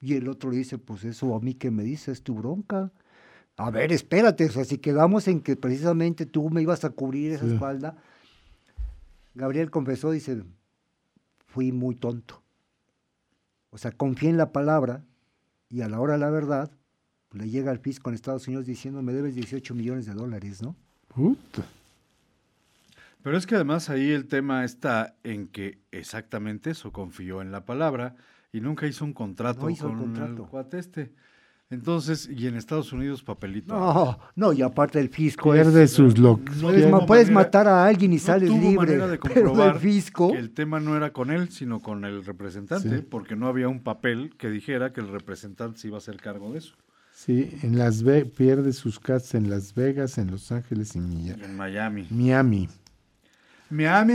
Y 0.00 0.14
el 0.14 0.26
otro 0.26 0.50
le 0.50 0.56
dice, 0.56 0.78
pues 0.78 1.04
eso 1.04 1.34
a 1.34 1.40
mí 1.40 1.52
que 1.52 1.70
me 1.70 1.82
dices, 1.82 2.08
es 2.08 2.22
tu 2.22 2.34
bronca. 2.34 2.90
A 3.58 3.70
ver, 3.70 3.92
espérate, 3.92 4.46
o 4.46 4.50
sea, 4.50 4.64
si 4.64 4.78
quedamos 4.78 5.28
en 5.28 5.42
que 5.42 5.54
precisamente 5.54 6.24
tú 6.24 6.48
me 6.48 6.62
ibas 6.62 6.86
a 6.86 6.88
cubrir 6.88 7.32
esa 7.32 7.44
Sí. 7.46 7.52
espalda, 7.52 7.98
Gabriel 9.34 9.70
confesó, 9.70 10.12
dice, 10.12 10.44
fui 11.44 11.72
muy 11.72 11.94
tonto. 11.94 12.42
O 13.68 13.76
sea, 13.76 13.92
confié 13.92 14.30
en 14.30 14.38
la 14.38 14.50
palabra 14.50 15.04
y 15.68 15.82
a 15.82 15.90
la 15.90 16.00
hora 16.00 16.14
de 16.14 16.20
la 16.20 16.30
verdad, 16.30 16.70
le 17.32 17.50
llega 17.50 17.70
al 17.70 17.80
fisco 17.80 18.08
en 18.08 18.14
Estados 18.14 18.48
Unidos 18.48 18.64
diciendo 18.64 19.02
me 19.02 19.12
debes 19.12 19.34
18 19.34 19.74
millones 19.74 20.06
de 20.06 20.14
dólares, 20.14 20.62
¿no? 20.62 20.74
Puta. 21.08 21.66
Pero 23.22 23.36
es 23.36 23.46
que 23.46 23.54
además 23.54 23.88
ahí 23.90 24.10
el 24.10 24.26
tema 24.26 24.64
está 24.64 25.14
en 25.22 25.46
que 25.48 25.78
exactamente 25.92 26.70
eso, 26.70 26.92
confió 26.92 27.40
en 27.42 27.52
la 27.52 27.64
palabra 27.64 28.14
y 28.52 28.60
nunca 28.60 28.86
hizo 28.86 29.04
un 29.04 29.12
contrato 29.12 29.62
No 29.62 29.70
hizo 29.70 29.86
el 29.88 29.92
con 29.94 30.02
contrato. 30.02 30.42
el 30.44 30.48
cuate 30.48 30.78
este. 30.78 31.12
Entonces, 31.70 32.28
y 32.28 32.46
en 32.48 32.56
Estados 32.56 32.92
Unidos 32.92 33.22
papelito. 33.22 33.72
No, 33.74 34.18
no, 34.36 34.52
y 34.52 34.60
aparte 34.60 35.00
el 35.00 35.08
fisco 35.08 35.54
es- 35.54 35.62
Pierde 35.62 35.88
sus 35.88 36.18
lo 36.18 36.38
No 36.60 37.06
Puedes, 37.06 37.30
matar 37.30 37.66
a 37.66 37.86
alguien 37.86 38.12
y 38.12 38.16
no 38.16 38.20
sales 38.20 38.50
tuvo 38.50 38.60
libre, 38.60 38.76
manera 38.76 39.08
de 39.08 39.18
pero 39.18 39.70
el 39.70 39.76
fisco... 39.78 40.32
que 40.32 40.38
el 40.38 40.50
tema 40.50 40.80
no 40.80 40.94
era 40.98 41.14
con 41.14 41.30
él, 41.30 41.48
sino 41.48 41.80
con 41.80 42.04
el 42.04 42.26
representante, 42.26 42.98
Sí. 42.98 43.06
porque 43.08 43.36
no 43.36 43.46
había 43.48 43.68
un 43.68 43.80
papel 43.82 44.34
que 44.36 44.50
dijera 44.50 44.92
que 44.92 45.00
el 45.00 45.08
representante 45.08 45.78
se 45.78 45.88
iba 45.88 45.96
a 45.96 45.98
hacer 45.98 46.18
cargo 46.18 46.52
de 46.52 46.58
eso. 46.58 46.74
Sí, 47.14 47.56
en 47.62 47.78
Las 47.78 48.02
Ve 48.02 48.26
pierde 48.26 48.74
sus 48.74 49.00
casas 49.00 49.34
en 49.36 49.48
Las 49.48 49.74
Vegas, 49.74 50.18
en 50.18 50.30
Los 50.30 50.52
Ángeles 50.52 50.94
y 50.94 51.00
Milla- 51.00 51.36
En 51.42 51.56
Miami. 51.56 52.06
Miami. 52.10 52.10
Miami, 52.10 52.68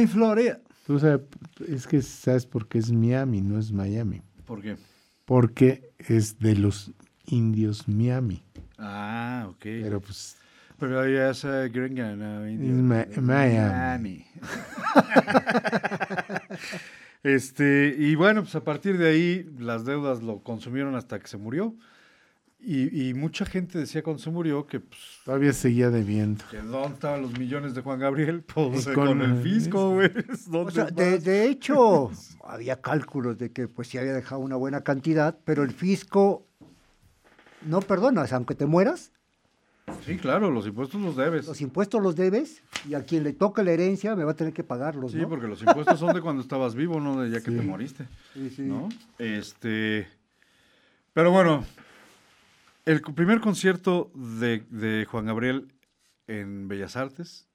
Florida. 0.07 0.59
Tú 0.85 0.99
sabes, 0.99 1.21
es 1.67 1.87
que 1.87 2.01
sabes 2.01 2.45
por 2.45 2.67
qué 2.67 2.77
es 2.77 2.91
Miami, 2.91 3.41
no 3.41 3.59
es 3.59 3.71
Miami. 3.71 4.21
¿Por 4.45 4.61
qué? 4.61 4.77
Porque 5.25 5.91
es 5.97 6.39
de 6.39 6.55
los 6.55 6.91
indios 7.25 7.87
Miami. 7.87 8.43
Ah, 8.77 9.47
ok. 9.49 9.57
Pero 9.61 9.99
pues 9.99 10.37
Pero 10.79 11.07
ya 11.09 11.31
es 11.31 11.43
eh, 11.43 11.69
gringa, 11.73 12.15
no, 12.15 12.47
indio. 12.47 12.69
Es 12.69 13.21
Ma- 13.21 13.25
Miami. 13.35 14.25
este, 17.23 17.95
y 17.97 18.15
bueno, 18.15 18.43
pues 18.43 18.55
a 18.55 18.63
partir 18.63 18.97
de 18.97 19.09
ahí 19.09 19.49
las 19.59 19.85
deudas 19.85 20.21
lo 20.21 20.41
consumieron 20.43 20.95
hasta 20.95 21.19
que 21.19 21.27
se 21.27 21.37
murió. 21.37 21.75
Y, 22.59 23.09
y 23.09 23.13
mucha 23.13 23.45
gente 23.45 23.77
decía 23.77 24.01
cuando 24.03 24.21
se 24.21 24.29
murió 24.31 24.65
que, 24.65 24.79
pues, 24.79 24.99
todavía 25.23 25.53
seguía 25.53 25.89
debiendo. 25.91 26.43
que 26.49 26.57
¿dónde 26.57 26.95
estaban 26.95 27.21
los 27.21 27.37
millones 27.37 27.75
de 27.75 27.81
Juan 27.81 27.99
Gabriel? 27.99 28.43
Pues 28.53 28.87
eh, 28.87 28.93
Con 28.93 29.07
con, 29.07 29.21
el 29.21 29.41
fisco, 29.43 29.91
güey. 29.91 30.09
¿Dónde 30.47 30.67
O 30.67 30.71
sea, 30.71 30.85
de, 30.85 31.45
hecho, 31.47 32.09
había 32.43 32.81
cálculos 32.81 33.37
de 33.37 33.51
que 33.51 33.67
pues 33.67 33.87
sí 33.89 33.97
había 33.99 34.13
dejado 34.13 34.41
una 34.41 34.55
buena 34.55 34.81
cantidad, 34.81 35.37
pero 35.45 35.63
el 35.63 35.71
fisco 35.71 36.47
no 37.61 37.79
perdonas, 37.81 38.33
aunque 38.33 38.55
te 38.55 38.65
mueras, 38.65 39.11
Sí, 40.05 40.17
claro, 40.17 40.51
los 40.51 40.67
impuestos 40.67 40.99
los 40.99 41.15
debes. 41.15 41.47
los 41.47 41.61
impuestos 41.61 42.03
los 42.03 42.17
debes 42.17 42.61
y 42.89 42.93
a 42.95 43.03
quien 43.03 43.23
le 43.23 43.31
toca 43.31 43.63
la 43.63 43.71
herencia 43.71 44.17
me 44.17 44.25
va 44.25 44.31
a 44.31 44.35
tener 44.35 44.51
que 44.51 44.61
pagarlos, 44.63 45.13
Sí, 45.13 45.17
¿no? 45.19 45.29
porque 45.29 45.47
los 45.47 45.61
impuestos 45.61 45.97
son 45.97 46.13
de 46.13 46.19
cuando 46.19 46.41
estabas 46.41 46.75
vivo, 46.75 46.99
no 46.99 47.21
de 47.21 47.29
ya 47.29 47.39
que 47.41 47.51
Sí. 47.51 47.57
te 47.57 47.63
moriste. 47.63 48.05
Sí, 48.33 48.49
sí. 48.49 48.61
¿no? 48.63 48.89
Este, 49.17 50.05
pero 51.13 51.31
bueno, 51.31 51.63
el 52.87 53.01
primer 53.01 53.39
concierto 53.39 54.11
de, 54.15 54.63
de 54.69 55.05
Juan 55.05 55.25
Gabriel 55.25 55.73
en 56.27 56.67
Bellas 56.67 56.95
Artes, 56.95 57.47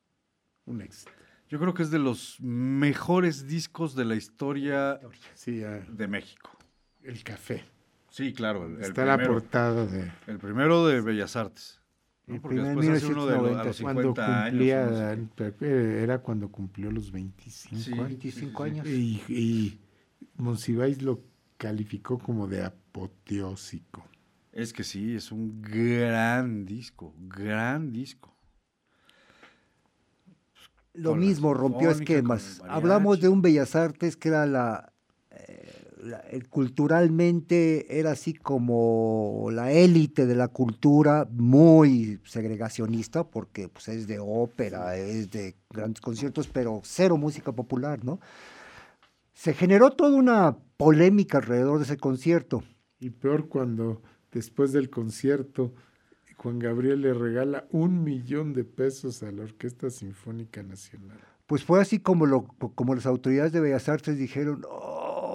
Un 0.64 0.80
éxito. 0.82 1.10
yo 1.48 1.58
creo 1.58 1.74
que 1.74 1.82
es 1.82 1.90
de 1.90 1.98
los 1.98 2.38
mejores 2.40 3.46
discos 3.46 3.94
de 3.94 4.04
la 4.04 4.14
historia 4.14 5.00
Sí, 5.34 5.56
de 5.88 6.06
México. 6.08 6.50
el 7.02 7.22
café. 7.24 7.64
Sí, 8.10 8.32
claro, 8.32 8.66
el, 8.66 8.76
el 8.76 8.82
Está 8.82 9.04
la 9.06 9.16
primero, 9.16 9.34
portada 9.40 9.86
de 9.86 10.12
el 10.26 10.38
primero 10.38 10.86
de 10.86 11.00
Bellas 11.00 11.34
Artes. 11.36 11.80
¿no? 12.26 12.34
El 12.36 12.40
Porque 12.42 12.56
primer 12.58 12.76
después 12.76 13.02
hace 13.02 13.12
uno 13.12 13.26
de 13.26 13.32
lo- 13.32 13.38
a 13.38 13.42
1990, 13.42 13.64
los 13.64 13.76
sí. 13.76 13.80
50 13.80 14.02
cuando 14.02 14.22
años. 14.22 14.50
cumplía, 14.50 15.60
eh, 15.60 16.02
era 16.02 16.18
cuando 16.18 16.48
cumplió 16.50 16.90
los 16.90 17.10
25 17.10 17.76
Sí. 17.82 17.92
años. 17.92 18.06
25 18.08 18.62
años. 18.64 18.86
Y, 18.86 19.22
y 19.28 19.80
Monsiváis 20.36 21.00
lo 21.02 21.20
calificó 21.56 22.18
como 22.18 22.46
de 22.46 22.64
apoteósico. 22.64 24.06
Es 24.52 24.72
que 24.72 24.84
sí, 24.84 25.16
es 25.16 25.32
un 25.32 25.62
gran 25.62 26.66
disco, 26.66 27.14
gran 27.18 27.90
disco. 27.92 28.36
Lo 30.94 31.14
mismo, 31.14 31.54
rompió 31.54 31.90
esquemas. 31.90 32.60
Hablamos 32.68 33.20
de 33.20 33.28
un 33.30 33.40
Bellas 33.40 33.74
Artes 33.74 34.14
que 34.14 34.28
era 34.28 34.44
la, 34.44 34.92
eh, 35.30 35.88
la- 36.02 36.22
culturalmente 36.50 37.98
era 37.98 38.10
así 38.10 38.34
como 38.34 39.48
la 39.50 39.72
élite 39.72 40.26
de 40.26 40.34
la 40.34 40.48
cultura, 40.48 41.26
muy 41.30 42.20
segregacionista, 42.24 43.24
porque 43.24 43.70
pues, 43.70 43.88
es 43.88 44.06
de 44.06 44.18
ópera, 44.20 44.94
es 44.98 45.30
de 45.30 45.54
grandes 45.70 46.02
conciertos, 46.02 46.46
pero 46.46 46.82
cero 46.84 47.16
música 47.16 47.52
popular, 47.52 48.04
¿no? 48.04 48.20
Se 49.32 49.54
generó 49.54 49.92
toda 49.92 50.14
una 50.14 50.58
polémica 50.76 51.38
alrededor 51.38 51.78
de 51.78 51.84
ese 51.84 51.96
concierto. 51.96 52.62
Y 53.00 53.08
peor 53.10 53.48
cuando 53.48 54.02
después 54.32 54.72
del 54.72 54.90
concierto 54.90 55.72
Juan 56.42 56.58
Gabriel 56.58 57.02
le 57.02 57.14
regala 57.14 57.66
un 57.70 58.02
millón 58.02 58.52
de 58.52 58.64
pesos 58.64 59.22
a 59.22 59.30
la 59.30 59.42
Orquesta 59.44 59.90
Sinfónica 59.90 60.62
Nacional. 60.64 61.18
Pues 61.46 61.62
fue 61.62 61.80
así 61.80 62.00
como, 62.00 62.26
lo, 62.26 62.44
como 62.74 62.96
las 62.96 63.06
autoridades 63.06 63.52
de 63.52 63.60
Bellas 63.60 63.88
Artes 63.88 64.18
dijeron, 64.18 64.64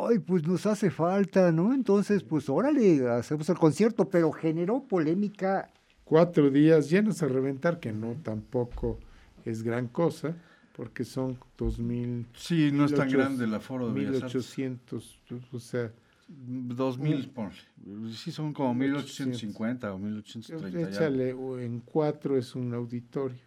ay, 0.10 0.20
pues 0.20 0.46
nos 0.46 0.66
hace 0.66 0.90
falta, 0.90 1.52
¿no? 1.54 1.74
Entonces, 1.74 2.24
pues 2.24 2.50
órale, 2.50 3.08
hacemos 3.10 3.48
el 3.50 3.58
concierto, 3.58 4.10
pero 4.10 4.34
generó 4.34 4.84
polémica. 4.84 5.70
Cuatro 6.04 6.50
días 6.50 6.90
llenos 6.90 7.24
a 7.24 7.28
reventar, 7.28 7.80
que 7.80 7.94
no 7.94 8.16
tampoco 8.24 9.00
es 9.46 9.64
gran 9.64 9.88
cosa, 9.88 10.36
porque 10.76 11.06
son 11.06 11.38
dos 11.58 11.80
mil, 11.80 12.26
Sí, 12.34 12.70
no 12.74 12.86
es 12.86 12.94
tan 12.94 13.08
1800, 13.08 13.14
grande 13.14 13.46
el 13.46 13.54
aforo 13.54 13.88
de 13.88 13.94
Bellas 13.94 14.24
Artes. 14.24 14.58
1800, 14.58 15.20
o 15.54 15.60
sea, 15.60 15.92
2000, 16.28 17.30
ponle. 17.30 17.56
Sí, 18.14 18.32
son 18.32 18.54
como 18.54 18.74
1850 18.74 19.94
o 19.94 19.98
1830. 20.00 20.80
ya. 20.82 20.88
échale 20.90 21.34
o 21.34 21.60
en 21.60 21.80
cuatro 21.82 22.38
es 22.38 22.54
un 22.56 22.74
auditorio. 22.74 23.38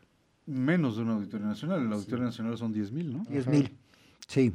Menos 0.47 0.97
de 0.97 1.03
un 1.03 1.11
auditorio 1.11 1.47
nacional. 1.47 1.85
El 1.85 1.93
auditorio 1.93 2.25
nacional 2.25 2.57
son 2.57 2.73
10 2.73 2.93
mil, 2.93 3.13
¿no? 3.13 3.25
10 3.29 3.47
mil. 3.49 3.71
Sí. 4.27 4.53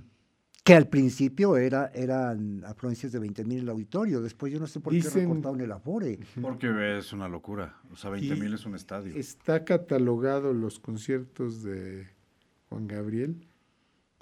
Que 0.63 0.73
al 0.73 0.87
principio 0.87 1.57
era, 1.57 1.91
eran 1.93 2.63
afluencias 2.65 3.11
de 3.11 3.19
20 3.19 3.45
mil 3.45 3.59
el 3.59 3.69
auditorio. 3.69 4.19
Después 4.21 4.51
yo 4.51 4.59
no 4.59 4.65
sé 4.65 4.79
por 4.79 4.91
qué 4.91 4.97
Dicen- 4.97 5.21
recortaron 5.29 5.61
el 5.61 5.71
afore. 5.71 6.17
Porque 6.41 6.97
es 6.97 7.13
una 7.13 7.27
locura. 7.27 7.77
O 7.91 7.95
sea, 7.95 8.09
20 8.09 8.35
Y 8.35 8.39
mil 8.39 8.53
es 8.55 8.65
un 8.65 8.73
estadio. 8.73 9.15
Está 9.15 9.63
catalogado 9.63 10.53
los 10.53 10.79
conciertos 10.79 11.61
de 11.61 12.07
Juan 12.69 12.87
Gabriel 12.87 13.45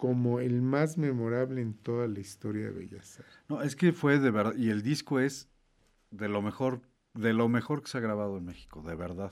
como 0.04 0.42
el 0.42 0.62
más 0.62 0.98
memorable 0.98 1.62
en 1.62 1.76
toda 1.76 2.10
la 2.10 2.20
historia 2.20 2.66
de 2.66 2.72
Bellas 2.72 3.20
Artes. 3.20 3.40
No, 3.48 3.62
es 3.62 3.74
que 3.78 3.94
fue 3.94 4.20
de 4.20 4.32
verdad. 4.32 4.54
Y 4.58 4.70
el 4.70 4.82
disco 4.84 5.22
es 5.22 5.48
de 6.12 6.28
lo 6.28 6.42
mejor, 6.42 6.82
de 7.14 7.32
lo 7.32 7.48
mejor 7.48 7.82
que 7.82 7.90
se 7.90 8.00
ha 8.00 8.02
grabado 8.02 8.38
en 8.38 8.44
México, 8.44 8.84
de 8.86 8.96
verdad. 8.96 9.32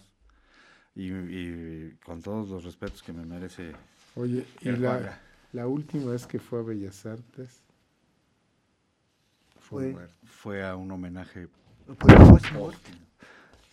Y, 0.95 1.11
y 1.11 1.97
con 2.05 2.21
todos 2.21 2.47
los 2.47 2.63
respetos 2.63 3.03
que 3.03 3.11
me 3.11 3.25
merece. 3.25 3.73
Oye, 4.15 4.45
y 4.61 4.71
la, 4.71 5.67
última 5.67 6.13
vez 6.13 6.25
que 6.25 6.39
fue 6.39 6.59
a 6.59 6.63
Bellas 6.63 7.05
Artes 7.05 7.61
fue, 9.59 9.83
Fue- 9.83 9.91
muerto. 9.91 10.15
Fue 10.23 10.65
a 10.65 10.77
un 10.77 10.89
homenaje. 10.89 11.49
Fue 11.99 12.15
póstumo. 12.15 12.71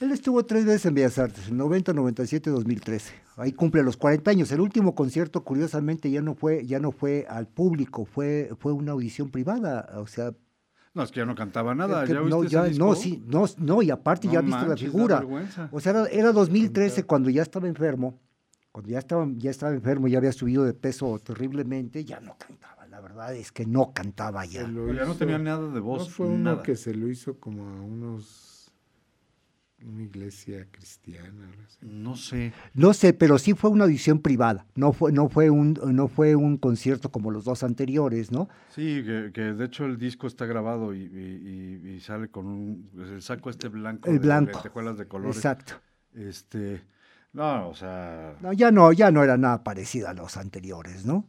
Él 0.00 0.12
estuvo 0.12 0.44
tres 0.44 0.64
veces 0.64 0.86
en 0.86 0.94
Bellas 0.94 1.18
Artes, 1.18 1.48
en 1.48 1.56
90, 1.56 1.92
97, 1.92 2.50
2013. 2.50 3.14
Ahí 3.36 3.52
cumple 3.52 3.82
los 3.82 3.96
40 3.96 4.30
años. 4.30 4.52
El 4.52 4.60
último 4.60 4.94
concierto, 4.94 5.42
curiosamente, 5.42 6.08
ya 6.10 6.22
no 6.22 6.34
fue, 6.34 6.64
ya 6.66 6.78
no 6.78 6.92
fue 6.92 7.26
al 7.28 7.48
público, 7.48 8.04
fue, 8.04 8.50
fue 8.60 8.72
una 8.72 8.92
audición 8.92 9.30
privada. 9.30 9.90
O 9.96 10.06
sea, 10.06 10.32
No, 10.94 11.02
es 11.02 11.10
que 11.10 11.18
ya 11.20 11.26
no 11.26 11.34
cantaba 11.34 11.74
nada. 11.74 12.04
que 12.04 12.12
¿Ya 12.12 12.20
no, 12.20 12.40
viste 12.40 12.54
ya- 12.54 12.66
ese 12.68 12.78
no, 12.78 12.94
sí, 12.94 13.24
no, 13.26 13.44
no, 13.58 13.82
y 13.82 13.90
aparte 13.90 14.28
No 14.28 14.34
ya 14.34 14.40
viste 14.40 14.56
manches, 14.66 14.70
la 14.70 14.76
figura. 14.92 15.24
O 15.72 15.80
sea, 15.80 15.90
era, 15.92 16.06
era 16.06 16.32
2013 16.32 17.02
cuando 17.02 17.28
ya 17.28 17.42
estaba 17.42 17.66
enfermo, 17.66 18.20
cuando 18.70 18.90
ya 18.92 19.00
estaba, 19.00 19.26
ya 19.36 19.50
estaba 19.50 19.72
enfermo, 19.74 20.06
ya 20.06 20.18
había 20.18 20.32
subido 20.32 20.62
de 20.64 20.74
peso 20.74 21.18
terriblemente, 21.18 22.04
ya 22.04 22.20
no 22.20 22.36
cantaba. 22.38 22.86
La 22.86 23.00
verdad 23.00 23.34
es 23.34 23.50
que 23.52 23.66
no 23.66 23.92
cantaba 23.92 24.44
ya. 24.44 24.62
Ya 24.62 25.04
no 25.04 25.14
tenía 25.16 25.38
nada 25.38 25.66
de 25.68 25.74
No 25.80 25.82
voz. 25.82 26.08
fue 26.10 26.26
uno 26.26 26.62
que 26.62 26.76
se 26.76 26.94
lo 26.94 27.08
hizo 27.08 27.38
como 27.38 27.64
a 27.68 27.80
unos 27.82 28.57
una 29.84 30.02
iglesia 30.02 30.66
cristiana. 30.70 31.44
algo 31.48 31.62
así. 31.66 31.78
No 31.82 32.16
sé. 32.16 32.52
No 32.74 32.92
sé, 32.92 33.12
pero 33.12 33.38
sí 33.38 33.54
fue 33.54 33.70
una 33.70 33.84
audición 33.84 34.18
privada. 34.20 34.66
No 34.74 34.92
fue, 34.92 35.12
no 35.12 35.28
fue 35.28 35.50
un, 35.50 35.78
no 35.92 36.08
fue 36.08 36.34
un 36.34 36.56
concierto 36.56 37.10
como 37.10 37.30
los 37.30 37.44
dos 37.44 37.62
anteriores, 37.62 38.32
¿no? 38.32 38.48
Sí, 38.70 39.02
que, 39.04 39.30
que 39.32 39.40
de 39.52 39.64
hecho 39.64 39.84
el 39.86 39.96
disco 39.98 40.26
está 40.26 40.46
grabado 40.46 40.94
y, 40.94 41.02
y- 41.02 42.00
sale 42.00 42.28
con 42.28 42.46
un, 42.46 42.90
pues, 42.94 43.08
el 43.10 43.22
saco 43.22 43.50
este 43.50 43.68
blanco. 43.68 44.08
El 44.08 44.14
de 44.14 44.18
blanco. 44.20 44.52
lentejuelas 44.52 44.98
de 44.98 45.06
colores. 45.08 45.36
Exacto. 45.36 45.74
Este, 46.14 46.82
no, 47.32 47.68
o 47.68 47.74
sea, 47.74 48.34
No, 48.40 48.52
ya 48.52 48.70
no, 48.70 48.92
ya 48.92 49.10
no 49.10 49.22
era 49.22 49.36
nada 49.36 49.62
parecida 49.62 50.10
a 50.10 50.14
los 50.14 50.36
anteriores, 50.36 51.04
¿no? 51.04 51.28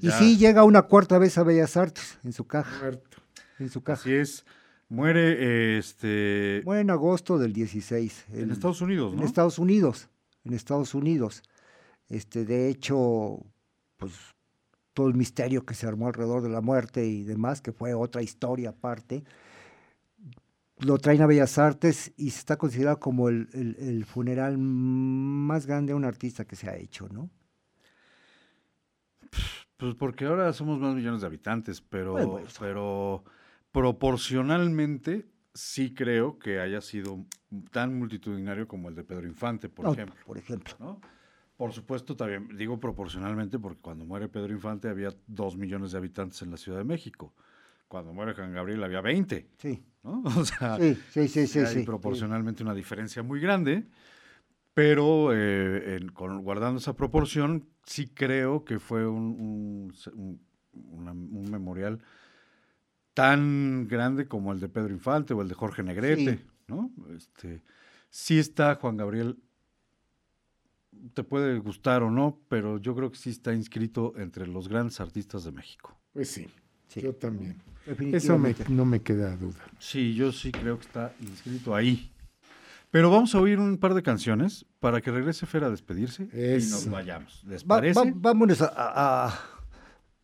Y 0.00 0.10
sí 0.10 0.36
llega 0.36 0.64
una 0.64 0.82
cuarta 0.82 1.18
vez 1.18 1.38
a 1.38 1.44
Bellas 1.44 1.76
Artes 1.76 2.18
en 2.24 2.32
su 2.32 2.46
caja, 2.48 2.76
Muerto. 2.80 3.18
en 3.60 3.68
su 3.70 3.82
caja. 3.82 4.00
así 4.00 4.12
es. 4.12 4.44
Muere, 4.88 5.78
este, 5.78 6.62
Muere 6.64 6.82
en 6.82 6.90
agosto 6.90 7.38
del 7.38 7.52
16. 7.52 8.26
en 8.32 8.40
el- 8.44 8.50
Estados 8.52 8.80
Unidos, 8.80 9.12
En 9.14 9.20
¿no? 9.20 9.24
Estados 9.26 9.58
Unidos, 9.58 10.08
en 10.44 10.52
Estados 10.54 10.94
Unidos. 10.94 11.42
Este, 12.08 12.44
de 12.44 12.68
hecho, 12.68 13.38
pues 13.96 14.12
todo 14.92 15.08
el 15.08 15.14
misterio 15.14 15.64
que 15.64 15.74
se 15.74 15.86
armó 15.86 16.06
alrededor 16.06 16.42
de 16.42 16.50
la 16.50 16.60
muerte 16.60 17.04
y 17.06 17.24
demás, 17.24 17.60
que 17.60 17.72
fue 17.72 17.94
otra 17.94 18.22
historia 18.22 18.70
aparte. 18.70 19.24
lo 20.80 20.98
traen 20.98 21.22
a 21.22 21.26
Bellas 21.26 21.56
Artes 21.56 22.12
y 22.16 22.30
se 22.30 22.40
está 22.40 22.56
considerado 22.58 22.98
como 22.98 23.28
el, 23.28 23.48
el- 23.54 23.76
el 23.78 24.04
funeral 24.04 24.58
más 24.58 25.66
grande 25.66 25.92
a 25.92 25.96
un 25.96 26.04
artista 26.04 26.44
que 26.44 26.56
se 26.56 26.68
ha 26.68 26.76
hecho, 26.76 27.08
¿no? 27.08 27.30
Pues 29.76 29.94
porque 29.94 30.26
ahora 30.26 30.52
somos 30.52 30.78
más 30.80 30.94
millones 30.94 31.20
de 31.20 31.26
habitantes, 31.28 31.80
pero, 31.80 32.12
Bueno, 32.12 32.38
eso. 32.40 32.56
pero 32.60 33.24
proporcionalmente 33.74 35.26
sí 35.52 35.94
creo 35.94 36.38
que 36.38 36.60
haya 36.60 36.80
sido 36.80 37.24
tan 37.72 37.98
multitudinario 37.98 38.66
como 38.68 38.88
el 38.88 38.94
de 38.94 39.02
Pedro 39.04 39.26
Infante, 39.26 39.68
por 39.68 39.84
No, 39.86 39.92
ejemplo. 39.92 40.16
Por 40.24 40.38
ejemplo. 40.38 40.74
¿no? 40.78 41.00
Por 41.56 41.72
supuesto, 41.72 42.16
también 42.16 42.48
digo 42.56 42.78
proporcionalmente 42.80 43.58
porque 43.58 43.80
cuando 43.80 44.04
muere 44.04 44.28
Pedro 44.28 44.52
Infante 44.52 44.88
había 44.88 45.10
dos 45.26 45.56
millones 45.56 45.92
de 45.92 45.98
habitantes 45.98 46.40
en 46.42 46.50
la 46.52 46.56
Ciudad 46.56 46.78
de 46.78 46.84
México. 46.84 47.34
Cuando 47.88 48.12
muere 48.12 48.34
Juan 48.34 48.52
Gabriel 48.52 48.82
había 48.84 49.00
20, 49.00 49.48
Sí, 49.58 49.82
¿no? 50.02 50.22
O 50.38 50.44
sea, 50.44 50.76
sí, 50.78 50.96
sí, 51.10 51.28
sí, 51.28 51.46
sí. 51.46 51.58
hay 51.58 51.66
sí, 51.66 51.82
proporcionalmente 51.82 52.62
una 52.62 52.74
diferencia 52.74 53.22
muy 53.22 53.40
grande, 53.40 53.86
pero 54.72 55.32
eh, 55.32 55.96
en- 55.96 56.08
con- 56.10 56.42
guardando 56.42 56.78
esa 56.78 56.94
proporción, 56.96 57.66
sí 57.86 58.08
creo 58.08 58.64
que 58.64 58.78
fue 58.78 59.06
un, 59.06 59.24
un 59.40 59.94
se- 59.94 60.10
un- 60.10 60.40
una- 60.72 61.12
un 61.12 61.48
memorial 61.50 62.00
tan 63.14 63.86
grande 63.88 64.26
como 64.28 64.52
el 64.52 64.60
de 64.60 64.68
Pedro 64.68 64.92
Infante 64.92 65.32
o 65.34 65.42
el 65.42 65.48
de 65.48 65.54
Jorge 65.54 65.82
Negrete, 65.82 66.36
Sí. 66.38 66.44
¿no? 66.68 66.90
Este, 67.16 67.62
sí 68.10 68.38
está 68.38 68.74
Juan 68.76 68.96
Gabriel, 68.96 69.38
te 71.14 71.22
puede 71.24 71.58
gustar 71.58 72.02
o 72.02 72.10
no, 72.10 72.38
pero 72.48 72.78
yo 72.78 72.94
creo 72.94 73.10
que 73.10 73.18
sí 73.18 73.30
está 73.30 73.52
inscrito 73.52 74.14
entre 74.16 74.46
los 74.46 74.68
grandes 74.68 75.00
artistas 75.00 75.44
de 75.44 75.52
México. 75.52 75.96
Pues 76.12 76.28
sí, 76.30 76.46
Sí. 76.88 77.02
yo 77.02 77.14
también. 77.14 77.60
Eso 78.12 78.38
me, 78.38 78.54
no 78.68 78.84
me 78.84 79.00
queda 79.02 79.36
duda. 79.36 79.58
Sí, 79.78 80.14
yo 80.14 80.32
sí 80.32 80.50
creo 80.52 80.78
que 80.78 80.86
está 80.86 81.14
inscrito 81.20 81.74
ahí. 81.74 82.10
Pero 82.90 83.10
vamos 83.10 83.34
a 83.34 83.40
oír 83.40 83.58
un 83.58 83.76
par 83.76 83.92
de 83.92 84.02
canciones 84.02 84.64
para 84.78 85.00
que 85.00 85.10
regrese 85.10 85.46
Fer 85.46 85.64
a 85.64 85.70
despedirse 85.70 86.28
y 86.32 86.70
nos 86.70 86.88
vayamos. 86.88 87.42
¿Les 87.44 87.64
Va- 87.64 87.76
parece? 87.76 87.98
va- 88.00 88.12
vámonos 88.14 88.62
a, 88.62 88.66
a- 88.68 89.26
a- 89.28 89.40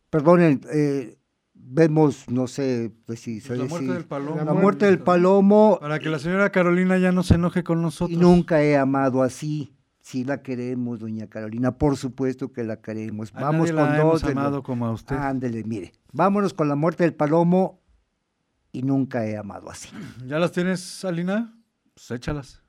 perdonen, 0.09 0.61
eh, 0.73 1.17
vemos, 1.63 2.25
no 2.29 2.47
sé, 2.47 2.91
pues 3.05 3.19
si 3.21 3.39
se 3.39 3.47
Pues 3.49 3.59
la 3.59 3.65
muerte 3.65 3.85
decir- 3.87 3.93
del 3.97 4.05
palomo. 4.05 4.41
La 4.43 4.53
muerte 4.53 4.85
del 4.85 4.99
palomo 4.99 5.77
Para 5.79 5.99
que 5.99 6.09
la 6.09 6.19
señora 6.19 6.49
Carolina 6.51 6.97
ya 6.97 7.11
no 7.11 7.23
se 7.23 7.35
enoje 7.35 7.63
con 7.63 7.81
nosotros. 7.81 8.11
y 8.15 8.19
nunca 8.19 8.61
he 8.63 8.77
amado 8.77 9.23
así. 9.23 9.75
Sí 10.01 10.23
la 10.23 10.41
queremos, 10.41 10.99
doña 10.99 11.27
Carolina, 11.27 11.77
por 11.77 11.95
supuesto 11.95 12.51
que 12.51 12.63
la 12.63 12.81
queremos. 12.81 13.31
A 13.35 13.41
Vamos 13.41 13.69
nadie 13.69 13.73
con 13.73 13.83
la 13.97 13.97
dos. 14.03 14.23
hemos 14.23 14.35
amado 14.35 14.63
como 14.63 14.87
a 14.87 14.91
usted. 14.91 15.15
Ándele, 15.15 15.63
mire. 15.63 15.91
Vámonos 16.11 16.53
con 16.55 16.67
la 16.67 16.75
muerte 16.75 17.03
del 17.03 17.13
palomo 17.13 17.79
y 18.71 18.81
nunca 18.81 19.25
he 19.25 19.37
amado 19.37 19.69
así. 19.69 19.89
¿Ya 20.25 20.39
las 20.39 20.51
tienes, 20.51 21.05
Alina? 21.05 21.55
Pues 21.93 22.09
échalas. 22.11 22.60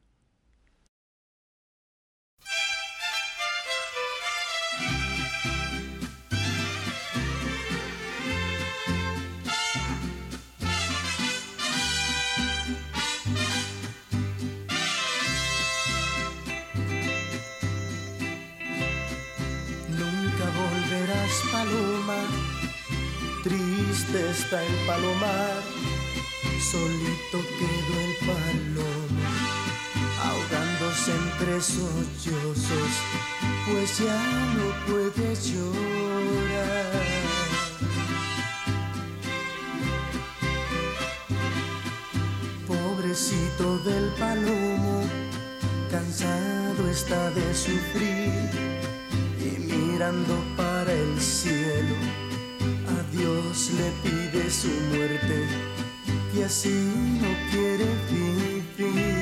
El 24.60 24.74
palomar. 24.86 25.62
Solito 26.60 27.38
quedó 27.58 27.94
el 28.06 28.14
palomo, 28.26 29.18
ahogándose 30.22 31.12
entre 31.12 31.60
sollozos, 31.60 32.92
pues 33.66 33.98
ya 33.98 34.22
no 34.56 34.66
puede 34.86 35.34
llorar. 35.34 37.02
Pobrecito 42.66 43.78
del 43.78 44.06
palomo, 44.18 45.02
cansado 45.90 46.88
está 46.90 47.30
de 47.30 47.54
sufrir 47.54 48.50
y 49.40 49.58
mirando 49.58 50.34
para 50.56 50.92
el 50.92 51.20
cielo, 51.20 51.96
Dios 53.12 53.70
le 53.76 53.90
pide 54.02 54.50
su 54.50 54.68
muerte, 54.90 55.46
que 56.32 56.44
así 56.44 56.70
no 57.20 57.28
quiere 57.50 57.86
vivir. 58.10 59.21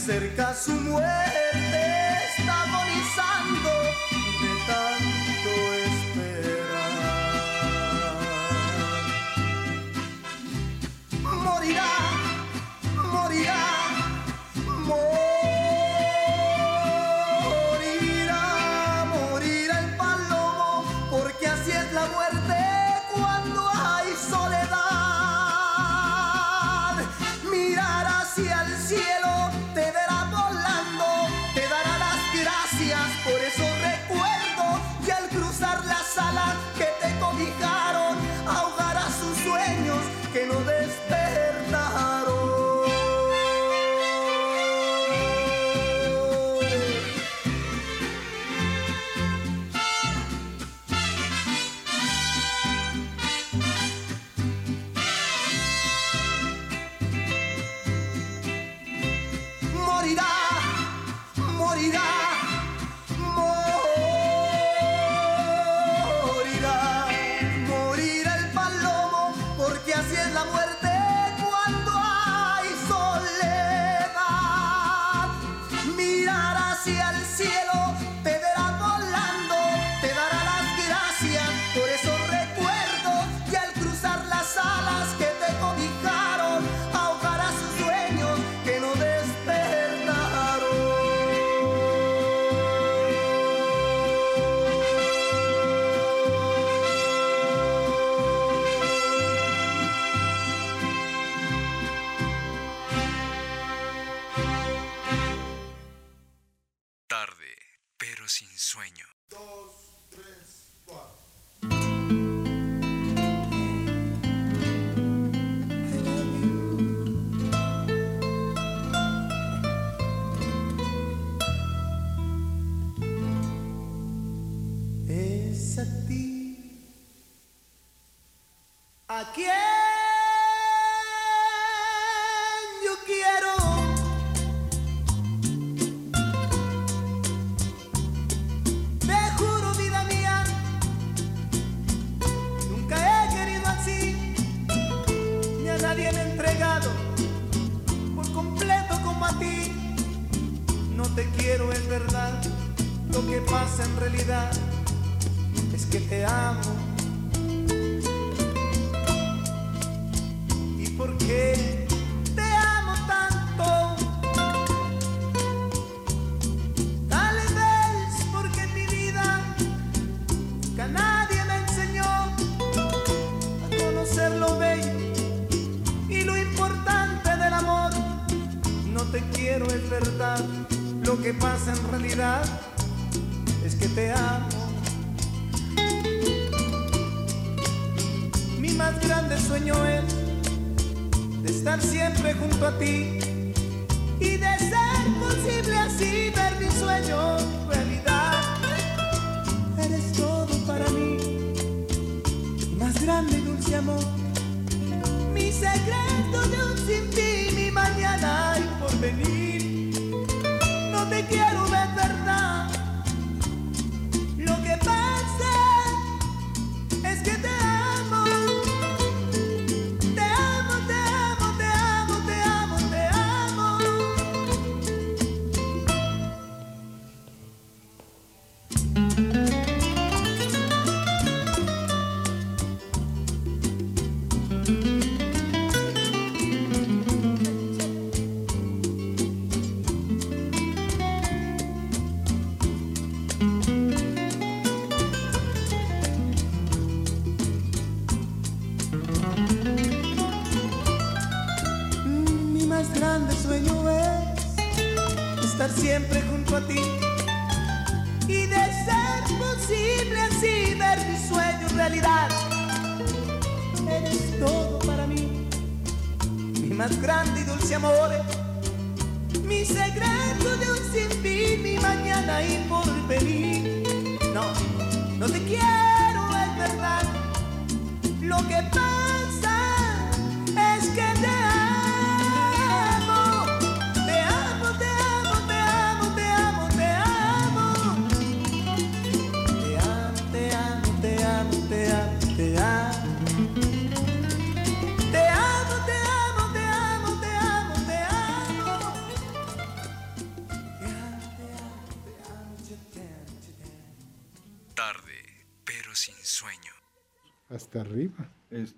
Se 0.00 0.12
acerca 0.16 0.54
su 0.54 0.72
muerte, 0.72 1.39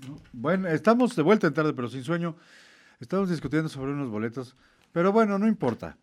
arriba. 0.01 0.05
Es- 0.05 0.09
no, 0.09 0.17
Bueno, 0.33 0.69
estamos 0.69 1.15
de 1.17 1.23
vuelta 1.23 1.47
en 1.47 1.55
tarde, 1.55 1.73
pero 1.73 1.89
sin 1.89 2.03
sueño. 2.05 2.37
Estamos 3.01 3.31
discutiendo 3.31 3.69
sobre 3.69 3.93
unos 3.93 4.11
boletos, 4.11 4.57
pero 4.93 5.13
bueno, 5.13 5.39
no 5.39 5.49
importa. 5.49 5.97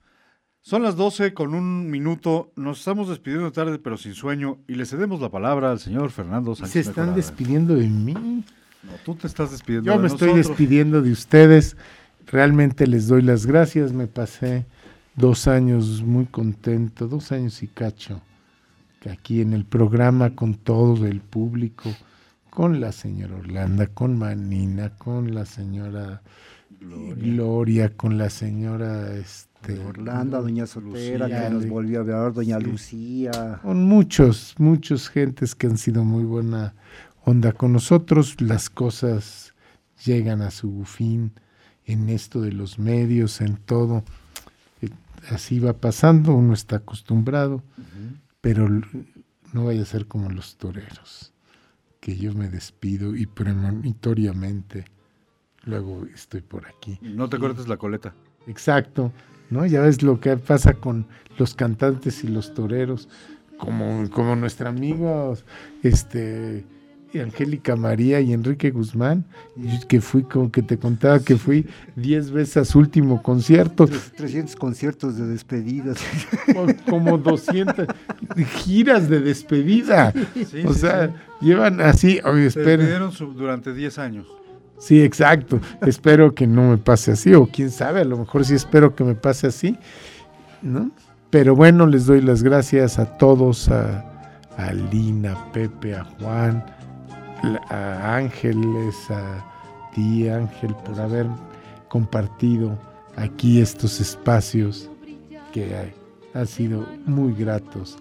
Son 0.61 0.83
las 0.83 0.97
12 0.97 1.33
con 1.33 1.53
un 1.53 1.89
minuto. 1.89 2.51
Nos 2.57 2.79
estamos 2.79 3.07
despidiendo 3.07 3.49
tarde, 3.53 3.79
pero 3.79 3.97
sin 3.97 4.13
sueño. 4.13 4.57
Y 4.67 4.75
le 4.75 4.85
cedemos 4.85 5.21
la 5.21 5.29
palabra 5.29 5.71
al 5.71 5.79
señor 5.79 6.11
Fernando 6.11 6.53
Sánchez. 6.55 6.73
Se 6.73 6.79
están 6.81 7.05
Mejorada. 7.11 7.15
despidiendo 7.15 7.75
de 7.75 7.87
mí. 7.87 8.13
No, 8.83 8.91
tú 9.05 9.15
te 9.15 9.27
estás 9.27 9.51
despidiendo 9.51 9.87
Yo 9.87 9.93
de 9.93 9.99
me 9.99 10.07
estoy 10.07 10.33
despidiendo 10.33 11.01
de 11.01 11.11
ustedes. 11.13 11.77
Realmente 12.27 12.87
les 12.87 13.07
doy 13.07 13.21
las 13.21 13.45
gracias. 13.45 13.93
Me 13.93 14.07
pasé 14.07 14.65
dos 15.15 15.47
años 15.47 16.01
muy 16.03 16.25
contento, 16.25 17.07
dos 17.07 17.31
años 17.31 17.63
y 17.63 17.67
cacho, 17.67 18.21
aquí 19.09 19.39
en 19.41 19.53
el 19.53 19.63
programa 19.65 20.35
con 20.35 20.55
todo 20.55 21.05
el 21.07 21.21
público, 21.21 21.89
con 22.59 22.81
la 22.81 22.91
señora 22.91 23.37
Orlando, 23.37 23.87
con 23.93 24.17
Manina, 24.19 24.89
con 24.97 25.33
la 25.33 25.45
señora 25.45 26.21
Gloria, 26.81 27.95
con 27.95 28.17
la 28.17 28.29
señora 28.29 29.15
este, 29.15 29.79
Orlando, 29.79 30.41
Doña 30.41 30.67
Soltera, 30.67 31.29
Lucía, 31.29 31.47
que 31.47 31.53
nos 31.53 31.69
volvió 31.69 32.01
a 32.01 32.03
ver, 32.03 32.33
Doña 32.33 32.59
Sí. 32.59 32.65
Lucía. 32.65 33.59
con 33.63 33.85
muchos, 33.85 34.55
muchos 34.57 35.07
gentes 35.07 35.55
que 35.55 35.67
han 35.67 35.77
sido 35.77 36.03
muy 36.03 36.25
buena 36.25 36.73
onda 37.23 37.53
con 37.53 37.71
nosotros. 37.71 38.41
Las 38.41 38.69
cosas 38.69 39.53
llegan 40.03 40.41
a 40.41 40.51
su 40.51 40.83
fin 40.83 41.31
en 41.85 42.09
esto 42.09 42.41
de 42.41 42.51
los 42.51 42.77
medios, 42.77 43.39
en 43.39 43.55
todo. 43.55 44.03
Eh, 44.81 44.89
Así 45.29 45.59
va 45.61 45.71
pasando, 45.71 46.33
uno 46.35 46.53
está 46.53 46.75
acostumbrado, 46.75 47.63
pero 48.41 48.67
no 49.53 49.63
vaya 49.63 49.81
a 49.83 49.85
ser 49.85 50.07
como 50.07 50.29
los 50.29 50.57
toreros, 50.57 51.31
que 52.09 52.15
yo 52.15 52.33
me 52.33 52.49
despido 52.49 53.15
y 53.15 53.27
premonitoriamente 53.27 54.85
luego 55.65 56.07
estoy 56.11 56.41
por 56.41 56.65
aquí. 56.65 56.97
No 57.03 57.29
te 57.29 57.37
cortes 57.37 57.67
la 57.67 57.77
coleta. 57.77 58.15
Exacto, 58.47 59.13
¿no? 59.51 59.63
Ya 59.67 59.81
ves 59.81 60.01
lo 60.01 60.19
que 60.19 60.35
pasa 60.37 60.73
con 60.73 61.05
los 61.37 61.53
cantantes 61.53 62.23
y 62.23 62.27
los 62.27 62.55
toreros, 62.55 63.09
como, 63.59 64.09
como 64.09 64.35
nuestra 64.35 64.69
amiga 64.69 65.33
este, 65.83 66.65
Angélica 67.17 67.75
María 67.75 68.21
y 68.21 68.33
Enrique 68.33 68.69
Guzmán, 68.69 69.25
que 69.87 69.99
fui, 69.99 70.21
como 70.21 70.51
que 70.51 70.61
te 70.61 70.77
contaba 70.77 71.19
que 71.19 71.37
fui 71.37 71.65
10 71.95 72.29
veces 72.29 72.57
a 72.57 72.65
su 72.65 72.77
último 72.77 73.23
concierto, 73.23 73.87
Tres- 73.87 74.11
300 74.15 74.55
conciertos 74.55 75.17
de 75.17 75.25
despedidas. 75.25 75.97
como 76.87 77.17
200 77.17 77.87
giras 78.63 79.09
de 79.09 79.21
despedida. 79.21 80.13
Sí, 80.35 80.63
o 80.65 80.73
sí, 80.73 80.79
sea, 80.81 81.07
sí. 81.07 81.45
llevan 81.47 81.81
así, 81.81 82.19
oye, 82.23 82.51
Se 82.51 82.59
esperen. 82.59 82.87
durante 83.35 83.73
10 83.73 83.97
años. 83.97 84.27
Sí, 84.77 85.01
exacto. 85.01 85.59
espero 85.81 86.35
que 86.35 86.45
no 86.47 86.69
me 86.69 86.77
pase 86.77 87.13
así, 87.13 87.33
o 87.33 87.47
quién 87.47 87.71
sabe, 87.71 88.01
a 88.01 88.05
lo 88.05 88.17
mejor 88.17 88.45
sí 88.45 88.53
espero 88.53 88.93
que 88.95 89.03
me 89.03 89.15
pase 89.15 89.47
así, 89.47 89.77
¿no? 90.61 90.91
Pero 91.29 91.55
bueno, 91.55 91.85
les 91.85 92.05
doy 92.05 92.21
las 92.21 92.43
gracias 92.43 92.97
a 92.97 93.17
todos, 93.17 93.69
a, 93.69 94.05
a 94.57 94.73
Lina, 94.73 95.33
a 95.33 95.51
Pepe, 95.51 95.95
a 95.95 96.03
Juan, 96.05 96.63
a 97.69 98.15
Ángeles, 98.15 98.95
a 99.09 99.45
ti 99.93 100.27
Ángel, 100.29 100.75
por 100.75 100.99
haber 100.99 101.27
compartido 101.87 102.77
aquí 103.15 103.59
estos 103.61 103.99
espacios 103.99 104.89
que 105.53 105.75
ha- 105.75 106.39
han 106.39 106.47
sido 106.47 106.87
muy 107.05 107.33
gratos, 107.33 107.97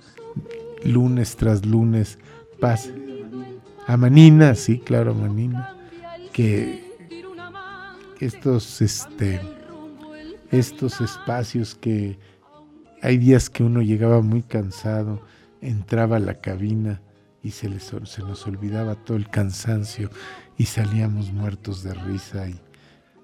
lunes 0.85 1.37
tras 1.37 1.65
lunes. 1.65 2.19
Paz. 2.61 2.91
A 3.87 3.97
Manina, 3.97 4.55
sí, 4.55 4.79
claro, 4.81 5.13
a 5.13 5.15
Manina, 5.15 5.75
que 6.33 6.85
estos, 8.21 8.83
este, 8.83 9.41
estos 10.51 11.01
espacios 11.01 11.75
que 11.75 12.19
hay 13.01 13.17
días 13.17 13.49
que 13.49 13.63
uno 13.63 13.81
llegaba 13.81 14.21
muy 14.21 14.43
cansado, 14.43 15.21
entraba 15.61 16.17
a 16.17 16.21
la 16.21 16.35
cabina 16.35 17.01
y 17.43 17.51
se, 17.51 17.69
les, 17.69 17.93
se 18.05 18.23
nos 18.23 18.47
olvidaba 18.47 18.95
todo 18.95 19.17
el 19.17 19.29
cansancio 19.29 20.11
y 20.57 20.65
salíamos 20.65 21.33
muertos 21.33 21.83
de 21.83 21.95
risa 21.95 22.49
y 22.49 22.61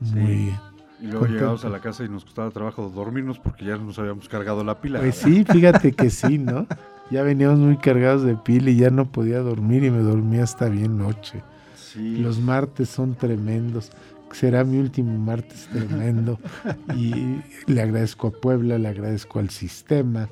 muy... 0.00 0.54
Y 1.00 1.06
luego 1.06 1.20
contentos. 1.20 1.30
llegamos 1.30 1.64
a 1.64 1.68
la 1.68 1.80
casa 1.80 2.04
y 2.04 2.08
nos 2.08 2.24
costaba 2.24 2.50
trabajo 2.50 2.88
dormirnos 2.88 3.38
porque 3.38 3.64
ya 3.64 3.76
nos 3.76 3.98
habíamos 3.98 4.28
cargado 4.28 4.62
la 4.64 4.80
pila. 4.80 5.00
Pues 5.00 5.16
sí, 5.16 5.44
fíjate 5.44 5.92
que 5.92 6.08
sí, 6.08 6.38
¿no? 6.38 6.66
Ya 7.10 7.22
veníamos 7.22 7.58
muy 7.58 7.76
cargados 7.76 8.22
de 8.22 8.36
pila 8.36 8.70
y 8.70 8.76
ya 8.76 8.90
no 8.90 9.10
podía 9.10 9.40
dormir 9.40 9.84
y 9.84 9.90
me 9.90 9.98
dormía 9.98 10.44
hasta 10.44 10.68
bien 10.68 10.96
noche. 10.96 11.42
Sí. 11.76 12.18
Los 12.18 12.38
martes 12.38 12.88
son 12.88 13.16
tremendos. 13.16 13.90
Será 14.32 14.64
mi 14.64 14.78
último 14.78 15.18
martes 15.18 15.68
tremendo. 15.70 16.38
y 16.96 17.40
le 17.66 17.82
agradezco 17.82 18.28
a 18.28 18.30
Puebla, 18.30 18.78
le 18.78 18.88
agradezco 18.88 19.40
al 19.40 19.50
sistema. 19.50 20.28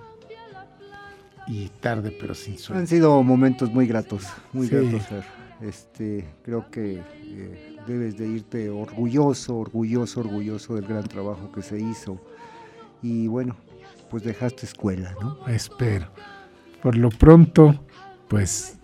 Y 1.52 1.68
tarde, 1.80 2.16
pero 2.18 2.34
sin 2.34 2.54
Han 2.54 2.58
sueño. 2.58 2.86
sido 2.86 3.22
momentos 3.22 3.70
muy 3.70 3.86
gratos, 3.86 4.24
muy 4.54 4.68
Sí. 4.68 4.74
gratos, 4.76 5.02
Fer. 5.06 5.24
Este, 5.60 6.24
creo 6.42 6.70
que 6.70 7.02
eh, 7.24 7.76
debes 7.86 8.16
de 8.16 8.26
irte 8.26 8.70
orgulloso, 8.70 9.56
orgulloso, 9.58 10.20
orgulloso 10.20 10.74
del 10.76 10.86
gran 10.86 11.04
trabajo 11.04 11.52
que 11.52 11.60
se 11.62 11.78
hizo. 11.78 12.18
Y 13.02 13.26
bueno, 13.26 13.54
pues 14.10 14.22
dejaste 14.24 14.64
escuela, 14.66 15.14
¿no? 15.20 15.46
Espero. 15.46 16.06
Por 16.82 16.96
lo 16.96 17.10
pronto, 17.10 17.84
pues 18.28 18.78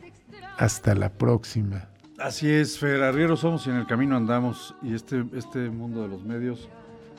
hasta 0.58 0.94
la 0.94 1.08
próxima. 1.10 1.88
Así 2.18 2.48
es, 2.50 2.78
Fer, 2.78 3.02
arrieros 3.02 3.40
somos 3.40 3.66
y 3.66 3.70
en 3.70 3.76
el 3.76 3.86
camino 3.86 4.16
andamos. 4.16 4.74
Y 4.82 4.94
este, 4.94 5.24
este 5.34 5.70
mundo 5.70 6.02
de 6.02 6.08
los 6.08 6.22
medios 6.22 6.68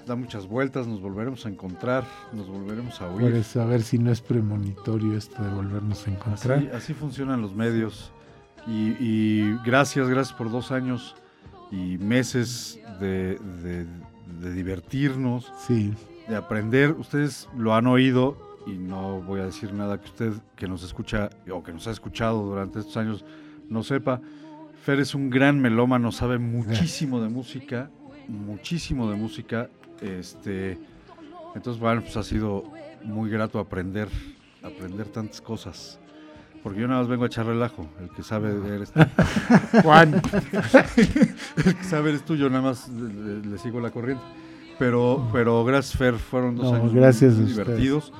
da 0.09 0.15
muchas 0.15 0.45
vueltas, 0.47 0.87
nos 0.87 0.99
volveremos 0.99 1.45
a 1.45 1.49
encontrar, 1.49 2.03
nos 2.33 2.47
volveremos 2.49 2.99
a 3.01 3.07
oír. 3.09 3.33
eso, 3.35 3.61
a 3.61 3.65
ver 3.65 3.81
si 3.83 3.97
no 3.97 4.11
es 4.11 4.19
premonitorio 4.21 5.15
esto 5.15 5.41
de 5.41 5.49
volvernos 5.53 6.05
a 6.07 6.11
encontrar. 6.11 6.57
Así, 6.57 6.67
así 6.73 6.93
funcionan 6.93 7.41
los 7.41 7.55
medios. 7.55 8.11
Y, 8.67 8.95
y 8.99 9.57
gracias, 9.65 10.09
gracias 10.09 10.37
por 10.37 10.51
dos 10.51 10.71
años 10.71 11.15
y 11.71 11.97
meses 11.99 12.79
de, 12.99 13.37
de- 13.63 13.85
de 14.41 14.53
divertirnos, 14.53 15.51
Sí, 15.65 15.93
de 16.27 16.35
aprender. 16.35 16.91
Ustedes 16.91 17.47
lo 17.57 17.73
han 17.73 17.87
oído 17.87 18.37
y 18.67 18.71
no 18.71 19.21
voy 19.21 19.39
a 19.39 19.45
decir 19.45 19.73
nada 19.73 19.99
que 19.99 20.05
usted 20.07 20.33
que 20.55 20.67
nos 20.67 20.83
escucha 20.83 21.29
o 21.51 21.63
que 21.63 21.71
nos 21.73 21.87
ha 21.87 21.91
escuchado 21.91 22.43
durante 22.43 22.79
estos 22.79 22.97
años 22.97 23.23
no 23.69 23.81
sepa. 23.83 24.21
Fer 24.83 24.99
es 24.99 25.15
un 25.15 25.29
gran 25.29 25.59
melómano, 25.59 26.11
sabe 26.11 26.37
muchísimo 26.37 27.19
de 27.21 27.29
música, 27.29 27.89
muchísimo 28.27 29.09
de 29.09 29.15
música. 29.17 29.69
Este, 30.01 30.77
entonces, 31.55 31.79
bueno, 31.79 32.01
pues 32.01 32.15
ha 32.17 32.23
sido 32.23 32.63
muy 33.03 33.29
grato 33.29 33.59
aprender, 33.59 34.07
aprender 34.63 35.07
tantas 35.07 35.41
cosas. 35.41 35.99
Porque 36.63 36.81
yo 36.81 36.87
nada 36.87 37.01
más 37.01 37.09
vengo 37.09 37.23
a 37.23 37.27
echar 37.27 37.45
relajo. 37.45 37.87
El 38.01 38.09
que 38.09 38.21
sabe 38.21 38.49
eres 38.75 38.91
tú. 38.91 38.99
Juan. 39.83 40.15
el 41.65 41.75
que 41.75 41.83
sabe 41.83 42.09
eres 42.09 42.25
tú, 42.25 42.35
yo 42.35 42.49
nada 42.49 42.63
más 42.63 42.89
le, 42.89 43.39
le 43.45 43.57
sigo 43.57 43.79
la 43.79 43.91
corriente. 43.91 44.23
Pero, 44.77 45.27
pero 45.33 45.63
gracias, 45.65 45.97
Fer, 45.97 46.15
fueron 46.15 46.55
dos 46.55 46.71
No, 46.71 46.77
años 46.77 46.93
gracias 46.93 47.33
muy, 47.35 47.45
divertidos, 47.45 48.13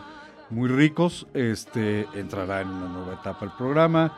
muy 0.49 0.67
ricos. 0.67 1.27
Este, 1.33 2.05
entrará 2.13 2.61
en 2.61 2.69
una 2.69 2.87
nueva 2.89 3.13
etapa 3.13 3.45
el 3.45 3.51
programa. 3.51 4.13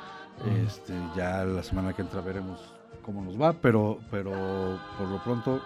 Este, 0.66 0.94
ya 1.16 1.44
la 1.44 1.62
semana 1.62 1.94
que 1.94 2.02
entra 2.02 2.22
veremos 2.22 2.60
cómo 3.04 3.24
nos 3.24 3.40
va, 3.40 3.54
pero, 3.54 4.00
pero 4.10 4.32
por 4.98 5.08
lo 5.08 5.24
pronto 5.24 5.62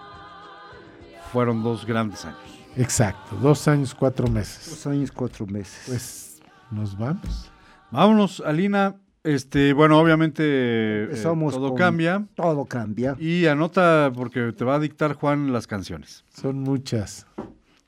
fueron 1.32 1.62
dos 1.62 1.84
grandes 1.86 2.24
años. 2.24 2.38
Exacto, 2.76 3.36
dos 3.36 3.66
años, 3.68 3.94
cuatro 3.94 4.28
meses. 4.28 4.68
Dos 4.68 4.86
años, 4.86 5.10
cuatro 5.12 5.46
meses. 5.46 5.82
Pues 5.86 6.40
nos 6.70 6.96
vamos. 6.96 7.50
Vámonos, 7.90 8.42
Alina. 8.44 8.96
Este, 9.24 9.72
bueno, 9.72 9.98
obviamente 9.98 10.42
eh, 10.44 11.20
todo 11.22 11.68
con- 11.70 11.74
cambia. 11.76 12.24
Todo 12.34 12.64
cambia. 12.64 13.16
Y 13.18 13.46
anota 13.46 14.12
porque 14.14 14.52
te 14.52 14.64
va 14.64 14.76
a 14.76 14.78
dictar 14.78 15.14
Juan 15.14 15.52
las 15.52 15.66
canciones. 15.66 16.24
Son 16.32 16.60
muchas. 16.60 17.26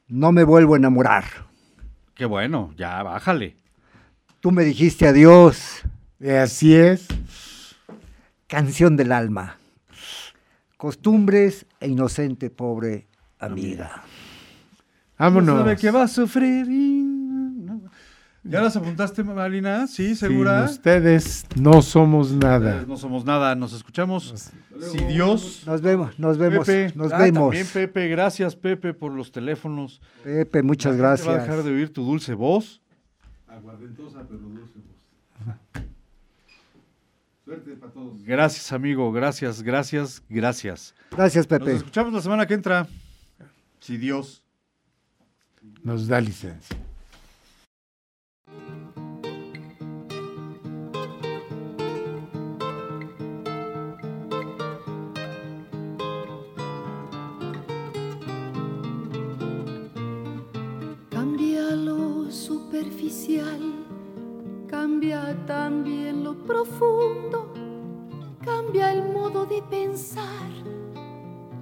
No 0.09 0.33
me 0.33 0.43
vuelvo 0.43 0.75
a 0.75 0.79
enamorar. 0.79 1.25
Qué 2.15 2.25
bueno, 2.25 2.73
ya 2.77 3.03
bájale. 3.03 3.57
Tú 4.41 4.51
me 4.51 4.65
dijiste 4.65 5.07
adiós. 5.07 5.83
Eh, 6.19 6.39
Así 6.39 6.75
es. 6.75 7.07
Canción 8.49 8.97
del 8.97 9.13
alma. 9.13 9.59
Costumbres 10.77 11.67
e 11.81 11.89
inocente 11.89 12.51
pobre 12.51 13.08
amiga. 13.39 14.03
Vámonos. 15.19 15.59
Sabe 15.59 15.77
que 15.77 15.91
va 15.91 16.03
a 16.05 16.09
sufrir. 16.09 16.69
no. 16.69 17.83
¿Ya 18.45 18.63
las 18.63 18.77
apuntaste, 18.77 19.23
Alina? 19.23 19.87
Sí, 19.87 20.15
segura. 20.15 20.67
Sin 20.67 20.77
ustedes 20.77 21.45
no 21.57 21.83
somos 21.83 22.33
nada. 22.33 22.85
No 22.87 22.97
somos 22.97 23.25
nada, 23.25 23.55
nos 23.55 23.73
escuchamos. 23.75 24.53
Si 24.81 25.05
Dios. 25.05 25.65
Nos 25.67 25.83
vemos, 25.83 26.19
nos 26.19 26.39
vemos, 26.39 26.67
Pepe, 26.67 26.97
nos 26.97 27.13
ah, 27.13 27.19
vemos. 27.19 27.51
También 27.51 27.67
Pepe, 27.67 28.09
gracias 28.09 28.57
Pepe 28.57 28.95
por 28.95 29.13
los 29.13 29.33
teléfonos. 29.33 30.01
Pepe, 30.23 30.63
muchas 30.63 30.97
La 30.97 31.17
gente 31.17 31.29
Va 31.29 31.33
a 31.33 31.35
gracias. 31.35 31.49
dejar 31.49 31.65
de 31.65 31.73
oír 31.73 31.93
tu 31.93 32.05
dulce 32.05 32.33
voz. 32.35 32.81
Aguardentosa, 33.49 34.25
pero 34.27 34.41
dulce 34.41 34.75
voz. 34.77 35.85
Suerte 37.45 37.73
para 37.73 37.93
todos. 37.93 38.23
Gracias, 38.25 38.73
amigo. 38.73 39.13
Gracias, 39.13 39.63
gracias, 39.63 40.23
gracias. 40.29 40.95
Gracias, 41.11 41.51
Nos 41.51 41.59
Pepe. 41.59 41.75
escuchamos 41.75 42.13
la 42.13 42.21
semana 42.23 42.47
que 42.47 42.55
entra. 42.55 42.87
Si 43.81 43.97
Dios. 43.97 44.43
Nos 45.83 46.07
da 46.07 46.21
licencia. 46.21 46.77
Cambia 61.11 61.71
lo 61.75 62.31
superficial, 62.31 63.61
cambia 64.69 65.37
también 65.47 66.25
lo 66.25 66.35
profundo, 66.45 67.53
cambia 68.45 68.93
el 68.93 69.13
modo 69.13 69.45
de 69.47 69.63
pensar, 69.63 70.49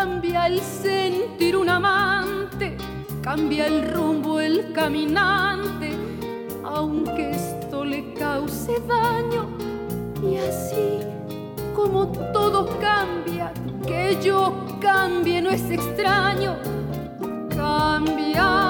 Cambia 0.00 0.46
el 0.46 0.60
sentir 0.60 1.54
un 1.54 1.68
amante, 1.68 2.74
cambia 3.22 3.66
el 3.66 3.86
rumbo 3.92 4.40
el 4.40 4.72
caminante, 4.72 5.90
aunque 6.64 7.32
esto 7.32 7.84
le 7.84 8.14
cause 8.14 8.80
daño. 8.88 9.50
Y 10.22 10.36
así 10.38 11.00
como 11.74 12.06
todo 12.32 12.66
cambia, 12.80 13.52
que 13.86 14.18
yo 14.22 14.54
cambie 14.80 15.42
no 15.42 15.50
es 15.50 15.70
extraño. 15.70 16.56
Cambia, 17.54 18.69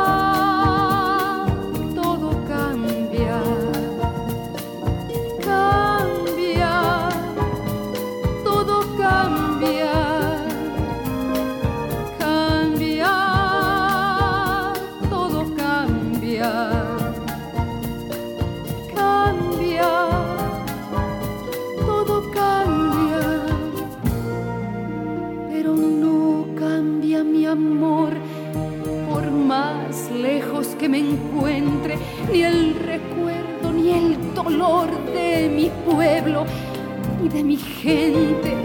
gente, 37.81 38.55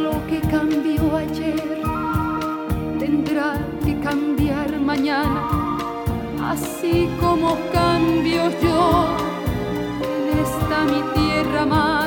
lo 0.00 0.24
que 0.28 0.40
cambió 0.48 1.16
ayer 1.16 1.82
tendrá 2.98 3.58
que 3.84 3.98
cambiar 3.98 4.80
mañana, 4.80 5.42
así 6.44 7.08
como 7.20 7.56
cambio 7.72 8.42
yo 8.62 9.16
en 10.08 10.38
esta 10.44 10.84
mi 10.84 11.02
tierra 11.14 11.66
más. 11.66 11.97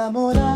enamorar. 0.00 0.49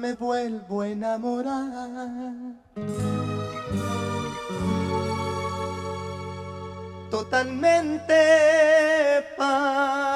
me 0.00 0.14
vuelvo 0.14 0.80
a 0.80 0.88
enamorar. 0.88 2.54
Totalmente 7.10 8.14
paz. 9.36 10.09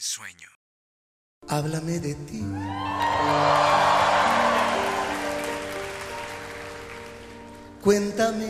sueño. 0.00 0.48
Háblame 1.48 1.98
de 2.00 2.14
ti. 2.14 2.42
Cuéntame 7.82 8.48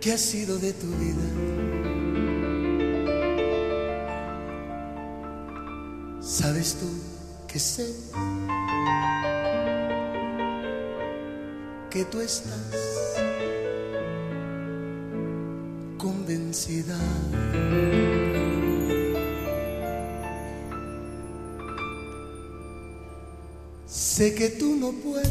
qué 0.00 0.12
ha 0.12 0.18
sido 0.18 0.58
de 0.58 0.72
tu 0.72 0.86
vida. 0.86 1.26
¿Sabes 6.20 6.76
tú 6.78 6.88
que 7.48 7.58
sé? 7.58 7.92
Que 11.90 12.04
tú 12.04 12.20
estás 12.20 13.29
convencida. 16.00 16.96
Sé 23.86 24.34
que 24.34 24.48
tú 24.50 24.76
no 24.76 24.92
puedes, 24.92 25.30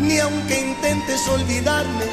ni 0.00 0.18
aunque 0.18 0.60
intentes 0.60 1.28
olvidarme, 1.28 2.06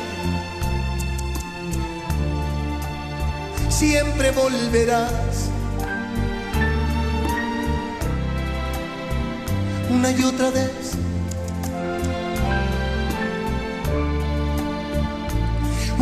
siempre 3.70 4.32
volverás. 4.32 5.50
Una 9.90 10.12
y 10.12 10.24
otra 10.24 10.50
vez 10.52 10.77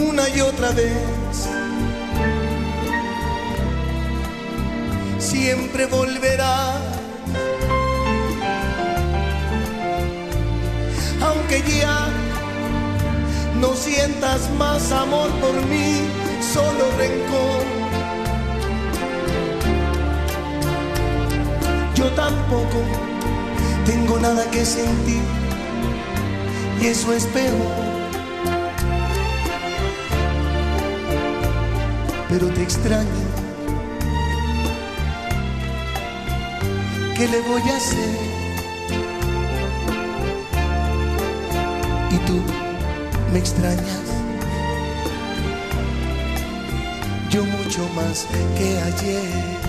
una 0.10 0.30
y 0.30 0.42
otra 0.42 0.72
vez. 0.72 1.50
Siempre 5.18 5.86
volverá. 5.88 6.74
Aunque 11.22 11.64
ya 11.80 12.08
no 13.60 13.74
sientas 13.74 14.50
más 14.58 14.92
amor 14.92 15.30
por 15.42 15.56
mí, 15.68 16.02
solo 16.54 16.84
rencor. 16.98 17.64
Yo 21.96 22.08
tampoco 22.12 22.80
tengo 23.86 24.20
nada 24.20 24.50
que 24.52 24.66
sentir 24.66 25.22
y 26.82 26.88
eso 26.88 27.14
es 27.14 27.26
peor. 27.28 27.85
pero 32.38 32.50
te 32.50 32.64
extraño. 32.64 33.10
¿Qué 37.16 37.30
le 37.30 37.40
voy 37.40 37.62
a 37.62 37.78
hacer? 37.78 38.18
Y 42.12 42.18
tú 42.28 42.42
me 43.32 43.40
extrañas. 43.40 44.02
Yo 47.30 47.46
mucho 47.46 47.88
más 47.96 48.28
que 48.58 48.82
ayer. 48.82 49.65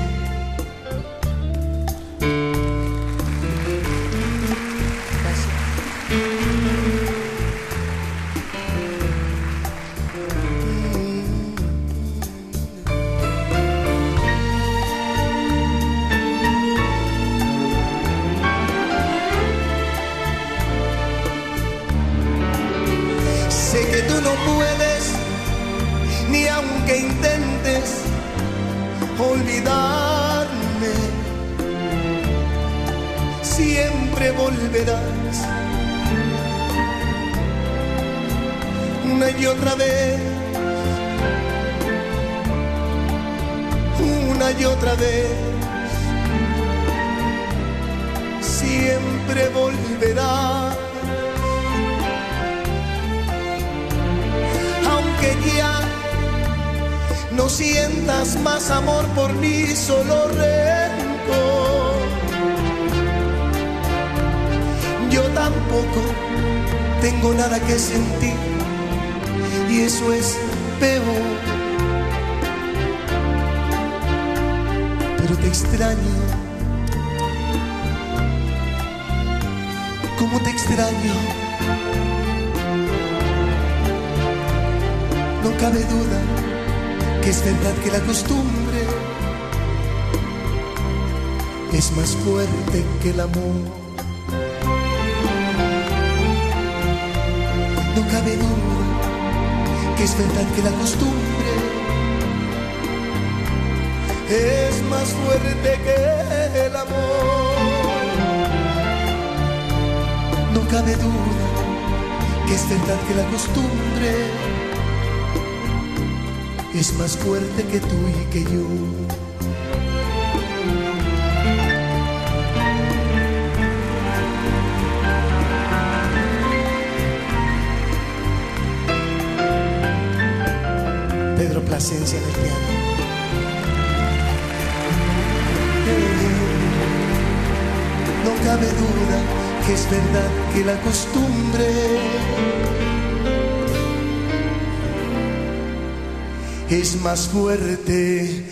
más 147.17 147.29
fuerte 147.29 148.45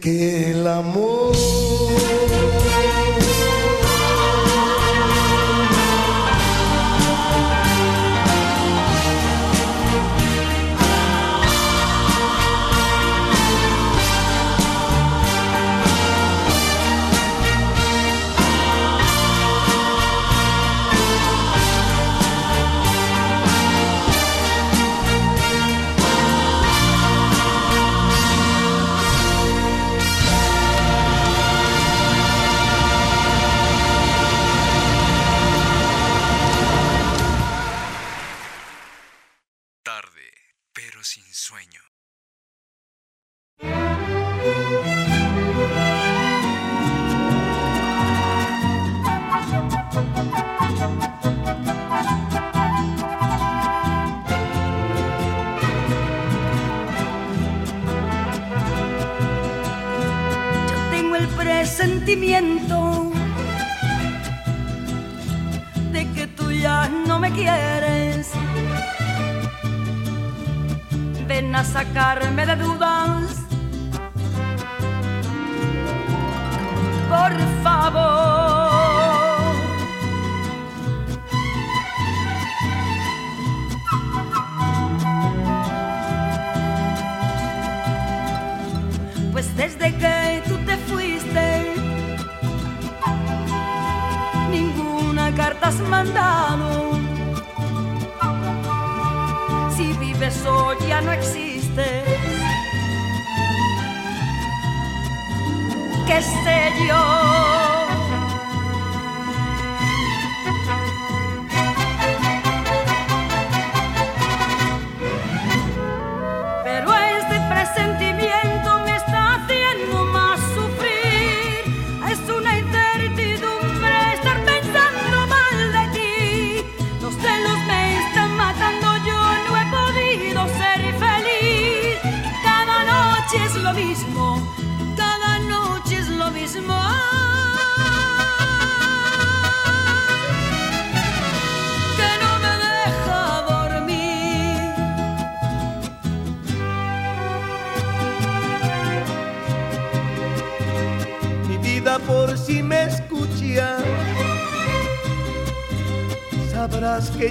que 0.00 0.50
el 0.50 0.66
amor. 0.66 2.39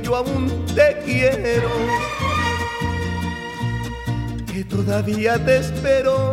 yo 0.09 0.15
aún 0.15 0.65
te 0.73 0.97
quiero, 1.05 1.69
que 4.51 4.63
todavía 4.63 5.37
te 5.45 5.57
espero. 5.57 6.28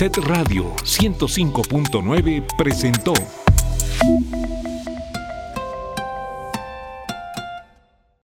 Set 0.00 0.16
Radio 0.16 0.74
105.9 0.82 2.46
presentó. 2.56 3.12